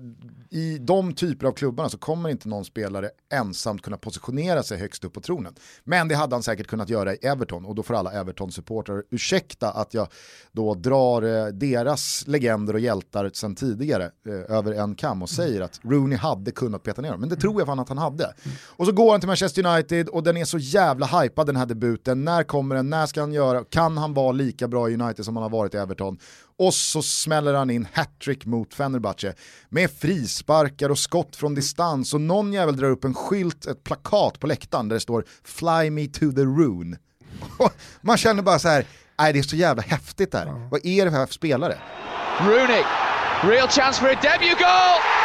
i 0.52 0.78
de 0.78 1.12
typer 1.12 1.46
av 1.46 1.52
klubbarna 1.52 1.88
så 1.88 1.98
kommer 1.98 2.28
inte 2.28 2.48
någon 2.48 2.64
spelare 2.64 3.10
ensamt 3.32 3.82
kunna 3.82 3.96
positionera 3.96 4.62
sig 4.62 4.78
högst 4.78 5.04
upp 5.04 5.12
på 5.12 5.20
tronen. 5.20 5.54
Men 5.84 6.08
det 6.08 6.14
hade 6.14 6.34
han 6.34 6.42
säkert 6.42 6.66
kunnat 6.66 6.88
göra 6.88 7.14
i 7.14 7.16
Everton 7.16 7.64
och 7.64 7.74
då 7.74 7.82
får 7.82 7.94
alla 7.94 8.12
Everton-supportrar 8.12 9.02
ursäkta 9.10 9.70
att 9.70 9.94
jag 9.94 10.08
då 10.52 10.74
drar 10.74 11.22
eh, 11.22 11.46
deras 11.46 12.24
legender 12.26 12.74
och 12.74 12.80
hjältar 12.80 13.30
sedan 13.34 13.54
tidigare 13.54 14.10
eh, 14.26 14.56
över 14.56 14.72
en 14.72 14.94
kam 14.94 15.22
och 15.22 15.30
säger 15.30 15.60
att 15.60 15.80
Rooney 15.82 16.18
hade 16.18 16.50
kunnat 16.50 16.82
peta 16.82 17.02
ner 17.02 17.10
dem. 17.10 17.20
Men 17.20 17.28
det 17.28 17.36
tror 17.36 17.60
jag 17.60 17.66
fan 17.66 17.78
att 17.78 17.88
han 17.88 17.98
hade. 17.98 18.34
Och 18.66 18.86
så 18.86 18.92
går 18.92 19.10
han 19.10 19.20
till 19.20 19.26
Manchester 19.26 19.66
United 19.66 20.01
och 20.08 20.22
den 20.22 20.36
är 20.36 20.44
så 20.44 20.58
jävla 20.58 21.06
hypad 21.06 21.46
den 21.46 21.56
här 21.56 21.66
debuten. 21.66 22.24
När 22.24 22.42
kommer 22.42 22.74
den? 22.74 22.90
När 22.90 23.06
ska 23.06 23.20
han 23.20 23.32
göra? 23.32 23.64
Kan 23.64 23.98
han 23.98 24.14
vara 24.14 24.32
lika 24.32 24.68
bra 24.68 24.90
i 24.90 24.94
United 24.94 25.24
som 25.24 25.36
han 25.36 25.42
har 25.42 25.50
varit 25.50 25.74
i 25.74 25.76
Everton? 25.76 26.18
Och 26.58 26.74
så 26.74 27.02
smäller 27.02 27.54
han 27.54 27.70
in 27.70 27.86
hattrick 27.92 28.46
mot 28.46 28.74
Fenerbahce 28.74 29.34
med 29.68 29.90
frisparkar 29.90 30.88
och 30.88 30.98
skott 30.98 31.36
från 31.36 31.54
distans 31.54 32.14
och 32.14 32.20
någon 32.20 32.52
jävel 32.52 32.76
drar 32.76 32.90
upp 32.90 33.04
en 33.04 33.14
skylt, 33.14 33.66
ett 33.66 33.84
plakat 33.84 34.40
på 34.40 34.46
läktaren 34.46 34.88
där 34.88 34.94
det 34.96 35.00
står 35.00 35.24
“Fly 35.44 35.90
me 35.90 36.06
to 36.06 36.32
the 36.32 36.42
rune”. 36.42 36.96
Man 38.00 38.16
känner 38.16 38.42
bara 38.42 38.58
så 38.58 38.68
här, 38.68 38.86
nej 39.18 39.32
det 39.32 39.38
är 39.38 39.42
så 39.42 39.56
jävla 39.56 39.82
häftigt 39.82 40.32
där. 40.32 40.68
Vad 40.70 40.86
är 40.86 41.04
det 41.04 41.10
här 41.10 41.26
för 41.26 41.34
spelare? 41.34 41.78
Rooney, 42.40 42.82
real 43.42 43.68
chance 43.68 44.00
for 44.00 44.08
a 44.08 44.18
debut 44.22 44.58
goal. 44.58 45.21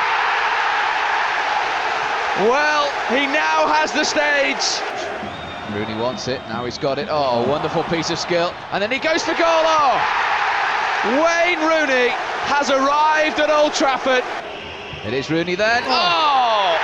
Well, 2.45 2.85
he 3.09 3.25
now 3.25 3.65
has 3.67 3.91
the 3.91 4.03
stage. 4.05 4.81
Rooney 5.75 5.95
wants 6.01 6.27
it, 6.27 6.39
now 6.47 6.65
he's 6.65 6.77
got 6.77 6.97
it. 6.97 7.07
Oh, 7.09 7.43
wonderful 7.49 7.83
piece 7.83 8.13
of 8.13 8.19
skill. 8.19 8.49
And 8.71 8.81
then 8.81 8.91
he 8.91 8.99
goes 8.99 9.23
for 9.23 9.33
goal. 9.33 9.63
Oh! 9.65 9.97
Wayne 11.23 11.59
Rooney 11.59 12.09
has 12.53 12.69
arrived 12.69 13.39
at 13.39 13.49
Old 13.49 13.73
Trafford. 13.73 14.23
It 15.07 15.13
is 15.13 15.29
Rooney 15.31 15.55
then. 15.55 15.83
Oh! 15.87 16.77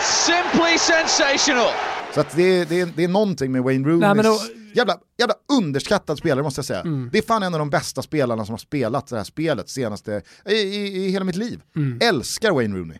Simply 0.00 0.78
sensational. 0.78 1.70
Så 2.14 2.20
att 2.20 2.36
det, 2.36 2.42
är, 2.60 2.64
det, 2.64 2.80
är, 2.80 2.86
det 2.96 3.04
är 3.04 3.08
någonting 3.08 3.52
med 3.52 3.62
Wayne 3.62 3.88
Rooneys, 3.88 4.00
Nej, 4.00 4.14
men 4.14 4.24
då- 4.24 4.40
jävla, 4.74 4.96
jävla 5.18 5.34
underskattad 5.58 6.18
spelare 6.18 6.42
måste 6.42 6.58
jag 6.58 6.66
säga. 6.66 6.80
Mm. 6.80 7.08
Det 7.12 7.18
är 7.18 7.22
fan 7.22 7.42
en 7.42 7.54
av 7.54 7.58
de 7.58 7.70
bästa 7.70 8.02
spelarna 8.02 8.44
som 8.44 8.52
har 8.52 8.58
spelat 8.58 9.06
det 9.06 9.16
här 9.16 9.24
spelet 9.24 9.68
senaste, 9.70 10.22
i, 10.46 10.52
i, 10.54 11.06
i 11.06 11.10
hela 11.10 11.24
mitt 11.24 11.36
liv. 11.36 11.60
Mm. 11.76 11.98
Älskar 12.02 12.50
Wayne 12.52 12.78
Rooney. 12.78 12.98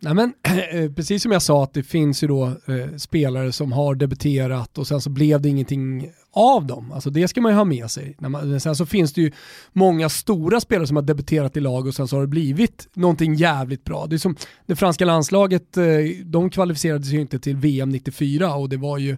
Nej, 0.00 0.14
men, 0.14 0.32
eh, 0.70 0.92
precis 0.92 1.22
som 1.22 1.32
jag 1.32 1.42
sa 1.42 1.64
att 1.64 1.74
det 1.74 1.82
finns 1.82 2.22
ju 2.22 2.28
då 2.28 2.46
eh, 2.46 2.96
spelare 2.96 3.52
som 3.52 3.72
har 3.72 3.94
debuterat 3.94 4.78
och 4.78 4.86
sen 4.86 5.00
så 5.00 5.10
blev 5.10 5.40
det 5.40 5.48
ingenting 5.48 6.10
av 6.32 6.66
dem. 6.66 6.92
Alltså 6.92 7.10
det 7.10 7.28
ska 7.28 7.40
man 7.40 7.52
ju 7.52 7.56
ha 7.56 7.64
med 7.64 7.90
sig. 7.90 8.16
När 8.18 8.28
man, 8.28 8.60
sen 8.60 8.76
så 8.76 8.86
finns 8.86 9.12
det 9.12 9.20
ju 9.20 9.32
många 9.72 10.08
stora 10.08 10.60
spelare 10.60 10.86
som 10.86 10.96
har 10.96 11.02
debuterat 11.02 11.56
i 11.56 11.60
lag 11.60 11.86
och 11.86 11.94
sen 11.94 12.08
så 12.08 12.16
har 12.16 12.20
det 12.20 12.28
blivit 12.28 12.88
någonting 12.94 13.34
jävligt 13.34 13.84
bra. 13.84 14.06
Det 14.06 14.16
är 14.16 14.18
som 14.18 14.36
det 14.66 14.76
franska 14.76 15.04
landslaget, 15.04 15.76
eh, 15.76 15.84
de 16.24 16.50
kvalificerade 16.50 17.04
sig 17.04 17.14
ju 17.14 17.20
inte 17.20 17.38
till 17.38 17.56
VM 17.56 17.90
94 17.90 18.54
och 18.54 18.68
det 18.68 18.76
var 18.76 18.98
ju 18.98 19.16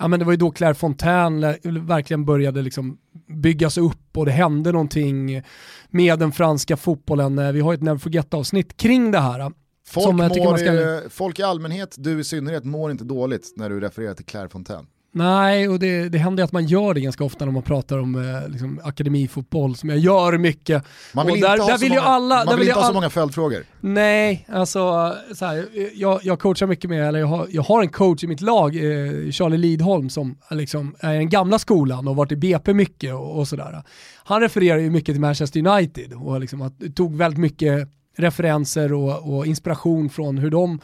Ja, 0.00 0.08
men 0.08 0.18
det 0.18 0.24
var 0.24 0.32
ju 0.32 0.36
då 0.36 0.50
Claire 0.50 0.74
Fontaine 0.74 1.40
verkligen 1.86 2.24
började 2.24 2.62
liksom 2.62 2.98
byggas 3.28 3.78
upp 3.78 4.16
och 4.16 4.26
det 4.26 4.32
hände 4.32 4.72
någonting 4.72 5.42
med 5.90 6.18
den 6.18 6.32
franska 6.32 6.76
fotbollen. 6.76 7.38
Eh, 7.38 7.52
vi 7.52 7.60
har 7.60 7.72
ju 7.72 7.74
ett 7.74 7.82
Never 7.82 7.98
Forget-avsnitt 7.98 8.76
kring 8.76 9.10
det 9.10 9.18
här. 9.18 9.52
Folk, 9.90 10.06
mår, 10.16 10.56
ska- 11.02 11.10
folk 11.10 11.38
i 11.38 11.42
allmänhet, 11.42 11.94
du 11.98 12.20
i 12.20 12.24
synnerhet, 12.24 12.64
mår 12.64 12.90
inte 12.90 13.04
dåligt 13.04 13.52
när 13.56 13.70
du 13.70 13.80
refererar 13.80 14.14
till 14.14 14.24
Claire 14.24 14.48
Fontaine. 14.48 14.86
Nej, 15.12 15.68
och 15.68 15.78
det, 15.78 16.08
det 16.08 16.18
händer 16.18 16.44
att 16.44 16.52
man 16.52 16.66
gör 16.66 16.94
det 16.94 17.00
ganska 17.00 17.24
ofta 17.24 17.44
när 17.44 17.52
man 17.52 17.62
pratar 17.62 17.98
om 17.98 18.14
eh, 18.14 18.48
liksom, 18.48 18.80
akademifotboll, 18.84 19.76
som 19.76 19.88
jag 19.88 19.98
gör 19.98 20.38
mycket. 20.38 20.84
Man 21.14 21.26
vill 21.26 21.32
och 21.32 21.36
inte 21.36 21.48
där, 21.48 21.58
ha, 21.58 21.66
där 21.66 21.74
så, 21.76 21.80
vill 21.80 21.88
många, 21.90 22.00
alla, 22.02 22.36
man 22.36 22.46
där 22.46 22.52
vill 22.52 22.58
vill 22.58 22.68
inte 22.68 22.78
ha 22.78 22.82
så 22.82 22.88
all- 22.88 22.94
många 22.94 23.10
följdfrågor. 23.10 23.64
Nej, 23.80 24.46
alltså 24.52 25.14
så 25.34 25.44
här, 25.44 25.66
jag, 25.94 26.20
jag 26.22 26.38
coachar 26.40 26.66
mycket 26.66 26.90
med, 26.90 27.08
eller 27.08 27.18
jag 27.18 27.26
har, 27.26 27.46
jag 27.50 27.62
har 27.62 27.82
en 27.82 27.88
coach 27.88 28.24
i 28.24 28.26
mitt 28.26 28.40
lag, 28.40 28.76
eh, 28.76 29.30
Charlie 29.30 29.56
Lidholm, 29.56 30.10
som 30.10 30.38
liksom 30.50 30.96
är 31.00 31.14
den 31.14 31.28
gamla 31.28 31.58
skolan 31.58 32.08
och 32.08 32.16
varit 32.16 32.32
i 32.32 32.36
BP 32.36 32.74
mycket 32.74 33.14
och, 33.14 33.38
och 33.38 33.48
sådär. 33.48 33.82
Han 34.24 34.40
refererar 34.40 34.78
ju 34.78 34.90
mycket 34.90 35.14
till 35.14 35.20
Manchester 35.20 35.66
United 35.66 36.12
och 36.12 36.40
liksom 36.40 36.62
att, 36.62 36.74
tog 36.96 37.16
väldigt 37.16 37.40
mycket 37.40 37.88
referenser 38.18 38.92
och, 38.92 39.36
och 39.36 39.46
inspiration 39.46 40.10
från 40.10 40.38
hur 40.38 40.50
de, 40.50 40.80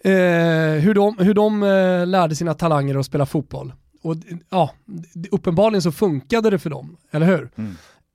eh, 0.00 0.82
hur 0.82 0.94
de, 0.94 1.16
hur 1.18 1.34
de 1.34 1.62
eh, 1.62 2.06
lärde 2.06 2.34
sina 2.34 2.54
talanger 2.54 2.98
att 2.98 3.06
spela 3.06 3.26
fotboll. 3.26 3.72
Och 4.02 4.16
ja, 4.50 4.70
uppenbarligen 5.30 5.82
så 5.82 5.92
funkade 5.92 6.50
det 6.50 6.58
för 6.58 6.70
dem, 6.70 6.96
eller 7.10 7.26
hur? 7.26 7.50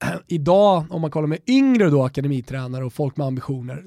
Idag, 0.26 0.84
om 0.90 1.00
man 1.00 1.10
kollar 1.10 1.26
med 1.26 1.38
yngre 1.46 1.90
då, 1.90 2.02
akademitränare 2.02 2.84
och 2.84 2.92
folk 2.92 3.16
med 3.16 3.26
ambitioner, 3.26 3.84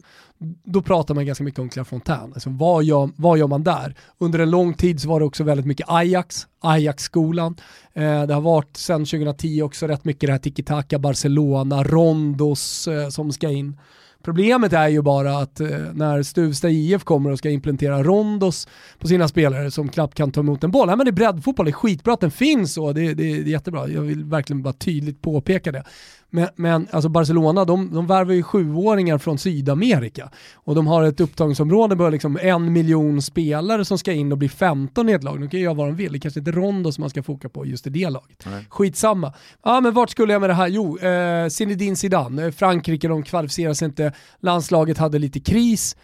då 0.63 0.81
pratar 0.81 1.15
man 1.15 1.25
ganska 1.25 1.43
mycket 1.43 1.59
om 1.59 1.69
Clairefontaine. 1.69 2.33
Alltså, 2.33 2.49
vad, 2.49 2.83
gör, 2.83 3.09
vad 3.15 3.37
gör 3.37 3.47
man 3.47 3.63
där? 3.63 3.95
Under 4.17 4.39
en 4.39 4.49
lång 4.49 4.73
tid 4.73 5.01
så 5.01 5.09
var 5.09 5.19
det 5.19 5.25
också 5.25 5.43
väldigt 5.43 5.65
mycket 5.65 5.89
Ajax, 5.89 6.47
Ajax-skolan. 6.59 7.55
Eh, 7.93 8.23
det 8.23 8.33
har 8.33 8.41
varit 8.41 8.77
sedan 8.77 9.05
2010 9.05 9.61
också 9.61 9.87
rätt 9.87 10.05
mycket 10.05 10.27
det 10.27 10.31
här 10.31 10.39
tiki-taka, 10.39 10.99
Barcelona, 10.99 11.83
Rondos 11.83 12.87
eh, 12.87 13.09
som 13.09 13.31
ska 13.31 13.49
in. 13.49 13.79
Problemet 14.27 14.73
är 14.73 14.87
ju 14.87 15.01
bara 15.01 15.37
att 15.37 15.59
eh, 15.59 15.67
när 15.93 16.23
Stuvsta 16.23 16.69
IF 16.69 17.03
kommer 17.03 17.31
och 17.31 17.37
ska 17.37 17.49
implementera 17.49 18.03
rondos 18.03 18.67
på 18.99 19.07
sina 19.07 19.27
spelare 19.27 19.71
som 19.71 19.89
knappt 19.89 20.13
kan 20.13 20.31
ta 20.31 20.39
emot 20.39 20.63
en 20.63 20.71
boll. 20.71 20.87
Nej, 20.87 20.97
men 20.97 21.05
det 21.05 21.09
är 21.09 21.13
breddfotboll, 21.13 21.65
det 21.65 21.69
är 21.69 21.73
skitbra 21.73 22.13
att 22.13 22.19
den 22.19 22.31
finns 22.31 22.77
och 22.77 22.93
det, 22.93 23.01
det, 23.01 23.13
det 23.13 23.23
är 23.23 23.43
jättebra. 23.43 23.87
Jag 23.87 24.01
vill 24.01 24.23
verkligen 24.23 24.63
bara 24.63 24.73
tydligt 24.73 25.21
påpeka 25.21 25.71
det. 25.71 25.83
Men, 26.29 26.47
men 26.55 26.87
alltså 26.91 27.09
Barcelona, 27.09 27.65
de, 27.65 27.93
de 27.93 28.07
värvar 28.07 28.33
ju 28.33 28.43
sjuåringar 28.43 29.17
från 29.17 29.37
Sydamerika 29.37 30.31
och 30.53 30.75
de 30.75 30.87
har 30.87 31.03
ett 31.03 31.19
upptagningsområde 31.19 31.95
på 31.95 32.09
liksom 32.09 32.39
en 32.41 32.73
miljon 32.73 33.21
spelare 33.21 33.85
som 33.85 33.97
ska 33.97 34.13
in 34.13 34.31
och 34.31 34.37
bli 34.37 34.49
15 34.49 35.09
i 35.09 35.11
ett 35.11 35.23
lag. 35.23 35.39
De 35.41 35.49
kan 35.49 35.59
ju 35.59 35.63
göra 35.63 35.73
vad 35.73 35.87
de 35.87 35.95
vill, 35.95 36.11
det 36.13 36.19
kanske 36.19 36.39
inte 36.39 36.51
är 36.51 36.53
Rondo 36.53 36.91
som 36.91 37.01
man 37.01 37.09
ska 37.09 37.23
foka 37.23 37.49
på 37.49 37.65
just 37.65 37.87
i 37.87 37.89
det 37.89 38.09
laget. 38.09 38.45
Nej. 38.45 38.65
Skitsamma. 38.69 39.33
Ja 39.63 39.81
men 39.81 39.93
vart 39.93 40.09
skulle 40.09 40.33
jag 40.33 40.39
med 40.39 40.49
det 40.49 40.53
här? 40.53 40.67
Jo, 40.67 40.97
eh, 40.97 41.47
Zinedine 41.49 41.95
Zidane, 41.95 42.45
eh, 42.45 42.51
Frankrike, 42.51 43.07
de 43.07 43.23
kvalificerar 43.23 43.73
sig 43.73 43.85
inte, 43.85 44.13
landslaget 44.39 44.97
hade 44.97 45.19
lite 45.19 45.39
kris. 45.39 45.95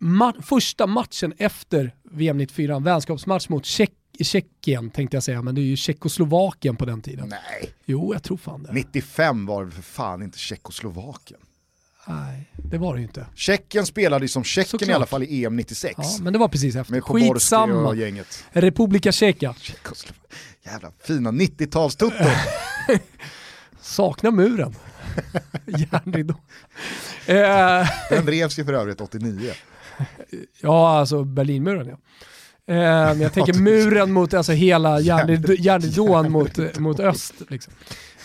Ma- 0.00 0.42
första 0.42 0.86
matchen 0.86 1.32
efter 1.38 1.94
VM 2.10 2.38
94, 2.38 2.74
en 2.76 2.84
vänskapsmatch 2.84 3.48
mot 3.48 3.64
Tjeck 3.64 3.92
Tjeckien 4.24 4.90
tänkte 4.90 5.16
jag 5.16 5.24
säga, 5.24 5.42
men 5.42 5.54
det 5.54 5.60
är 5.60 5.62
ju 5.62 5.76
Tjeckoslovakien 5.76 6.76
på 6.76 6.84
den 6.84 7.02
tiden. 7.02 7.28
Nej, 7.28 7.72
Jo, 7.84 8.12
jag 8.14 8.22
tror 8.22 8.36
fan 8.36 8.62
det. 8.62 8.72
95 8.72 9.46
var 9.46 9.64
det 9.64 9.70
för 9.70 9.82
fan 9.82 10.22
inte 10.22 10.38
Tjeckoslovakien. 10.38 11.40
Nej, 12.06 12.50
det 12.56 12.78
var 12.78 12.94
det 12.94 13.00
ju 13.00 13.06
inte. 13.06 13.26
Tjeckien 13.34 13.86
spelade 13.86 14.24
ju 14.24 14.28
som 14.28 14.44
Tjeckien 14.44 14.90
i 14.90 14.92
alla 14.92 15.06
fall 15.06 15.22
i 15.22 15.44
EM 15.44 15.56
96. 15.56 15.94
Ja, 15.98 16.04
men 16.20 16.32
det 16.32 16.38
var 16.38 16.48
precis 16.48 16.76
efter. 16.76 16.92
Med 16.94 17.04
Skitsamma. 17.04 17.88
och 17.88 17.96
gänget. 17.96 18.44
Republika 18.52 19.12
Tjecka. 19.12 19.54
Jävla 20.64 20.92
fina 21.04 21.30
90-talstutto. 21.30 22.30
Saknar 23.80 24.30
muren. 24.30 24.74
Järnridå. 25.66 26.34
Eh, 27.26 27.88
Den 28.10 28.26
revs 28.26 28.58
ju 28.58 28.64
för 28.64 28.72
övrigt 28.72 29.00
89. 29.00 29.52
ja, 30.60 30.98
alltså 30.98 31.24
Berlinmuren 31.24 31.88
ja. 31.88 31.96
Eh, 32.68 32.74
men 32.74 33.20
jag 33.20 33.32
tänker 33.32 33.54
muren 33.54 34.12
mot 34.12 34.34
alltså 34.34 34.52
hela 34.52 35.00
järnrid- 35.00 35.56
järnridån 35.60 36.32
mot, 36.32 36.78
mot 36.78 37.00
öst. 37.00 37.34
Liksom. 37.48 37.72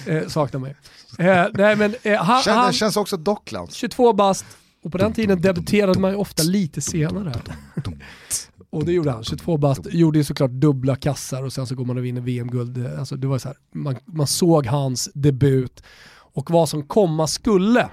Eh, 0.08 0.28
saknar 0.28 0.60
mig. 0.60 0.76
Eh, 1.20 1.46
nej, 1.54 1.76
men, 1.76 1.96
eh, 2.04 2.24
han, 2.24 2.44
Känns, 2.44 2.58
han, 2.58 2.74
känns 2.74 2.98
också 2.98 3.18
Docklands. 3.18 3.76
22 3.76 4.14
bast 4.14 4.46
och 4.84 4.92
på 4.92 4.98
den 4.98 5.14
tiden 5.14 5.42
debuterade 5.42 6.00
man 6.00 6.12
ju 6.12 6.18
ofta 6.18 6.44
lite 6.44 6.82
senare. 6.82 7.32
Och 8.70 8.86
det 8.86 8.92
gjorde 8.92 9.12
han, 9.12 9.24
22 9.24 9.58
bast, 9.58 9.82
gjorde 9.92 10.18
ju 10.18 10.24
såklart 10.24 10.52
dubbla 10.52 10.96
kassar 10.96 11.44
och 11.44 11.54
sen 11.54 11.68
så 11.68 11.76
går 11.76 11.86
man 11.86 11.98
och 11.98 12.06
vinner 12.06 12.22
VM-guld. 12.22 12.88
Alltså 13.00 13.16
det 13.16 13.28
var 13.28 13.38
så 13.38 13.48
här, 13.48 13.58
man, 13.74 13.96
man 14.06 14.28
såg 14.28 14.66
hans 14.68 15.10
debut 15.14 15.84
och 16.34 16.52
vad 16.52 16.70
som 16.70 16.84
komma 16.84 17.28
skulle. 17.28 17.88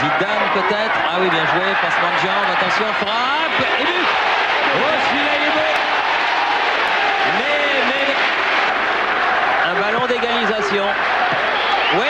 Zidane 0.00 0.46
peut-être. 0.54 0.98
Ah 1.10 1.18
oui, 1.20 1.28
bien 1.30 1.46
joué. 1.54 1.70
Attention, 1.72 2.92
frappe. 3.02 3.64
Et 3.80 3.86
but 3.86 4.27
Égalisation. 10.68 10.86
Oui 11.98 12.06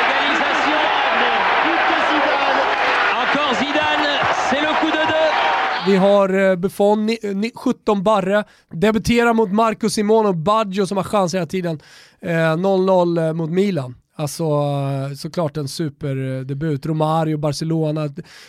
Égalisation 0.00 0.80
Encore 3.12 3.54
Zidane. 3.54 4.08
C'est 4.48 4.60
le 4.60 4.80
coup 4.80 4.90
de 4.90 5.06
deux. 5.06 5.90
Vi 5.90 5.96
har 5.96 6.34
eh, 6.34 6.56
Buffon, 6.56 7.08
17 7.08 8.02
barre, 8.02 8.44
debuterar 8.70 9.34
mot 9.34 9.52
Marco 9.52 9.88
Simone 9.88 10.28
och 10.28 10.36
Baggio 10.36 10.86
som 10.86 10.96
har 10.96 11.04
chans 11.04 11.34
hela 11.34 11.46
tiden. 11.46 11.80
Eh, 12.20 12.30
0-0 12.30 13.26
eh, 13.26 13.32
mot 13.32 13.50
Milan. 13.50 13.94
Alltså 14.16 14.44
såklart 15.16 15.56
en 15.56 15.68
superdebut. 15.68 16.86
Romario, 16.86 17.38
Barcelona, 17.38 18.08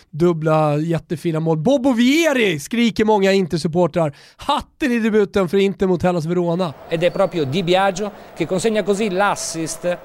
dubbla 0.10 0.78
jättefina 0.78 1.40
mål. 1.40 1.58
Bobo 1.58 1.94
Vieri 1.94 2.60
skriker 2.60 3.06
många 3.06 3.32
Inter-supportrar. 3.32 4.16
Hatten 4.38 4.92
i 4.92 5.00
debuten 5.00 5.50
för 5.50 5.58
Inter 5.58 5.88
mot 5.88 6.04
Hellas 6.04 6.26
Verona. 6.26 6.74
ed 6.90 7.04
è 7.04 7.12
proprio 7.12 7.46
Di 7.46 7.64
Biagio 7.64 8.12
che 8.38 8.46
consegna 8.46 8.84
così 8.84 9.10
l'assist 9.10 9.98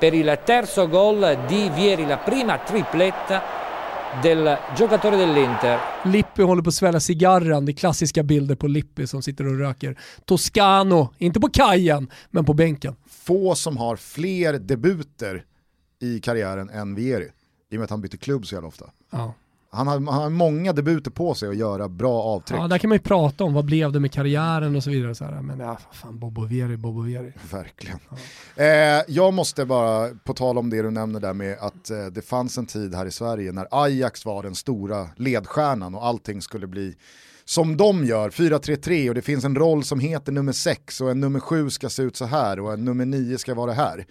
per 0.00 0.14
il 0.14 0.38
terzo 0.44 0.88
gol 0.88 1.38
di 1.48 1.70
Vieri, 1.74 2.06
la 2.06 2.16
prima 2.16 2.58
tripletta 2.58 3.42
del 4.22 4.58
giocatore 4.76 5.16
dell'Inter. 5.16 5.78
Lippi 6.04 6.42
håller 6.42 6.62
på 6.62 6.68
att 6.68 6.74
svälja 6.74 7.00
cigarren. 7.00 7.64
Det 7.64 7.72
är 7.72 7.74
klassiska 7.74 8.22
bilder 8.22 8.54
på 8.54 8.66
Lippi 8.66 9.06
som 9.06 9.22
sitter 9.22 9.46
och 9.46 9.58
röker. 9.58 9.96
Toscano, 10.24 11.14
inte 11.18 11.40
på 11.40 11.48
kajen, 11.48 12.08
men 12.30 12.44
på 12.44 12.54
bänken. 12.54 12.94
Få 13.22 13.54
som 13.54 13.76
har 13.76 13.96
fler 13.96 14.52
debuter 14.52 15.44
i 16.00 16.20
karriären 16.20 16.70
än 16.70 16.94
Vieri. 16.94 17.28
I 17.70 17.76
och 17.76 17.78
med 17.78 17.84
att 17.84 17.90
han 17.90 18.00
byter 18.00 18.16
klubb 18.16 18.46
så 18.46 18.54
jävla 18.54 18.68
ofta. 18.68 18.90
Ja. 19.10 19.34
Han 19.70 19.86
har, 19.86 19.94
han 19.94 20.22
har 20.22 20.30
många 20.30 20.72
debuter 20.72 21.10
på 21.10 21.34
sig 21.34 21.48
att 21.48 21.56
göra 21.56 21.88
bra 21.88 22.22
avtryck. 22.22 22.60
Ja, 22.60 22.68
där 22.68 22.78
kan 22.78 22.88
man 22.88 22.96
ju 22.96 23.02
prata 23.02 23.44
om 23.44 23.54
vad 23.54 23.64
blev 23.64 23.92
det 23.92 24.00
med 24.00 24.12
karriären 24.12 24.76
och 24.76 24.84
så 24.84 24.90
vidare. 24.90 25.14
Så 25.14 25.24
här. 25.24 25.42
Men 25.42 25.60
ja, 25.60 25.78
fan, 25.92 26.18
Bobo 26.18 26.44
Vieri, 26.44 26.76
Bobo 26.76 27.00
Vieri. 27.00 27.32
Verkligen. 27.50 27.98
Eh, 28.56 28.66
jag 29.08 29.34
måste 29.34 29.64
bara, 29.64 30.08
på 30.24 30.34
tal 30.34 30.58
om 30.58 30.70
det 30.70 30.82
du 30.82 30.90
nämner 30.90 31.20
där 31.20 31.32
med 31.32 31.58
att 31.60 31.90
eh, 31.90 32.06
det 32.06 32.22
fanns 32.22 32.58
en 32.58 32.66
tid 32.66 32.94
här 32.94 33.06
i 33.06 33.10
Sverige 33.10 33.52
när 33.52 33.68
Ajax 33.70 34.24
var 34.24 34.42
den 34.42 34.54
stora 34.54 35.08
ledstjärnan 35.16 35.94
och 35.94 36.06
allting 36.06 36.42
skulle 36.42 36.66
bli 36.66 36.94
som 37.52 37.76
de 37.76 38.04
gör, 38.04 38.30
4-3-3 38.30 39.08
och 39.08 39.14
det 39.14 39.22
finns 39.22 39.44
en 39.44 39.56
roll 39.56 39.84
som 39.84 40.00
heter 40.00 40.32
nummer 40.32 40.52
6 40.52 41.00
och 41.00 41.10
en 41.10 41.20
nummer 41.20 41.40
7 41.40 41.70
ska 41.70 41.88
se 41.88 42.02
ut 42.02 42.16
så 42.16 42.24
här 42.24 42.60
och 42.60 42.72
en 42.72 42.84
nummer 42.84 43.06
9 43.06 43.38
ska 43.38 43.54
vara 43.54 43.72
här. 43.72 44.06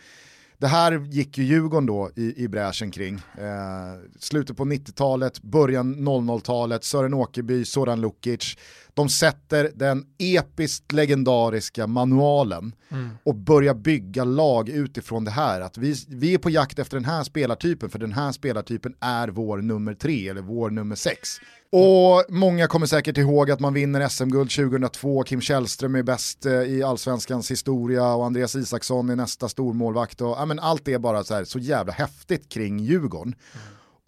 Det 0.57 0.67
här 0.67 1.07
gick 1.09 1.37
ju 1.37 1.43
Djurgården 1.43 1.85
då 1.85 2.09
i, 2.15 2.43
i 2.43 2.47
bräschen 2.47 2.91
kring. 2.91 3.15
Eh, 3.15 4.09
slutet 4.19 4.57
på 4.57 4.65
90-talet, 4.65 5.41
början 5.41 5.95
00-talet, 5.95 6.83
Sören 6.83 7.13
Åkerby, 7.13 7.65
Soran 7.65 8.01
Lukic. 8.01 8.57
De 8.93 9.09
sätter 9.09 9.71
den 9.75 10.05
episkt 10.17 10.91
legendariska 10.91 11.87
manualen 11.87 12.75
och 13.23 13.35
börjar 13.35 13.73
bygga 13.73 14.23
lag 14.23 14.69
utifrån 14.69 15.25
det 15.25 15.31
här. 15.31 15.61
Att 15.61 15.77
vi, 15.77 15.95
vi 16.07 16.33
är 16.33 16.37
på 16.37 16.49
jakt 16.49 16.79
efter 16.79 16.97
den 16.97 17.05
här 17.05 17.23
spelartypen, 17.23 17.89
för 17.89 17.99
den 17.99 18.13
här 18.13 18.31
spelartypen 18.31 18.93
är 18.99 19.27
vår 19.27 19.57
nummer 19.57 19.93
tre 19.93 20.29
eller 20.29 20.41
vår 20.41 20.69
nummer 20.69 20.95
sex. 20.95 21.29
Och 21.73 22.25
många 22.29 22.67
kommer 22.67 22.85
säkert 22.85 23.17
ihåg 23.17 23.51
att 23.51 23.59
man 23.59 23.73
vinner 23.73 24.07
SM-guld 24.07 24.51
2002, 24.51 25.23
Kim 25.23 25.41
Källström 25.41 25.95
är 25.95 26.03
bäst 26.03 26.45
eh, 26.45 26.53
i 26.53 26.83
allsvenskans 26.83 27.51
historia 27.51 28.13
och 28.13 28.25
Andreas 28.25 28.55
Isaksson 28.55 29.09
är 29.09 29.15
nästa 29.15 29.49
stormålvakt. 29.49 30.21
Och, 30.21 30.29
ja, 30.29 30.45
men 30.45 30.59
allt 30.59 30.87
är 30.87 30.99
bara 30.99 31.23
så, 31.23 31.33
här, 31.33 31.43
så 31.43 31.59
jävla 31.59 31.93
häftigt 31.93 32.49
kring 32.49 32.79
Djurgården. 32.79 33.35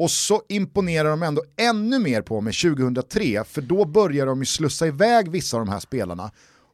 Och 0.04 0.12
så 0.12 0.42
imponerar 0.50 1.10
de 1.10 1.24
ändå 1.24 1.44
ännu 1.58 2.00
mer 2.00 2.22
på 2.22 2.42
mig 2.42 2.54
2003, 2.54 3.44
för 3.44 3.62
då 3.62 3.86
börjar 3.86 4.26
de 4.26 4.40
ju 4.40 4.46
slussa 4.46 4.88
iväg 4.88 5.32
vissa 5.32 5.58
av 5.58 5.66
de 5.66 5.72
här 5.72 5.80
spelarna. 5.80 6.32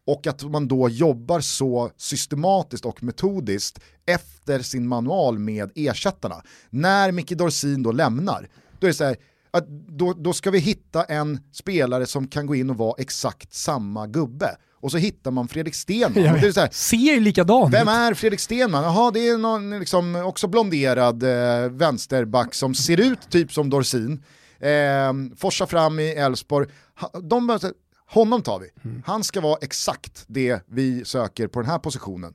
Och 0.07 0.27
att 0.27 0.43
man 0.43 0.67
då 0.67 0.89
jobbar 0.89 1.39
så 1.39 1.91
systematiskt 1.97 2.85
och 2.85 3.03
metodiskt 3.03 3.79
efter 4.05 4.59
sin 4.59 4.87
manual 4.87 5.39
med 5.39 5.71
ersättarna. 5.75 6.43
När 6.69 7.11
Micke 7.11 7.31
Dorsin 7.31 7.83
då 7.83 7.91
lämnar, 7.91 8.49
då 8.79 8.87
är 8.87 8.89
det 8.89 8.93
så 8.93 9.03
här, 9.03 9.17
att 9.51 9.67
då, 9.67 10.13
då 10.13 10.33
ska 10.33 10.51
vi 10.51 10.59
hitta 10.59 11.03
en 11.03 11.39
spelare 11.51 12.05
som 12.05 12.27
kan 12.27 12.45
gå 12.45 12.55
in 12.55 12.69
och 12.69 12.77
vara 12.77 12.95
exakt 12.97 13.53
samma 13.53 14.07
gubbe. 14.07 14.55
Och 14.81 14.91
så 14.91 14.97
hittar 14.97 15.31
man 15.31 15.47
Fredrik 15.47 15.75
Stenman. 15.75 16.23
Ja, 16.23 16.33
det 16.33 16.57
är 16.57 16.61
här, 16.61 16.69
ser 16.71 16.97
ju 16.97 17.19
likadan 17.19 17.71
vem 17.71 17.87
är 17.87 18.13
Fredrik 18.13 18.39
Stenman? 18.39 18.83
Jaha, 18.83 19.11
det 19.11 19.27
är 19.27 19.37
någon 19.37 19.79
liksom, 19.79 20.15
också 20.15 20.47
blonderad 20.47 21.23
eh, 21.23 21.69
vänsterback 21.69 22.53
som 22.53 22.73
ser 22.73 22.99
ut 22.99 23.29
typ 23.29 23.53
som 23.53 23.69
Dorsin. 23.69 24.23
Eh, 24.59 25.13
forsar 25.37 25.65
fram 25.65 25.99
i 25.99 26.09
Elfsborg. 26.09 26.67
De 27.23 27.59
Honom 28.09 28.41
tar 28.41 28.59
vi. 28.59 28.69
Han 29.05 29.23
ska 29.23 29.41
vara 29.41 29.57
exakt 29.61 30.23
det 30.27 30.59
vi 30.67 31.05
söker 31.05 31.47
på 31.47 31.59
den 31.59 31.69
här 31.69 31.79
positionen. 31.79 32.33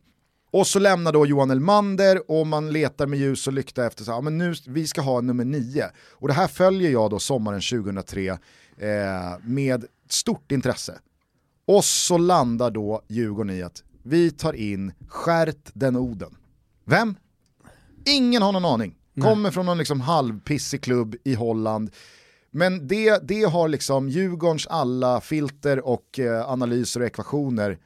Och 0.51 0.67
så 0.67 0.79
lämnar 0.79 1.13
då 1.13 1.27
Johan 1.27 1.51
Elmander 1.51 2.31
och 2.31 2.47
man 2.47 2.73
letar 2.73 3.07
med 3.07 3.19
ljus 3.19 3.47
och 3.47 3.53
lykta 3.53 3.87
efter 3.87 4.05
så 4.05 4.13
här, 4.13 4.21
men 4.21 4.39
nu, 4.39 4.55
vi 4.67 4.87
ska 4.87 5.01
ha 5.01 5.21
nummer 5.21 5.45
nio. 5.45 5.91
Och 6.13 6.29
det 6.29 6.35
här 6.35 6.47
följer 6.47 6.91
jag 6.91 7.11
då 7.11 7.19
sommaren 7.19 7.61
2003 7.61 8.29
eh, 8.29 8.39
med 9.43 9.85
stort 10.09 10.53
intresse. 10.53 10.99
Och 11.67 11.85
så 11.85 12.19
landar 12.19 12.71
då 12.71 13.03
Djurgården 13.09 13.57
i 13.57 13.63
att 13.63 13.83
vi 14.03 14.31
tar 14.31 14.53
in 14.53 14.93
Skärt 15.09 15.71
den 15.73 15.97
Oden. 15.97 16.37
Vem? 16.85 17.17
Ingen 18.07 18.43
har 18.43 18.53
någon 18.53 18.65
aning. 18.65 18.95
Kommer 19.21 19.51
från 19.51 19.67
någon 19.67 19.79
liksom 19.79 20.01
halvpissig 20.01 20.83
klubb 20.83 21.17
i 21.25 21.35
Holland. 21.35 21.91
Men 22.51 22.89
det, 22.89 23.29
det 23.29 23.43
har 23.43 23.69
liksom 23.69 24.09
Djurgårdens 24.09 24.67
alla 24.67 25.21
filter 25.21 25.87
och 25.87 26.19
eh, 26.19 26.51
analyser 26.51 27.01
och 27.01 27.07
ekvationer, 27.07 27.79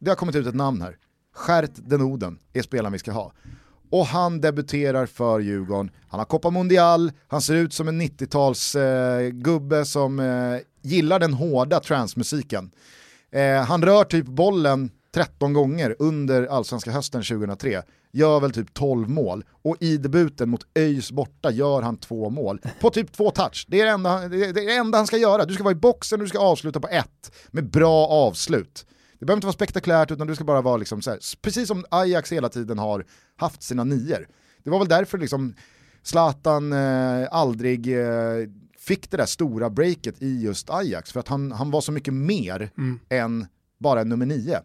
det 0.00 0.10
har 0.10 0.16
kommit 0.16 0.36
ut 0.36 0.46
ett 0.46 0.54
namn 0.54 0.82
här. 0.82 0.96
Skärt 1.34 1.70
den 1.74 2.02
Oden 2.02 2.38
är 2.52 2.62
spelaren 2.62 2.92
vi 2.92 2.98
ska 2.98 3.12
ha. 3.12 3.32
Och 3.90 4.06
han 4.06 4.40
debuterar 4.40 5.06
för 5.06 5.40
Djurgården, 5.40 5.90
han 6.08 6.20
har 6.20 6.24
Copa 6.24 6.50
Mundial, 6.50 7.12
han 7.28 7.42
ser 7.42 7.54
ut 7.54 7.72
som 7.72 7.88
en 7.88 8.02
90-tals 8.02 8.74
eh, 8.74 9.84
som 9.84 10.20
eh, 10.20 10.58
gillar 10.82 11.18
den 11.18 11.34
hårda 11.34 11.80
transmusiken. 11.80 12.70
Eh, 13.34 13.64
han 13.64 13.82
rör 13.82 14.04
typ 14.04 14.26
bollen 14.26 14.90
13 15.14 15.52
gånger 15.52 15.96
under 15.98 16.46
allsvenska 16.46 16.90
hösten 16.90 17.22
2003, 17.22 17.82
gör 18.12 18.40
väl 18.40 18.52
typ 18.52 18.74
12 18.74 19.08
mål 19.08 19.44
och 19.62 19.76
i 19.80 19.96
debuten 19.96 20.48
mot 20.48 20.66
ÖIS 20.74 21.12
borta 21.12 21.50
gör 21.50 21.82
han 21.82 21.96
två 21.96 22.30
mål 22.30 22.60
på 22.80 22.90
typ 22.90 23.12
två 23.12 23.30
touch. 23.30 23.66
Det 23.68 23.80
är 23.80 23.84
det 23.84 23.90
enda, 23.90 24.28
det 24.28 24.44
är 24.44 24.52
det 24.52 24.74
enda 24.76 24.98
han 24.98 25.06
ska 25.06 25.16
göra, 25.16 25.44
du 25.44 25.54
ska 25.54 25.64
vara 25.64 25.72
i 25.72 25.74
boxen 25.74 26.20
och 26.20 26.24
du 26.24 26.28
ska 26.28 26.38
avsluta 26.38 26.80
på 26.80 26.88
ett 26.88 27.32
med 27.50 27.70
bra 27.70 28.06
avslut. 28.06 28.86
Det 29.18 29.26
behöver 29.26 29.36
inte 29.36 29.46
vara 29.46 29.54
spektakulärt 29.54 30.10
utan 30.10 30.26
du 30.26 30.34
ska 30.34 30.44
bara 30.44 30.60
vara 30.60 30.76
liksom 30.76 31.02
så 31.02 31.10
här, 31.10 31.18
precis 31.42 31.68
som 31.68 31.84
Ajax 31.90 32.32
hela 32.32 32.48
tiden 32.48 32.78
har 32.78 33.04
haft 33.36 33.62
sina 33.62 33.84
nior. 33.84 34.28
Det 34.64 34.70
var 34.70 34.78
väl 34.78 34.88
därför 34.88 35.18
liksom 35.18 35.54
Zlatan 36.02 36.72
eh, 36.72 37.28
aldrig 37.30 37.98
eh, 38.00 38.48
fick 38.86 39.10
det 39.10 39.16
där 39.16 39.26
stora 39.26 39.70
breaket 39.70 40.22
i 40.22 40.40
just 40.42 40.70
Ajax, 40.70 41.12
för 41.12 41.20
att 41.20 41.28
han, 41.28 41.52
han 41.52 41.70
var 41.70 41.80
så 41.80 41.92
mycket 41.92 42.14
mer 42.14 42.70
Mm. 42.78 43.00
än 43.08 43.46
bara 43.78 44.00
en 44.00 44.08
nummer 44.08 44.26
nio. 44.26 44.60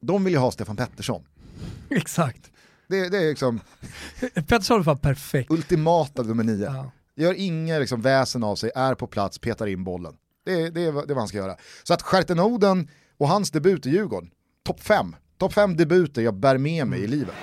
De 0.00 0.24
vill 0.24 0.32
ju 0.32 0.38
ha 0.38 0.50
Stefan 0.50 0.76
Pettersson. 0.76 1.22
Exakt. 1.90 2.50
Det, 2.88 3.08
det 3.08 3.18
är 3.18 3.28
liksom 3.28 3.60
Pettersson 4.34 4.84
fan 4.84 4.98
perfekt. 4.98 5.50
ultimata 5.50 6.22
nummer 6.22 6.44
nio. 6.44 6.64
Ja. 6.64 6.90
Gör 7.16 7.34
inga 7.34 7.78
liksom 7.78 8.00
väsen 8.00 8.44
av 8.44 8.56
sig, 8.56 8.70
är 8.74 8.94
på 8.94 9.06
plats, 9.06 9.38
petar 9.38 9.66
in 9.66 9.84
bollen. 9.84 10.14
Det, 10.44 10.52
är- 10.52 10.70
det, 10.70 10.80
är, 10.80 10.92
det 10.92 10.98
är 11.00 11.06
vad 11.06 11.16
han 11.16 11.28
ska 11.28 11.38
göra. 11.38 11.56
Så 11.82 11.94
att 11.94 12.02
Stjärtenoden 12.02 12.88
och 13.18 13.28
hans 13.28 13.50
debut 13.50 13.86
i 13.86 13.90
Djurgården, 13.90 14.30
topp 14.64 14.80
fem. 14.80 15.16
Topp 15.40 15.52
fem 15.52 15.76
debuter 15.76 16.22
jag 16.22 16.34
bär 16.34 16.58
med 16.58 16.86
mig 16.86 17.00
i 17.00 17.06
livet. 17.06 17.34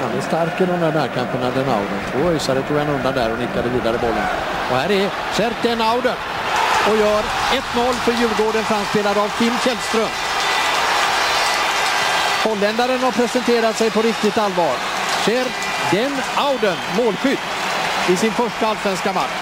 Han 0.00 0.10
är 0.18 0.20
stark 0.20 0.60
i 0.60 0.64
de 0.66 0.80
där 0.80 0.92
närkamperna, 0.92 1.50
den 1.50 1.68
Auden. 1.68 2.00
Två 2.12 2.18
öisare 2.18 2.62
tog 2.62 2.76
han 2.76 2.88
undan 2.88 3.14
där 3.14 3.32
och 3.32 3.38
nickade 3.38 3.68
vidare 3.68 3.98
bollen. 3.98 4.26
Och 4.70 4.76
här 4.76 4.90
är 4.90 5.10
Kjert 5.36 5.80
Auden 5.80 6.16
och 6.88 6.96
gör 6.96 7.22
1-0 7.22 7.92
för 8.04 8.12
Djurgården 8.12 8.64
framspelad 8.64 9.18
av 9.18 9.28
Kim 9.38 9.52
Källström. 9.64 10.08
Holländaren 12.44 13.00
har 13.00 13.12
presenterat 13.12 13.76
sig 13.76 13.90
på 13.90 14.02
riktigt 14.02 14.38
allvar. 14.38 14.76
Kjert 15.26 15.52
Den 15.90 16.12
Auden, 16.36 16.76
målskytt 16.96 17.44
i 18.12 18.16
sin 18.16 18.32
första 18.32 18.66
allsvenska 18.66 19.12
match. 19.12 19.36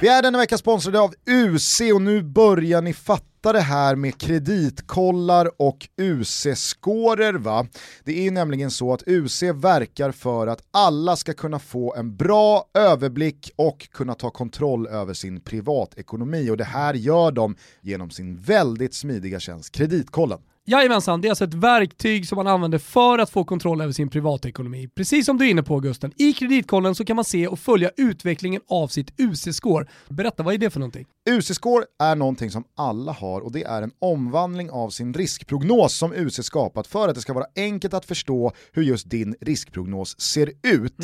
Vi 0.00 0.08
är 0.08 0.22
denna 0.22 0.38
vecka 0.38 0.58
sponsrade 0.58 1.00
av 1.00 1.14
UC 1.30 1.80
och 1.94 2.02
nu 2.02 2.22
börjar 2.22 2.82
ni 2.82 2.94
fatta 2.94 3.29
det 3.42 3.60
här 3.60 3.96
med 3.96 4.18
kreditkollar 4.18 5.50
och 5.56 5.88
UC-scorer 5.96 7.32
va. 7.32 7.66
Det 8.04 8.18
är 8.18 8.22
ju 8.22 8.30
nämligen 8.30 8.70
så 8.70 8.92
att 8.92 9.02
UC 9.06 9.42
verkar 9.42 10.12
för 10.12 10.46
att 10.46 10.62
alla 10.70 11.16
ska 11.16 11.32
kunna 11.32 11.58
få 11.58 11.94
en 11.94 12.16
bra 12.16 12.64
överblick 12.74 13.50
och 13.56 13.88
kunna 13.92 14.14
ta 14.14 14.30
kontroll 14.30 14.86
över 14.86 15.14
sin 15.14 15.40
privatekonomi 15.40 16.50
och 16.50 16.56
det 16.56 16.64
här 16.64 16.94
gör 16.94 17.32
de 17.32 17.56
genom 17.80 18.10
sin 18.10 18.36
väldigt 18.36 18.94
smidiga 18.94 19.40
tjänst 19.40 19.72
Kreditkollen. 19.72 20.38
Jajamensan, 20.70 21.20
det 21.20 21.28
är 21.28 21.30
alltså 21.30 21.44
ett 21.44 21.54
verktyg 21.54 22.28
som 22.28 22.36
man 22.36 22.46
använder 22.46 22.78
för 22.78 23.18
att 23.18 23.30
få 23.30 23.44
kontroll 23.44 23.80
över 23.80 23.92
sin 23.92 24.08
privatekonomi. 24.08 24.88
Precis 24.94 25.26
som 25.26 25.38
du 25.38 25.46
är 25.46 25.50
inne 25.50 25.62
på 25.62 25.80
Gusten, 25.80 26.12
i 26.16 26.32
kreditkollen 26.32 26.94
så 26.94 27.04
kan 27.04 27.16
man 27.16 27.24
se 27.24 27.46
och 27.46 27.58
följa 27.58 27.90
utvecklingen 27.96 28.62
av 28.68 28.88
sitt 28.88 29.20
UC-score. 29.20 29.86
Berätta, 30.08 30.42
vad 30.42 30.54
är 30.54 30.58
det 30.58 30.70
för 30.70 30.80
någonting? 30.80 31.06
UC-score 31.30 31.84
är 31.98 32.16
någonting 32.16 32.50
som 32.50 32.64
alla 32.76 33.12
har 33.12 33.40
och 33.40 33.52
det 33.52 33.64
är 33.64 33.82
en 33.82 33.90
omvandling 33.98 34.70
av 34.70 34.90
sin 34.90 35.14
riskprognos 35.14 35.94
som 35.94 36.12
UC 36.12 36.44
skapat 36.44 36.86
för 36.86 37.08
att 37.08 37.14
det 37.14 37.20
ska 37.20 37.32
vara 37.32 37.46
enkelt 37.56 37.94
att 37.94 38.04
förstå 38.04 38.52
hur 38.72 38.82
just 38.82 39.10
din 39.10 39.36
riskprognos 39.40 40.20
ser 40.20 40.52
ut. 40.62 40.96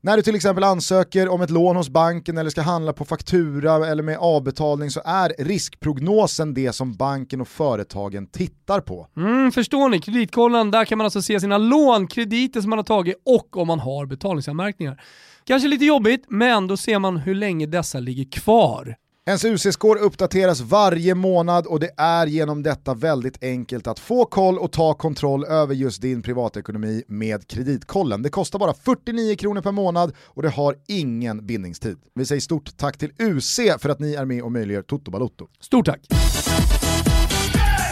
När 0.00 0.16
du 0.16 0.22
till 0.22 0.34
exempel 0.34 0.64
ansöker 0.64 1.28
om 1.28 1.42
ett 1.42 1.50
lån 1.50 1.76
hos 1.76 1.88
banken 1.88 2.38
eller 2.38 2.50
ska 2.50 2.62
handla 2.62 2.92
på 2.92 3.04
faktura 3.04 3.86
eller 3.88 4.02
med 4.02 4.18
avbetalning 4.18 4.90
så 4.90 5.00
är 5.04 5.34
riskprognosen 5.38 6.54
det 6.54 6.72
som 6.72 6.94
banken 6.94 7.40
och 7.40 7.48
företagen 7.48 8.26
tittar 8.26 8.80
på. 8.80 9.07
Mm, 9.16 9.52
förstår 9.52 9.88
ni? 9.88 10.00
Kreditkollen, 10.00 10.70
där 10.70 10.84
kan 10.84 10.98
man 10.98 11.04
alltså 11.04 11.22
se 11.22 11.40
sina 11.40 11.58
lån, 11.58 12.06
krediter 12.06 12.60
som 12.60 12.70
man 12.70 12.78
har 12.78 12.84
tagit 12.84 13.22
och 13.24 13.56
om 13.56 13.66
man 13.66 13.80
har 13.80 14.06
betalningsanmärkningar. 14.06 15.00
Kanske 15.44 15.68
lite 15.68 15.84
jobbigt, 15.84 16.24
men 16.28 16.66
då 16.66 16.76
ser 16.76 16.98
man 16.98 17.16
hur 17.16 17.34
länge 17.34 17.66
dessa 17.66 18.00
ligger 18.00 18.24
kvar. 18.24 18.96
Ens 19.28 19.44
UC-score 19.44 19.98
uppdateras 19.98 20.60
varje 20.60 21.14
månad 21.14 21.66
och 21.66 21.80
det 21.80 21.90
är 21.96 22.26
genom 22.26 22.62
detta 22.62 22.94
väldigt 22.94 23.42
enkelt 23.44 23.86
att 23.86 23.98
få 23.98 24.24
koll 24.24 24.58
och 24.58 24.72
ta 24.72 24.94
kontroll 24.94 25.44
över 25.44 25.74
just 25.74 26.02
din 26.02 26.22
privatekonomi 26.22 27.02
med 27.08 27.48
Kreditkollen. 27.48 28.22
Det 28.22 28.30
kostar 28.30 28.58
bara 28.58 28.74
49 28.74 29.36
kronor 29.36 29.60
per 29.60 29.72
månad 29.72 30.12
och 30.24 30.42
det 30.42 30.48
har 30.48 30.76
ingen 30.86 31.46
bindningstid. 31.46 31.98
Vi 32.14 32.26
säger 32.26 32.40
stort 32.40 32.76
tack 32.76 32.98
till 32.98 33.12
UC 33.18 33.60
för 33.78 33.88
att 33.88 33.98
ni 34.00 34.14
är 34.14 34.24
med 34.24 34.42
och 34.42 34.52
möjliggör 34.52 34.82
Toto 34.82 35.10
Balotto. 35.10 35.48
Stort 35.60 35.86
tack! 35.86 36.00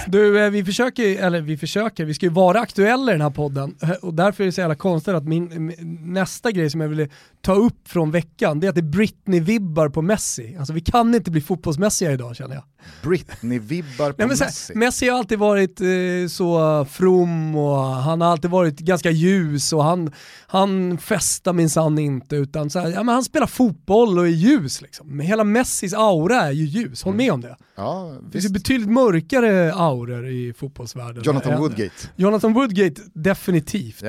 Du, 0.07 0.45
eh, 0.45 0.51
vi 0.51 0.65
försöker, 0.65 1.19
eller 1.19 1.41
vi 1.41 1.57
försöker, 1.57 2.05
vi 2.05 2.15
ska 2.15 2.27
ju 2.27 2.33
vara 2.33 2.61
aktuella 2.61 3.13
i 3.13 3.15
den 3.15 3.21
här 3.21 3.31
podden 3.31 3.77
eh, 3.83 3.91
och 3.91 4.15
därför 4.15 4.45
är 4.45 4.47
det 4.47 4.53
så 4.53 4.61
jävla 4.61 4.75
konstigt 4.75 5.15
att 5.15 5.25
min, 5.25 5.73
nästa 6.03 6.53
grej 6.53 6.71
som 6.71 6.81
jag 6.81 6.89
ville 6.89 7.09
ta 7.41 7.55
upp 7.55 7.89
från 7.89 8.11
veckan, 8.11 8.61
det 8.61 8.67
är 8.67 8.69
att 8.69 8.75
det 8.75 8.81
är 8.81 8.83
Britney-vibbar 8.83 9.89
på 9.89 10.03
Messi. 10.03 10.57
Alltså 10.59 10.73
vi 10.73 10.81
kan 10.81 11.15
inte 11.15 11.31
bli 11.31 11.41
fotbollsmässiga 11.41 12.13
idag 12.13 12.37
känner 12.37 12.55
jag. 12.55 12.65
Britney-vibbar 13.03 14.13
på 14.13 14.15
Nej, 14.19 14.29
men 14.29 14.37
så 14.37 14.45
här, 14.45 14.51
Messi. 14.51 14.75
Messi 14.75 15.09
har 15.09 15.19
alltid 15.19 15.39
varit 15.39 15.81
eh, 15.81 15.87
så 16.29 16.85
from 16.91 17.57
och 17.57 17.77
han 17.79 18.21
har 18.21 18.29
alltid 18.29 18.51
varit 18.51 18.79
ganska 18.79 19.11
ljus 19.11 19.73
och 19.73 19.85
han, 19.85 20.13
han 20.47 20.99
festar 20.99 21.53
minsann 21.53 21.99
inte 21.99 22.37
utan 22.37 22.71
så 22.71 22.79
här, 22.79 22.89
ja, 22.89 23.03
men 23.03 23.15
han 23.15 23.25
spelar 23.25 23.47
fotboll 23.47 24.19
och 24.19 24.27
är 24.27 24.31
ljus. 24.31 24.83
Liksom. 24.83 25.17
Men 25.17 25.27
hela 25.27 25.45
Messis 25.45 25.95
aura 25.95 26.43
är 26.43 26.53
ju 26.53 26.65
ljus, 26.65 27.03
håll 27.03 27.15
med 27.15 27.33
om 27.33 27.41
det. 27.41 27.57
Ja, 27.77 28.17
Det 28.23 28.33
finns 28.33 28.45
ju 28.45 28.49
betydligt 28.49 28.91
mörkare 28.91 29.73
auror 29.97 30.27
i 30.29 30.53
fotbollsvärlden. 30.57 31.23
Jonathan 31.23 31.59
Woodgate. 31.59 32.09
Jonathan 32.17 32.53
Woodgate, 32.53 33.03
definitivt. 33.15 34.03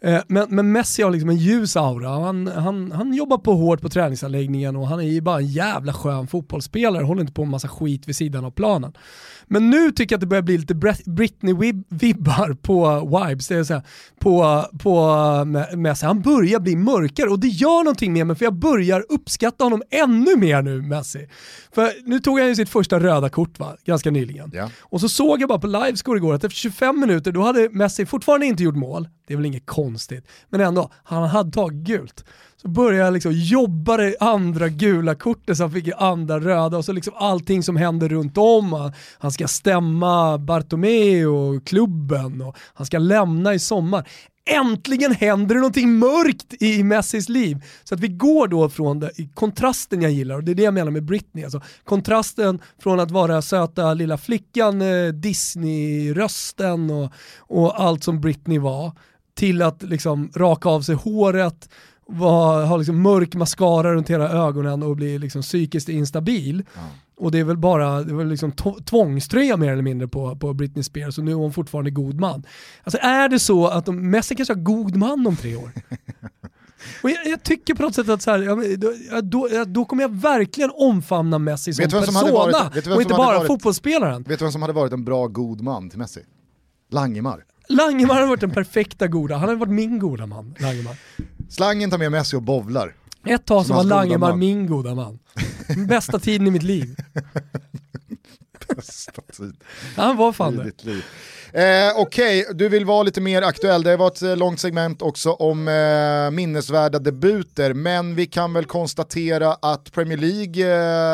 Eh, 0.00 0.20
Men, 0.28 0.46
men 0.50 0.72
Messi 0.72 1.02
har 1.02 1.10
liksom 1.10 1.30
en 1.30 1.36
ljus 1.36 1.76
aura. 1.76 2.08
Han, 2.08 2.46
han, 2.46 2.92
han 2.92 3.14
jobbar 3.14 3.38
på 3.38 3.54
hårt 3.54 3.80
på 3.80 3.88
träningsanläggningen 3.88 4.76
och 4.76 4.88
han 4.88 5.00
är 5.00 5.04
ju 5.04 5.20
bara 5.20 5.38
en 5.38 5.46
jävla 5.46 5.92
skön 5.92 6.26
fotbollsspelare, 6.26 7.04
håller 7.04 7.20
inte 7.20 7.32
på 7.32 7.44
med 7.44 7.50
massa 7.50 7.68
skit 7.68 8.08
vid 8.08 8.16
sidan 8.16 8.44
av 8.44 8.50
planen. 8.50 8.92
Men 9.46 9.70
nu 9.70 9.90
tycker 9.90 10.12
jag 10.12 10.16
att 10.16 10.20
det 10.20 10.26
börjar 10.26 10.42
bli 10.42 10.58
lite 10.58 10.74
Britney-vibbar 10.74 12.54
på 12.54 13.00
Vibes, 13.00 13.48
det 13.48 13.68
här, 13.68 13.82
på, 14.18 14.64
på 14.78 15.44
Messi. 15.76 16.06
Han 16.06 16.22
börjar 16.22 16.60
bli 16.60 16.76
mörkare 16.76 17.28
och 17.28 17.40
det 17.40 17.48
gör 17.48 17.84
någonting 17.84 18.12
med 18.12 18.26
mig 18.26 18.36
för 18.36 18.44
jag 18.44 18.54
börjar 18.54 19.04
uppskatta 19.08 19.64
honom 19.64 19.82
ännu 19.90 20.36
mer 20.36 20.62
nu, 20.62 20.82
Messi. 20.82 21.28
För 21.74 22.08
nu 22.08 22.20
tog 22.20 22.38
han 22.38 22.48
ju 22.48 22.56
sitt 22.56 22.68
första 22.68 23.00
röda 23.00 23.28
kort 23.28 23.58
va, 23.58 23.76
ganska 23.84 24.10
nyligen. 24.10 24.50
Ja. 24.54 24.70
Och 24.80 25.00
så 25.00 25.08
såg 25.08 25.40
jag 25.40 25.48
bara 25.48 25.58
på 25.58 25.66
livescore 25.66 26.18
igår 26.18 26.34
att 26.34 26.44
efter 26.44 26.56
25 26.56 27.00
minuter 27.00 27.32
då 27.32 27.42
hade 27.42 27.68
Messi 27.68 28.06
fortfarande 28.06 28.46
inte 28.46 28.62
gjort 28.62 28.76
mål. 28.76 29.08
Det 29.26 29.34
är 29.34 29.36
väl 29.36 29.46
inget 29.46 29.66
konstigt, 29.66 30.28
men 30.48 30.60
ändå, 30.60 30.90
han 31.04 31.28
hade 31.28 31.50
tagit 31.50 31.78
gult. 31.78 32.24
Så 32.62 32.68
började 32.68 33.04
jag 33.04 33.12
liksom 33.12 33.32
jobba 33.32 33.96
det 33.96 34.16
andra 34.20 34.68
gula 34.68 35.14
kortet 35.14 35.56
så 35.56 35.62
han 35.62 35.72
fick 35.72 35.88
andra 35.98 36.40
röda 36.40 36.76
och 36.76 36.84
så 36.84 36.92
liksom 36.92 37.14
allting 37.16 37.62
som 37.62 37.76
händer 37.76 38.08
runt 38.08 38.38
om. 38.38 38.92
Han- 39.18 39.32
ska 39.32 39.48
stämma 39.48 40.38
Bartomeu 40.38 41.26
och 41.26 41.66
klubben 41.66 42.42
och 42.42 42.56
han 42.74 42.86
ska 42.86 42.98
lämna 42.98 43.54
i 43.54 43.58
sommar. 43.58 44.08
Äntligen 44.44 45.12
händer 45.12 45.54
det 45.54 45.60
någonting 45.60 45.98
mörkt 45.98 46.62
i 46.62 46.82
Messis 46.82 47.28
liv. 47.28 47.64
Så 47.84 47.94
att 47.94 48.00
vi 48.00 48.08
går 48.08 48.48
då 48.48 48.68
från 48.68 49.00
det, 49.00 49.10
kontrasten 49.34 50.02
jag 50.02 50.12
gillar, 50.12 50.34
och 50.34 50.44
det 50.44 50.50
är 50.50 50.54
det 50.54 50.62
jag 50.62 50.74
menar 50.74 50.90
med 50.90 51.04
Britney. 51.04 51.44
Alltså, 51.44 51.60
kontrasten 51.84 52.58
från 52.82 53.00
att 53.00 53.10
vara 53.10 53.42
söta 53.42 53.94
lilla 53.94 54.18
flickan, 54.18 54.82
eh, 54.82 55.08
Disney-rösten 55.08 56.90
och, 56.90 57.12
och 57.38 57.80
allt 57.80 58.04
som 58.04 58.20
Britney 58.20 58.58
var, 58.58 58.92
till 59.34 59.62
att 59.62 59.82
liksom 59.82 60.30
raka 60.36 60.68
av 60.68 60.82
sig 60.82 60.94
håret, 60.94 61.68
var, 62.12 62.64
har 62.64 62.78
liksom 62.78 63.02
mörk 63.02 63.34
mascara 63.34 63.94
runt 63.94 64.10
hela 64.10 64.28
ögonen 64.30 64.82
och 64.82 64.96
blir 64.96 65.18
liksom 65.18 65.42
psykiskt 65.42 65.88
instabil. 65.88 66.62
Och 67.16 67.30
det 67.30 67.38
är 67.38 67.44
väl 67.44 67.56
bara 67.56 68.02
det 68.02 68.10
är 68.12 68.14
väl 68.14 68.28
liksom 68.28 68.52
tvångströja 68.86 69.56
mer 69.56 69.72
eller 69.72 69.82
mindre 69.82 70.08
på, 70.08 70.36
på 70.36 70.54
Britney 70.54 70.82
Spears 70.82 71.18
och 71.18 71.24
nu 71.24 71.30
är 71.30 71.34
hon 71.36 71.52
fortfarande 71.52 71.90
god 71.90 72.20
man. 72.20 72.42
Alltså 72.84 72.98
är 73.02 73.28
det 73.28 73.38
så 73.38 73.66
att 73.66 73.86
de, 73.86 74.10
Messi 74.10 74.34
kanske 74.34 74.54
har 74.54 74.60
god 74.60 74.96
man 74.96 75.26
om 75.26 75.36
tre 75.36 75.56
år? 75.56 75.72
Och 77.02 77.10
jag, 77.10 77.26
jag 77.26 77.42
tycker 77.42 77.74
på 77.74 77.82
något 77.82 77.94
sätt 77.94 78.08
att 78.08 78.22
så 78.22 78.30
här, 78.30 78.38
ja, 78.42 78.54
då, 78.76 78.92
ja, 79.10 79.20
då, 79.20 79.48
ja, 79.74 79.84
kommer 79.84 80.02
jag 80.02 80.16
verkligen 80.16 80.70
omfamna 80.74 81.38
Messi 81.38 81.72
som 81.74 81.90
som 81.90 82.00
persona 82.00 82.18
hade 82.38 82.52
varit- 82.52 82.86
och 82.86 83.02
inte 83.02 83.14
som 83.14 83.16
bara 83.24 83.36
varit- 83.38 83.46
fotbollsspelaren. 83.46 84.22
Vet 84.22 84.38
du 84.38 84.44
vem 84.44 84.52
som 84.52 84.62
hade 84.62 84.74
varit 84.74 84.92
en 84.92 85.04
bra 85.04 85.26
god 85.26 85.60
man 85.60 85.90
till 85.90 85.98
Messi? 85.98 86.20
Langemar. 86.90 87.44
Langemar 87.68 88.20
har 88.20 88.26
varit 88.26 88.40
den 88.40 88.50
perfekta 88.50 89.06
goda, 89.08 89.36
han 89.36 89.48
har 89.48 89.56
varit 89.56 89.72
min 89.72 89.98
goda 89.98 90.26
man, 90.26 90.54
Langemar. 90.60 90.96
Slangen 91.52 91.90
tar 91.90 91.98
med 91.98 92.12
Messi 92.12 92.36
och 92.36 92.42
bovlar. 92.42 92.94
Ett 93.26 93.44
tag 93.44 93.62
så 93.62 93.66
Som 93.66 93.76
var 93.76 93.84
Langemar 93.84 94.36
min 94.36 94.66
goda 94.66 94.94
man. 94.94 95.18
Bästa 95.88 96.18
tiden 96.18 96.46
i 96.46 96.50
mitt 96.50 96.62
liv. 96.62 96.96
Bästa 98.68 99.22
tid 99.22 99.56
Han 99.96 100.16
var 100.16 100.32
fan 100.32 100.54
i 100.54 100.72
det. 100.82 101.86
Eh, 101.88 101.92
Okej, 101.96 102.46
du 102.54 102.68
vill 102.68 102.84
vara 102.84 103.02
lite 103.02 103.20
mer 103.20 103.42
aktuell. 103.42 103.82
Det 103.82 103.96
var 103.96 104.06
ett 104.06 104.22
eh, 104.22 104.36
långt 104.36 104.60
segment 104.60 105.02
också 105.02 105.32
om 105.32 105.68
eh, 105.68 106.30
minnesvärda 106.30 106.98
debuter, 106.98 107.74
men 107.74 108.14
vi 108.14 108.26
kan 108.26 108.52
väl 108.52 108.64
konstatera 108.64 109.52
att 109.54 109.92
Premier 109.92 110.18
League 110.18 110.66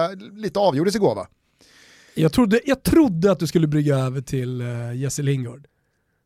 eh, 0.05 0.11
lite 0.37 0.59
avgjordes 0.59 0.95
igår 0.95 1.15
va? 1.15 1.27
Jag 2.15 2.33
trodde, 2.33 2.61
jag 2.65 2.83
trodde 2.83 3.33
att 3.33 3.39
du 3.39 3.47
skulle 3.47 3.67
brygga 3.67 3.97
över 3.97 4.21
till 4.21 4.63
uh, 4.63 4.97
Jesse 4.97 5.23
Lingard. 5.23 5.67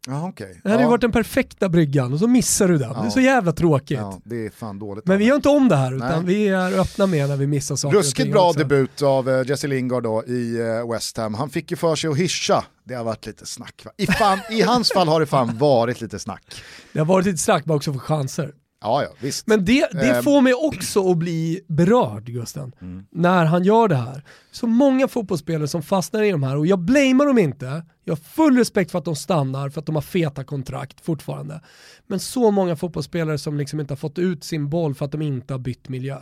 Ja, 0.07 0.29
okej. 0.29 0.61
Det 0.63 0.69
hade 0.71 0.83
ju 0.83 0.87
Ja. 0.87 0.91
varit 0.91 1.01
den 1.01 1.13
perfekta 1.13 1.69
bryggan 1.69 2.13
och 2.13 2.19
så 2.19 2.27
missar 2.27 2.69
du 2.69 2.79
den. 2.79 2.93
Det 2.93 3.07
är 3.07 3.11
så 3.11 3.21
jävla 3.21 3.53
tråkigt. 3.53 3.99
Ja, 3.99 4.21
det 4.25 4.47
är 4.47 4.51
fan 4.51 4.79
dåligt. 4.79 5.07
Men 5.07 5.19
vi 5.19 5.25
gör 5.25 5.37
inte 5.37 5.49
om 5.49 5.69
det 5.69 5.77
här 5.77 5.93
utan 5.97 6.09
Nej. 6.09 6.35
vi 6.35 6.49
är 6.49 6.79
öppna 6.81 7.07
med 7.07 7.29
när 7.29 7.37
vi 7.37 7.47
missar 7.47 7.77
saker 7.77 7.97
Ruskigt 7.99 8.33
bra 8.33 8.49
också. 8.49 8.59
debut 8.59 9.03
av 9.03 9.31
eh, 9.31 9.47
Jesse 9.49 9.67
Lingard 9.67 10.03
då 10.03 10.25
i 10.25 10.61
eh, 10.61 10.91
West 10.93 11.17
Ham. 11.17 11.35
Han 11.35 11.51
fick 11.51 11.71
ju 11.71 11.77
för 11.77 11.97
sig 11.97 12.11
att 12.11 12.17
hyscha. 12.17 12.65
Det 12.85 12.95
har 12.95 13.05
varit 13.05 13.27
lite 13.27 13.47
snack 13.47 13.83
va? 13.85 13.91
I, 13.97 14.07
fan, 14.07 14.39
I 14.51 14.63
hans 14.63 14.93
fall 14.93 15.09
har 15.09 15.21
det 15.21 15.27
fan 15.27 15.59
varit 15.59 16.01
lite 16.01 16.19
snack. 16.19 16.63
Det 16.93 16.99
har 16.99 17.07
varit 17.07 17.27
lite 17.27 17.39
snack 17.39 17.65
men 17.67 17.77
också 17.77 17.93
för 17.93 18.01
chanser. 18.01 18.53
Ja, 18.83 19.03
ja, 19.03 19.09
visst. 19.21 19.47
Men 19.47 19.65
det, 19.65 19.89
det 19.93 20.11
Ehm. 20.17 20.23
får 20.23 20.41
mig 20.41 20.55
också 20.55 21.11
att 21.11 21.17
bli 21.17 21.61
berörd 21.69 22.25
Gusten, 22.25 22.73
Mm. 22.81 23.07
när 23.11 23.45
han 23.45 23.65
gör 23.65 23.89
det 23.89 23.97
här. 23.97 24.25
Så 24.51 24.67
många 24.67 25.09
fotbollsspelare 25.09 25.69
som 25.69 25.83
fastnar 25.83 26.23
i 26.23 26.31
de 26.31 26.43
här 26.43 26.57
och 26.57 26.67
jag 26.67 26.79
blamear 26.79 27.27
dem 27.27 27.39
inte. 27.39 27.85
Jag 28.05 28.13
har 28.13 28.17
full 28.23 28.57
respekt 28.59 28.91
för 28.91 28.99
att 28.99 29.05
de 29.05 29.17
stannar, 29.17 29.69
för 29.71 29.81
att 29.81 29.87
de 29.87 29.95
har 29.95 30.03
feta 30.03 30.45
kontrakt 30.45 31.05
fortfarande. 31.05 31.61
Men 32.07 32.21
så 32.21 32.51
många 32.51 32.77
fotbollsspelare 32.77 33.39
som 33.39 33.57
liksom 33.59 33.81
inte 33.81 33.93
har 33.93 33.97
fått 33.97 34.19
ut 34.19 34.45
sin 34.45 34.69
boll 34.69 34.95
för 34.95 35.05
att 35.05 35.13
de 35.13 35.23
inte 35.23 35.55
har 35.55 35.59
bytt 35.59 35.89
miljö. 35.89 36.19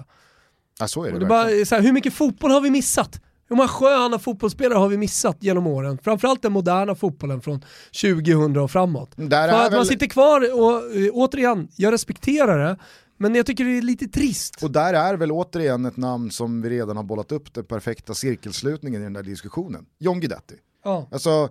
Ja, 0.80 0.88
så 0.88 1.02
är 1.04 1.08
det, 1.08 1.14
Och 1.14 1.20
det 1.20 1.26
verkligen. 1.26 1.58
bara, 1.58 1.66
så 1.66 1.74
här, 1.74 1.82
hur 1.82 1.92
mycket 1.92 2.14
fotboll 2.14 2.50
har 2.50 2.60
vi 2.60 2.70
missat? 2.70 3.20
Hur 3.50 3.56
många 3.56 3.68
sköna 3.68 4.18
fotbollsspelare 4.18 4.78
har 4.78 4.88
vi 4.88 4.96
missat 4.96 5.36
genom 5.40 5.66
åren? 5.66 5.98
Framförallt 6.02 6.42
den 6.42 6.52
moderna 6.52 6.94
fotbollen 6.94 7.40
från 7.40 7.64
2000 8.02 8.56
och 8.56 8.70
framåt. 8.70 9.10
Där 9.16 9.48
För 9.48 9.56
att 9.56 9.62
man 9.72 9.78
väl- 9.78 9.86
sitter 9.86 10.06
kvar 10.06 10.40
och 10.60 10.96
eh, 10.96 11.10
återigen, 11.12 11.68
jag 11.76 11.92
respekterar 11.92 12.58
det, 12.58 12.76
men 13.16 13.34
jag 13.34 13.46
tycker 13.46 13.64
det 13.64 13.78
är 13.78 13.82
lite 13.82 14.08
trist. 14.08 14.62
Och 14.62 14.70
där 14.70 14.94
är 14.94 15.14
väl 15.16 15.32
återigen 15.32 15.84
ett 15.84 15.96
namn 15.96 16.30
som 16.30 16.62
vi 16.62 16.70
redan 16.70 16.96
har 16.96 17.04
bollat 17.04 17.32
upp 17.32 17.54
den 17.54 17.64
perfekta 17.64 18.14
cirkelslutningen 18.14 19.00
i 19.00 19.04
den 19.04 19.12
där 19.12 19.22
diskussionen. 19.22 19.86
John 19.98 20.20
Guidetti. 20.20 20.54
Ja. 20.84 21.08
Alltså, 21.12 21.48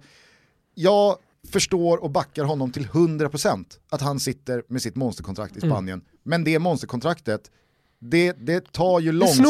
jag 0.76 1.16
förstår 1.52 2.04
och 2.04 2.12
backar 2.12 2.43
honom 2.43 2.72
till 2.72 2.86
100% 2.88 3.66
att 3.89 4.02
han 4.02 4.20
sitter 4.20 4.64
med 4.68 4.82
sitt 4.82 4.95
monsterkontrakt 4.95 5.58
i 5.58 5.60
Mm. 5.60 5.70
Spanien. 5.70 6.02
Men 6.24 6.43
det 6.43 6.60
monsterkontraktet, 6.60 7.41
det, 8.00 8.32
det 8.32 8.72
tar 8.72 9.00
ju 9.00 9.12
långsamt... 9.12 9.47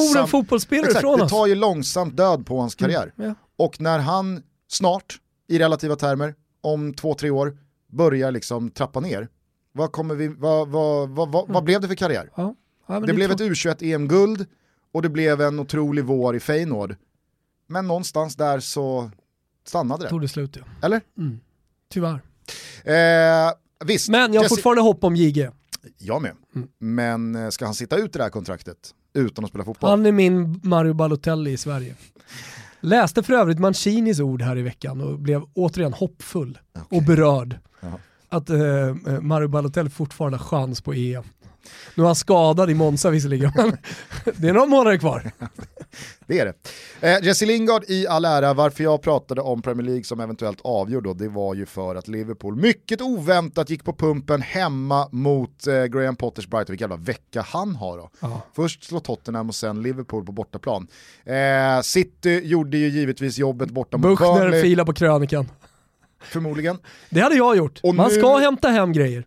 Exakt, 0.88 1.02
det 1.24 1.30
tar 1.30 1.48
ju 1.48 1.56
långsamt 1.56 2.18
död 2.18 2.46
på 2.46 2.60
hans 2.60 2.76
karriär. 2.76 3.14
Mm, 3.18 3.30
ja. 3.30 3.36
Och 3.66 3.82
när 3.82 4.00
han 4.00 4.44
snart, 4.68 5.20
i 5.48 5.60
relativa 5.60 5.96
termer, 5.96 6.36
om 6.62 6.94
två, 6.94 7.14
tre 7.14 7.30
år, 7.30 7.58
börjar 7.88 8.32
liksom 8.32 8.70
trappa 8.72 9.00
ner, 9.00 9.28
vad, 9.72 9.92
kommer 9.92 10.16
vi, 10.16 10.28
vad, 10.28 10.68
vad, 10.68 11.10
vad, 11.10 11.32
vad, 11.32 11.48
vad 11.48 11.64
blev 11.64 11.82
det 11.82 11.88
för 11.88 11.96
karriär? 11.96 12.30
Ja. 12.36 12.56
Ja, 12.88 13.00
det 13.00 13.08
det 13.08 13.14
blev 13.14 13.32
ett 13.32 13.38
tråkigt. 13.38 13.58
U21 13.66 13.94
EM-guld 13.96 14.46
och 14.92 15.02
det 15.02 15.10
blev 15.10 15.42
en 15.42 15.60
otrolig 15.60 16.06
vår 16.06 16.36
i 16.36 16.40
Feyenoord. 16.40 16.96
Men 17.68 17.88
någonstans 17.88 18.36
där 18.36 18.60
så 18.60 19.12
stannade 19.68 20.04
det. 20.04 20.10
Tog 20.10 20.22
det 20.22 20.28
slut 20.28 20.56
ja. 20.56 20.64
Eller? 20.82 21.02
Mm. 21.18 21.40
Tyvärr. 21.90 22.22
Eh, 22.84 23.54
visst. 23.86 24.10
Men 24.10 24.34
jag 24.34 24.40
har 24.40 24.46
Jesse- 24.46 24.50
fortfarande 24.50 24.82
hopp 24.82 25.04
om 25.04 25.16
JG. 25.16 25.50
Jag 25.98 26.22
med. 26.22 26.36
Mm. 26.56 26.68
Men 26.80 27.36
eh, 27.36 27.50
ska 27.50 27.66
han 27.66 27.74
sitta 27.74 27.98
ut 27.98 28.14
det 28.14 28.24
här 28.24 28.30
kontraktet 28.30 28.78
utan 29.14 29.44
att 29.44 29.50
spela 29.50 29.64
fotboll? 29.66 29.90
Han 29.90 30.06
är 30.06 30.12
min 30.12 30.62
Mario 30.64 30.94
Balotelli 30.94 31.52
i 31.52 31.58
Sverige. 31.58 31.96
Läste 32.80 33.24
för 33.24 33.34
övrigt 33.34 33.60
Mancinis 33.60 34.20
ord 34.20 34.42
här 34.42 34.58
i 34.58 34.62
veckan 34.62 35.02
och 35.02 35.20
blev 35.20 35.44
återigen 35.54 35.94
hoppfull 35.94 36.60
och 36.90 37.04
berörd. 37.04 37.58
Jaha. 37.80 38.00
Att 38.30 38.50
eh, 38.50 39.20
Mario 39.22 39.48
Balotelli 39.48 39.90
fortfarande 39.90 40.38
har 40.38 40.46
chans 40.46 40.82
på 40.82 40.94
EM. 40.94 41.24
Nu 41.96 42.04
är 42.04 42.08
han 42.08 42.16
skadad 42.16 42.70
i 42.70 42.74
Monza 42.74 43.10
visserligen, 43.10 43.52
men 43.56 43.78
det 44.38 44.50
är 44.50 44.54
några 44.54 44.68
månader 44.68 44.98
kvar. 44.98 45.32
Det 46.28 46.40
är 46.40 46.46
det. 46.46 46.54
Eh, 47.14 47.24
Jesse 47.26 47.46
Lingard 47.46 47.84
i 47.88 48.08
all 48.08 48.26
ära, 48.26 48.54
varför 48.54 48.84
jag 48.84 49.02
pratade 49.02 49.42
om 49.42 49.62
Premier 49.62 49.86
League 49.88 50.04
som 50.04 50.20
eventuellt 50.20 50.60
avgjord 50.64 51.04
då, 51.04 51.14
det 51.14 51.28
var 51.30 51.56
ju 51.56 51.66
för 51.66 51.96
att 51.96 52.08
Liverpool 52.08 52.56
mycket 52.56 53.02
oväntat 53.02 53.70
gick 53.70 53.84
på 53.84 53.94
pumpen 53.94 54.42
hemma 54.42 55.10
mot 55.12 55.68
eh, 55.68 55.84
Graham 55.86 56.16
Potters 56.16 56.48
Brighton. 56.48 56.72
Vilken 56.74 56.90
jävla 56.90 57.04
vecka 57.06 57.42
han 57.48 57.76
har 57.76 57.98
då. 57.98 58.10
Ja. 58.20 58.42
Först 58.56 58.84
slå 58.84 59.00
Tottenham 59.00 59.50
och 59.50 59.56
sen 59.56 59.82
Liverpool 59.82 60.26
på 60.26 60.32
bortaplan. 60.32 60.88
Eh, 61.26 61.82
City 61.82 62.42
gjorde 62.44 62.78
ju 62.78 62.88
givetvis 62.90 63.38
jobbet 63.38 63.70
borta 63.72 63.98
mot 63.98 64.04
Buchner 64.20 64.40
Burnley, 64.40 64.62
filar 64.62 64.86
på 64.86 64.94
krönikan. 64.94 65.52
förmodligen. 66.24 66.78
Det 67.10 67.22
hade 67.22 67.36
jag 67.36 67.58
gjort. 67.58 67.80
Och 67.84 67.96
Man 67.96 68.08
nu- 68.10 68.16
ska 68.20 68.38
hämta 68.38 68.68
hem 68.70 68.94
grejer. 68.94 69.24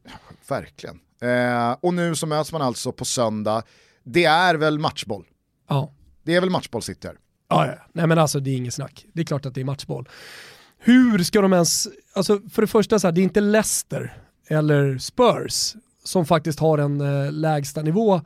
Verkligen. 0.49 0.99
Eh, 1.23 1.77
och 1.81 1.95
nu 1.95 2.15
så 2.15 2.27
möts 2.27 2.53
man 2.53 2.63
alltså 2.63 2.93
på 2.93 3.05
söndag. 3.05 3.63
Det 4.05 4.25
är 4.25 4.55
väl 4.55 4.79
matchboll? 4.79 5.25
Ja. 5.69 5.93
Det 6.23 6.35
är 6.35 6.41
väl 6.41 6.51
matchboll 6.51 6.83
City 6.83 7.07
här? 7.07 7.17
Ja, 7.49 7.67
ja. 7.67 7.75
Nej 7.93 8.07
men 8.07 8.19
alltså 8.19 8.41
det 8.41 8.51
är 8.51 8.57
inget 8.57 8.75
snack. 8.75 9.07
Det 9.13 9.21
är 9.21 9.25
klart 9.25 9.47
att 9.47 9.55
det 9.55 9.61
är 9.61 9.65
matchboll. 9.65 10.09
Hur 10.79 11.19
ska 11.19 11.41
de 11.41 11.53
ens, 11.53 11.89
alltså 12.13 12.41
för 12.53 12.63
det 12.63 12.69
första 12.69 12.99
så 12.99 13.07
här, 13.07 13.13
det 13.13 13.21
är 13.21 13.23
inte 13.23 13.41
Leicester 13.41 14.17
eller 14.49 14.99
Spurs 14.99 15.75
som 16.05 16.27
faktiskt 16.27 16.59
har 16.59 16.79
en 16.79 17.01
eh, 17.01 17.33
lägsta 17.33 17.83
nivå 17.83 18.21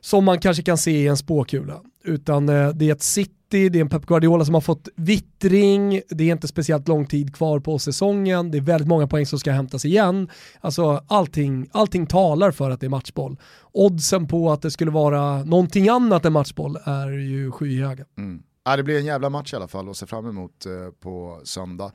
som 0.00 0.24
man 0.24 0.40
kanske 0.40 0.62
kan 0.62 0.78
se 0.78 0.90
i 0.90 1.06
en 1.06 1.16
spåkula. 1.16 1.80
Utan 2.04 2.48
eh, 2.48 2.68
det 2.68 2.88
är 2.88 2.92
ett 2.92 3.02
City, 3.02 3.34
det 3.50 3.58
är 3.66 3.76
en 3.76 3.88
Pep 3.88 4.06
Guardiola 4.06 4.44
som 4.44 4.54
har 4.54 4.60
fått 4.60 4.88
vittring, 4.96 6.00
det 6.08 6.24
är 6.24 6.32
inte 6.32 6.48
speciellt 6.48 6.88
lång 6.88 7.06
tid 7.06 7.34
kvar 7.34 7.60
på 7.60 7.78
säsongen, 7.78 8.50
det 8.50 8.58
är 8.58 8.62
väldigt 8.62 8.88
många 8.88 9.06
poäng 9.06 9.26
som 9.26 9.38
ska 9.38 9.52
hämtas 9.52 9.84
igen. 9.84 10.28
Alltså 10.60 11.04
allting, 11.06 11.68
allting 11.72 12.06
talar 12.06 12.50
för 12.50 12.70
att 12.70 12.80
det 12.80 12.86
är 12.86 12.90
matchboll. 12.90 13.36
Oddsen 13.72 14.26
på 14.26 14.52
att 14.52 14.62
det 14.62 14.70
skulle 14.70 14.90
vara 14.90 15.44
någonting 15.44 15.88
annat 15.88 16.24
än 16.24 16.32
matchboll 16.32 16.76
är 16.84 17.10
ju 17.10 17.50
skyhöga. 17.50 18.04
Mm. 18.18 18.42
Ja, 18.64 18.76
det 18.76 18.82
blir 18.82 18.98
en 18.98 19.04
jävla 19.04 19.30
match 19.30 19.52
i 19.52 19.56
alla 19.56 19.68
fall 19.68 19.88
att 19.88 19.96
se 19.96 20.06
fram 20.06 20.28
emot 20.28 20.66
eh, 20.66 20.72
på 21.00 21.40
söndag. 21.44 21.92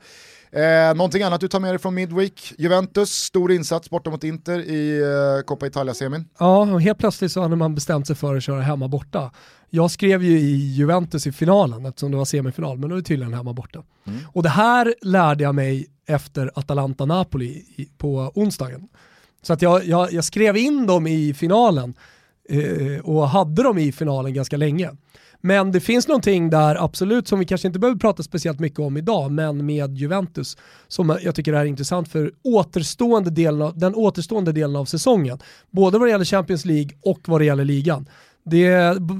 Eh, 0.50 0.94
någonting 0.96 1.22
annat 1.22 1.40
du 1.40 1.48
tar 1.48 1.60
med 1.60 1.70
dig 1.70 1.78
från 1.78 1.94
Midweek? 1.94 2.54
Juventus, 2.58 3.10
stor 3.10 3.52
insats 3.52 3.90
borta 3.90 4.10
mot 4.10 4.24
Inter 4.24 4.58
i 4.58 5.02
eh, 5.02 5.44
Coppa 5.44 5.66
Italia-semin. 5.66 6.28
Ja, 6.38 6.60
och 6.60 6.82
helt 6.82 6.98
plötsligt 6.98 7.32
så 7.32 7.40
hade 7.40 7.56
man 7.56 7.74
bestämt 7.74 8.06
sig 8.06 8.16
för 8.16 8.36
att 8.36 8.42
köra 8.42 8.60
hemma 8.60 8.88
borta. 8.88 9.30
Jag 9.70 9.90
skrev 9.90 10.22
ju 10.22 10.38
i 10.38 10.74
Juventus 10.74 11.26
i 11.26 11.32
finalen 11.32 11.86
eftersom 11.86 12.10
det 12.10 12.16
var 12.16 12.24
semifinal, 12.24 12.78
men 12.78 12.90
då 12.90 12.96
är 12.96 13.00
det 13.00 13.06
tydligen 13.06 13.34
hemma 13.34 13.52
borta. 13.52 13.82
Mm. 14.06 14.18
Och 14.32 14.42
det 14.42 14.48
här 14.48 14.94
lärde 15.02 15.44
jag 15.44 15.54
mig 15.54 15.86
efter 16.06 16.50
Atalanta-Napoli 16.54 17.64
på 17.98 18.32
onsdagen. 18.34 18.88
Så 19.42 19.52
att 19.52 19.62
jag, 19.62 19.84
jag, 19.84 20.12
jag 20.12 20.24
skrev 20.24 20.56
in 20.56 20.86
dem 20.86 21.06
i 21.06 21.34
finalen 21.34 21.94
eh, 22.48 23.00
och 23.02 23.28
hade 23.28 23.62
dem 23.62 23.78
i 23.78 23.92
finalen 23.92 24.34
ganska 24.34 24.56
länge. 24.56 24.90
Men 25.40 25.72
det 25.72 25.80
finns 25.80 26.08
någonting 26.08 26.50
där 26.50 26.84
absolut 26.84 27.28
som 27.28 27.38
vi 27.38 27.44
kanske 27.44 27.66
inte 27.66 27.78
behöver 27.78 27.98
prata 27.98 28.22
speciellt 28.22 28.60
mycket 28.60 28.78
om 28.78 28.96
idag, 28.96 29.30
men 29.32 29.66
med 29.66 29.96
Juventus 29.96 30.56
som 30.88 31.18
jag 31.22 31.34
tycker 31.34 31.52
är 31.52 31.64
intressant 31.64 32.08
för 32.08 32.32
återstående 32.44 33.30
delen 33.30 33.62
av, 33.62 33.78
den 33.78 33.94
återstående 33.94 34.52
delen 34.52 34.76
av 34.76 34.84
säsongen. 34.84 35.38
Både 35.70 35.98
vad 35.98 36.08
det 36.08 36.10
gäller 36.10 36.24
Champions 36.24 36.64
League 36.64 36.90
och 37.02 37.20
vad 37.26 37.40
det 37.40 37.44
gäller 37.44 37.64
ligan. 37.64 38.08
Det 38.44 38.70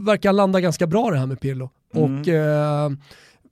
verkar 0.07 0.33
landa 0.33 0.61
ganska 0.61 0.87
bra 0.87 1.11
det 1.11 1.19
här 1.19 1.27
med 1.27 1.41
Pirlo. 1.41 1.71
Mm. 1.95 2.21
Och 2.21 2.29
eh, 2.29 2.91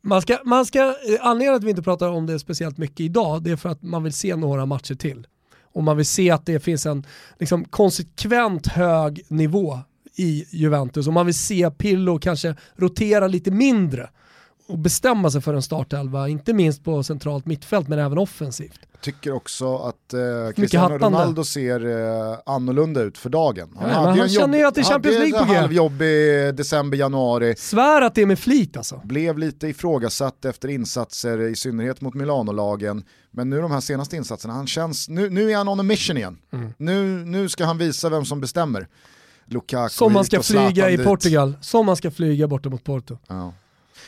man 0.02 0.22
ska, 0.22 0.38
man 0.44 0.66
ska, 0.66 0.78
eh, 0.78 0.94
anledningen 1.20 1.54
att 1.54 1.64
vi 1.64 1.70
inte 1.70 1.82
pratar 1.82 2.08
om 2.08 2.26
det 2.26 2.38
speciellt 2.38 2.78
mycket 2.78 3.00
idag, 3.00 3.42
det 3.42 3.50
är 3.50 3.56
för 3.56 3.68
att 3.68 3.82
man 3.82 4.02
vill 4.02 4.12
se 4.12 4.36
några 4.36 4.66
matcher 4.66 4.94
till. 4.94 5.26
Och 5.72 5.82
man 5.82 5.96
vill 5.96 6.06
se 6.06 6.30
att 6.30 6.46
det 6.46 6.60
finns 6.60 6.86
en 6.86 7.06
liksom, 7.38 7.64
konsekvent 7.64 8.66
hög 8.66 9.22
nivå 9.28 9.78
i 10.16 10.46
Juventus 10.50 11.06
och 11.06 11.12
man 11.12 11.26
vill 11.26 11.34
se 11.34 11.70
Pirlo 11.70 12.18
kanske 12.18 12.54
rotera 12.76 13.26
lite 13.26 13.50
mindre 13.50 14.10
att 14.68 14.78
bestämma 14.78 15.30
sig 15.30 15.40
för 15.40 15.54
en 15.54 15.62
startelva, 15.62 16.28
inte 16.28 16.52
minst 16.52 16.84
på 16.84 17.02
centralt 17.02 17.46
mittfält 17.46 17.88
men 17.88 17.98
även 17.98 18.18
offensivt. 18.18 18.80
Jag 18.92 19.00
tycker 19.00 19.32
också 19.32 19.76
att 19.76 20.14
eh, 20.14 20.20
Cristiano. 20.56 20.98
Ronaldo 20.98 21.44
ser 21.44 21.86
eh, 21.86 22.38
annorlunda 22.46 23.02
ut 23.02 23.18
för 23.18 23.30
dagen. 23.30 23.68
Ja, 23.80 23.86
men 23.86 24.18
han 24.18 24.28
känner 24.28 24.58
ju 24.58 24.64
att 24.64 24.74
det 24.74 24.80
är 24.80 24.84
Champions 24.84 25.16
hade 25.16 25.28
League 25.30 25.46
på 25.46 25.52
G. 25.52 25.58
halvjobbig 25.58 26.54
december, 26.54 26.98
januari. 26.98 27.54
Svär 27.56 28.02
att 28.02 28.14
det 28.14 28.22
är 28.22 28.26
med 28.26 28.38
flit 28.38 28.76
alltså. 28.76 29.00
Blev 29.04 29.38
lite 29.38 29.68
ifrågasatt 29.68 30.44
efter 30.44 30.68
insatser, 30.68 31.40
i 31.40 31.56
synnerhet 31.56 32.00
mot 32.00 32.14
Milano-lagen. 32.14 33.04
Men 33.30 33.50
nu 33.50 33.60
de 33.60 33.70
här 33.70 33.80
senaste 33.80 34.16
insatserna, 34.16 34.54
han 34.54 34.66
känns, 34.66 35.08
nu, 35.08 35.30
nu 35.30 35.50
är 35.50 35.56
han 35.56 35.68
on 35.68 35.80
a 35.80 35.82
mission 35.82 36.16
igen. 36.16 36.38
Mm. 36.52 36.72
Nu, 36.76 37.24
nu 37.24 37.48
ska 37.48 37.64
han 37.64 37.78
visa 37.78 38.08
vem 38.08 38.24
som 38.24 38.40
bestämmer. 38.40 38.88
Lukaku 39.46 39.88
Som 39.94 40.12
man 40.12 40.24
ska 40.24 40.42
flyga 40.42 40.90
i 40.90 40.96
dit. 40.96 41.06
Portugal, 41.06 41.54
som 41.60 41.86
man 41.86 41.96
ska 41.96 42.10
flyga 42.10 42.48
borta 42.48 42.68
mot 42.68 42.84
Porto. 42.84 43.18
Ja. 43.28 43.52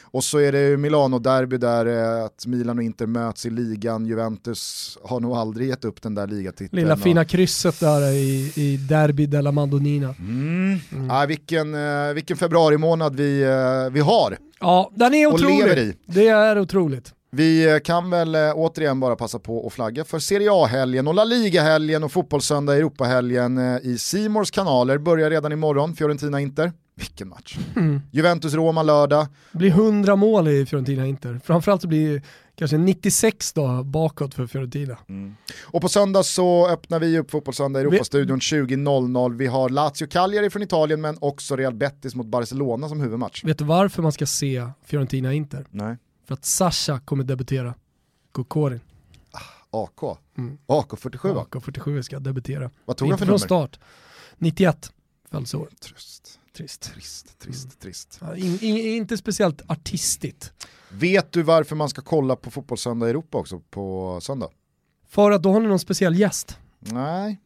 Och 0.02 0.24
så 0.24 0.38
är 0.38 0.52
det 0.52 0.76
Milano-derby 0.76 1.56
där 1.56 1.86
eh, 1.86 2.24
att 2.24 2.46
Milan 2.46 2.78
och 2.78 2.84
Inter 2.84 3.06
möts 3.06 3.46
i 3.46 3.50
ligan. 3.50 4.06
Juventus 4.06 4.98
har 5.04 5.20
nog 5.20 5.36
aldrig 5.36 5.68
gett 5.68 5.84
upp 5.84 6.02
den 6.02 6.14
där 6.14 6.26
ligatiteln. 6.26 6.82
Lilla 6.82 6.96
fina 6.96 7.24
krysset 7.24 7.80
där 7.80 8.12
i, 8.12 8.52
i 8.56 8.76
Derby 8.76 9.26
della 9.26 9.52
Madonnina. 9.52 10.14
Mm. 10.18 11.10
Ah, 11.10 11.26
vilken, 11.26 11.74
eh, 11.74 12.12
vilken 12.14 12.36
februari 12.36 12.78
månad 12.78 13.16
vi, 13.16 13.42
eh, 13.42 13.92
vi 13.92 14.00
har. 14.00 14.38
Ja, 14.60 14.90
den 14.94 15.14
är 15.14 15.26
Och 15.26 15.34
otrolig. 15.34 15.58
lever 15.58 15.78
i. 15.78 15.94
Det 16.06 16.28
är 16.28 16.58
otroligt. 16.60 17.12
Vi 17.36 17.72
eh, 17.72 17.78
kan 17.78 18.10
väl 18.10 18.34
eh, 18.34 18.52
återigen 18.54 19.00
bara 19.00 19.16
passa 19.16 19.38
på 19.38 19.66
att 19.66 19.72
flagga 19.72 20.04
för 20.04 20.18
Serie 20.18 20.48
A-helgen 20.52 21.08
och 21.08 21.14
La 21.14 21.24
Liga-helgen 21.24 22.04
och 22.04 22.12
Fotbollssöndag 22.12 22.76
Europa-helgen 22.76 23.58
eh, 23.58 23.78
i 23.82 23.98
Simors 23.98 24.50
kanaler. 24.50 24.98
Börjar 24.98 25.30
redan 25.30 25.52
imorgon, 25.52 25.94
Fiorentina-Inter. 25.94 26.72
Vilken 26.94 27.28
match. 27.28 27.58
Mm. 27.76 28.00
Juventus-Roma 28.10 28.82
lördag. 28.82 29.26
Det 29.52 29.58
blir 29.58 29.70
100 29.70 30.16
mål 30.16 30.48
i 30.48 30.66
Fiorentina 30.66 31.06
Inter. 31.06 31.40
Framförallt 31.44 31.82
så 31.82 31.88
blir 31.88 32.22
kanske 32.54 32.78
96 32.78 33.52
då 33.52 33.82
bakåt 33.84 34.34
för 34.34 34.46
Fiorentina. 34.46 34.96
Och 35.64 35.82
på 35.82 35.88
söndag 35.88 36.22
så 36.22 36.68
öppnar 36.68 37.00
vi 37.00 37.18
upp 37.18 37.30
Fotbollssöndag 37.30 37.80
Europastudion 37.80 38.38
20.00. 38.38 39.36
Vi 39.36 39.46
har 39.46 39.68
Lazio 39.68 40.06
Cagliari 40.10 40.50
från 40.50 40.62
Italien 40.62 41.00
men 41.00 41.16
också 41.20 41.56
Real 41.56 41.74
Betis 41.74 42.14
mot 42.14 42.26
Barcelona 42.26 42.88
som 42.88 43.00
huvudmatch. 43.00 43.44
Vet 43.44 43.58
du 43.58 43.64
varför 43.64 44.02
man 44.02 44.12
ska 44.12 44.26
se 44.26 44.68
Fiorentina 44.84 45.32
Inter? 45.34 45.66
Nej. 45.70 45.96
För 46.26 46.34
att 46.34 46.44
Sasha 46.44 47.00
kommer 47.00 47.24
debutera. 47.24 47.74
Kokorin. 48.32 48.80
AK. 49.70 50.18
Mm. 50.38 50.58
AK47 50.66 51.34
va? 51.34 51.46
AK47 51.50 52.02
ska 52.02 52.18
debutera. 52.18 52.70
Vad 52.84 52.96
tog 52.96 53.08
han 53.08 53.18
för 53.18 53.26
nummer? 53.26 53.38
start. 53.38 53.80
91 54.38 54.92
födelseår. 55.30 55.68
Trist. 55.80 56.40
Trist. 56.56 56.92
Trist, 56.94 57.38
trist, 57.38 57.80
trist. 57.80 58.18
Ja, 58.20 58.36
in, 58.36 58.58
in, 58.60 58.76
inte 58.76 59.16
speciellt 59.16 59.70
artistigt. 59.70 60.52
Vet 60.88 61.32
du 61.32 61.42
varför 61.42 61.76
man 61.76 61.88
ska 61.88 62.02
kolla 62.02 62.36
på 62.36 62.50
Fotbollssöndag 62.50 63.08
Europa 63.08 63.38
också 63.38 63.60
på 63.70 64.18
söndag? 64.22 64.48
För 65.08 65.30
att 65.30 65.42
då 65.42 65.52
har 65.52 65.60
ni 65.60 65.68
någon 65.68 65.78
speciell 65.78 66.18
gäst. 66.18 66.58
Nej. 66.78 67.40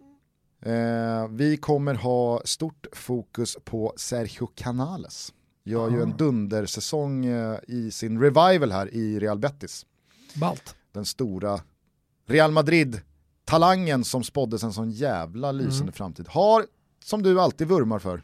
Eh, 0.62 1.28
vi 1.30 1.56
kommer 1.56 1.94
ha 1.94 2.42
stort 2.44 2.86
fokus 2.92 3.56
på 3.64 3.94
Sergio 3.96 4.46
Canales. 4.54 5.32
Gör 5.64 5.90
ju 5.90 5.98
Ah. 6.00 6.02
en 6.02 6.16
dundersäsong 6.16 7.24
eh, 7.26 7.56
i 7.68 7.90
sin 7.90 8.20
revival 8.20 8.72
här 8.72 8.94
i 8.94 9.18
Real 9.20 9.38
Betis. 9.38 9.86
Balt. 10.34 10.74
Den 10.92 11.04
stora 11.04 11.61
Real 12.26 12.52
Madrid-talangen 12.52 14.04
som 14.04 14.24
spåddes 14.24 14.62
en 14.62 14.72
sån 14.72 14.90
jävla 14.90 15.52
lysande 15.52 15.82
Mm. 15.82 15.92
framtid. 15.92 16.26
Har, 16.28 16.66
som 17.04 17.22
du 17.22 17.40
alltid 17.40 17.68
vurmar 17.68 17.98
för, 17.98 18.22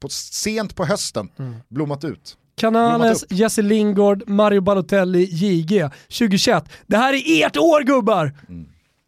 på, 0.00 0.08
sent 0.08 0.76
på 0.76 0.84
hösten 0.84 1.28
Mm. 1.36 1.54
blommat 1.68 2.04
ut. 2.04 2.36
Canales, 2.54 3.24
Jesse 3.30 3.62
Lingard, 3.62 4.28
Mario 4.28 4.60
Balotelli, 4.60 5.24
JG 5.30 5.90
2021. 6.08 6.64
Det 6.86 6.96
här 6.96 7.12
är 7.12 7.46
ert 7.46 7.56
år 7.56 7.82
gubbar! 7.84 8.32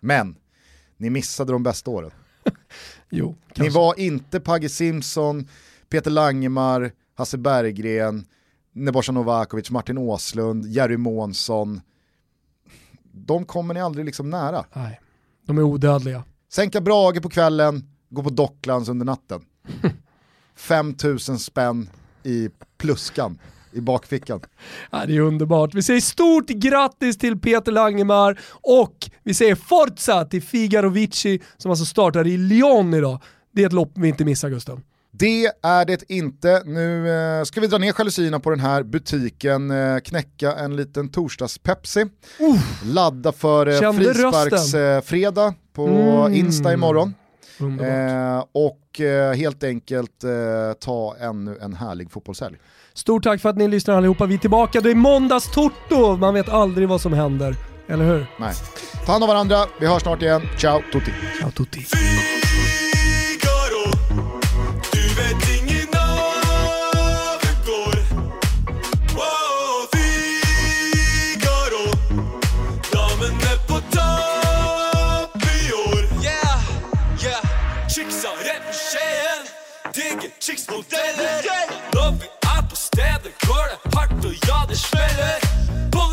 Men, 0.01 0.37
ni 0.97 1.11
missade 1.11 1.53
de 1.53 1.63
bästa 1.63 1.91
åren. 1.91 2.11
Jo, 3.11 3.29
Ni 3.49 3.55
kanske. 3.55 3.79
var 3.79 4.01
inte 4.01 4.41
Pagge 4.41 4.69
Simpson, 4.69 5.49
Peter 5.89 6.11
Langemar, 6.11 6.93
Hasse 7.19 7.39
Berggren, 7.39 8.27
Nebojsa 8.73 9.13
Novakovic, 9.13 9.71
Martin 9.71 9.99
Åslund, 9.99 10.67
Jerry 10.67 10.97
Månsson. 10.97 11.81
De 13.13 13.45
kommer 13.45 13.75
ni 13.75 13.81
aldrig 13.81 14.05
liksom 14.05 14.31
nära. 14.31 14.65
Nej, 14.73 15.01
de 15.47 15.59
är 15.59 15.63
odödliga. 15.63 16.25
Sänka 16.51 16.81
Brage 16.81 17.23
på 17.23 17.29
kvällen, 17.29 17.85
gå 18.09 18.23
på 18.23 18.31
Docklands 18.31 18.89
under 18.89 19.07
natten. 19.07 19.41
5000 20.57 21.39
spänn 21.39 21.91
i 22.23 22.49
pluskan 22.77 23.39
i 23.73 23.81
bakfickan. 23.81 24.41
Ja, 24.91 25.07
det 25.07 25.17
är 25.17 25.21
underbart. 25.21 25.75
Vi 25.75 25.83
säger 25.83 26.01
stort 26.01 26.49
grattis 26.49 27.19
till 27.19 27.39
Peter 27.39 27.73
Langemar 27.73 28.41
och 28.51 29.11
vi 29.23 29.35
säger 29.35 29.55
Forza 29.55 30.25
till 30.25 30.43
Figaro 30.43 30.89
Vici 30.89 31.41
som 31.57 31.71
alltså 31.71 31.85
startar 31.85 32.27
i 32.27 32.37
Lyon 32.37 32.95
idag. 32.95 33.23
Det 33.53 33.63
är 33.63 33.67
ett 33.67 33.73
lopp 33.73 33.93
vi 33.95 34.09
inte 34.09 34.25
missar 34.25 34.49
Gustav. 34.49 34.81
Det 35.11 35.47
är 35.63 35.85
det 35.85 36.11
inte. 36.11 36.63
Nu 36.65 37.11
eh, 37.11 37.45
ska 37.45 37.61
vi 37.61 37.67
dra 37.67 37.79
ner 37.79 37.95
jalusierna 37.99 38.41
på 38.41 38.51
den 38.51 38.61
här 38.61 38.83
butiken, 38.83 39.71
eh, 39.71 39.99
knäcka 39.99 40.53
en 40.53 40.77
liten 40.77 41.09
torsdags-Pepsi, 41.11 42.09
ladda 42.85 43.33
för 43.33 43.67
eh, 43.67 43.93
frisparksfredag 43.93 45.55
på 45.73 45.87
Mm. 45.89 46.35
Insta 46.35 46.73
imorgon. 46.73 47.15
Eh, 47.61 48.45
och 48.53 49.01
eh, 49.01 49.33
helt 49.35 49.65
enkelt 49.65 50.25
eh, 50.25 50.31
ta 50.81 51.17
ännu 51.21 51.59
en 51.63 51.75
härlig 51.75 52.11
fotbollshelg. 52.11 52.57
Stort 52.95 53.25
tack 53.25 53.41
för 53.41 53.49
att 53.49 53.57
ni 53.57 53.69
lyssnar 53.69 53.97
allihopa. 53.97 54.27
Vi 54.27 54.35
är 54.35 54.39
tillbaka. 54.39 54.81
Det 54.81 54.91
är 54.91 54.95
måndags 54.95 55.51
Toto. 55.51 56.17
Man 56.17 56.35
vet 56.35 56.49
aldrig 56.49 56.89
vad 56.89 57.01
som 57.01 57.13
händer. 57.13 57.57
Eller 57.89 58.05
hur? 58.05 58.27
Nej. 58.41 58.55
Ta 59.07 59.13
hand 59.13 59.25
om 59.25 59.29
varandra, 59.29 59.57
vi 59.81 59.87
hörs 59.87 60.03
snart 60.03 60.23
igen. 60.23 60.43
Ciao 60.59 60.83
tutti! 60.93 61.13
Ciao 61.41 61.51
tutti! 61.51 61.87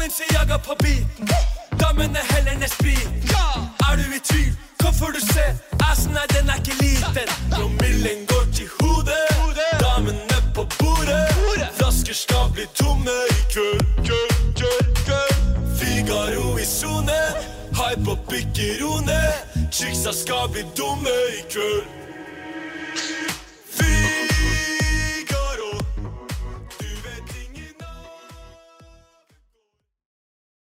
Damen 0.05 0.17
ser 0.17 0.33
jagar 0.35 0.59
på 0.59 0.75
biten 0.83 1.27
Damen 1.79 2.15
är 2.15 2.33
häller 2.33 2.55
ner 2.59 2.67
sprit. 2.67 3.09
Är 3.91 3.97
du 3.97 4.15
i 4.15 4.19
tvil, 4.19 4.53
kom 4.77 4.93
får 4.93 5.11
du 5.11 5.19
se. 5.21 5.45
Alltså 5.71 6.09
Assen 6.09 6.17
är 6.17 6.27
den 6.33 6.49
är 6.49 6.57
ikke 6.57 6.83
liten 6.83 7.27
Promillen 7.51 8.25
går 8.25 8.45
till 8.55 8.69
hodet. 8.79 9.79
Damen 9.79 10.15
är 10.15 10.53
på 10.55 10.63
bordet. 10.79 11.77
Flaskor 11.77 12.13
ska 12.13 12.49
bli 12.53 12.65
tomme 12.73 13.17
ikväll 13.39 13.79
kväll. 15.05 15.33
Figaro 15.79 16.59
i 16.59 16.65
zonen. 16.65 17.33
Hype 17.69 18.11
och 18.11 18.29
pickerone 18.29 19.33
Chicksa 19.71 20.13
ska 20.13 20.47
bli 20.51 20.61
dumme 20.61 21.15
ikväll 21.39 21.95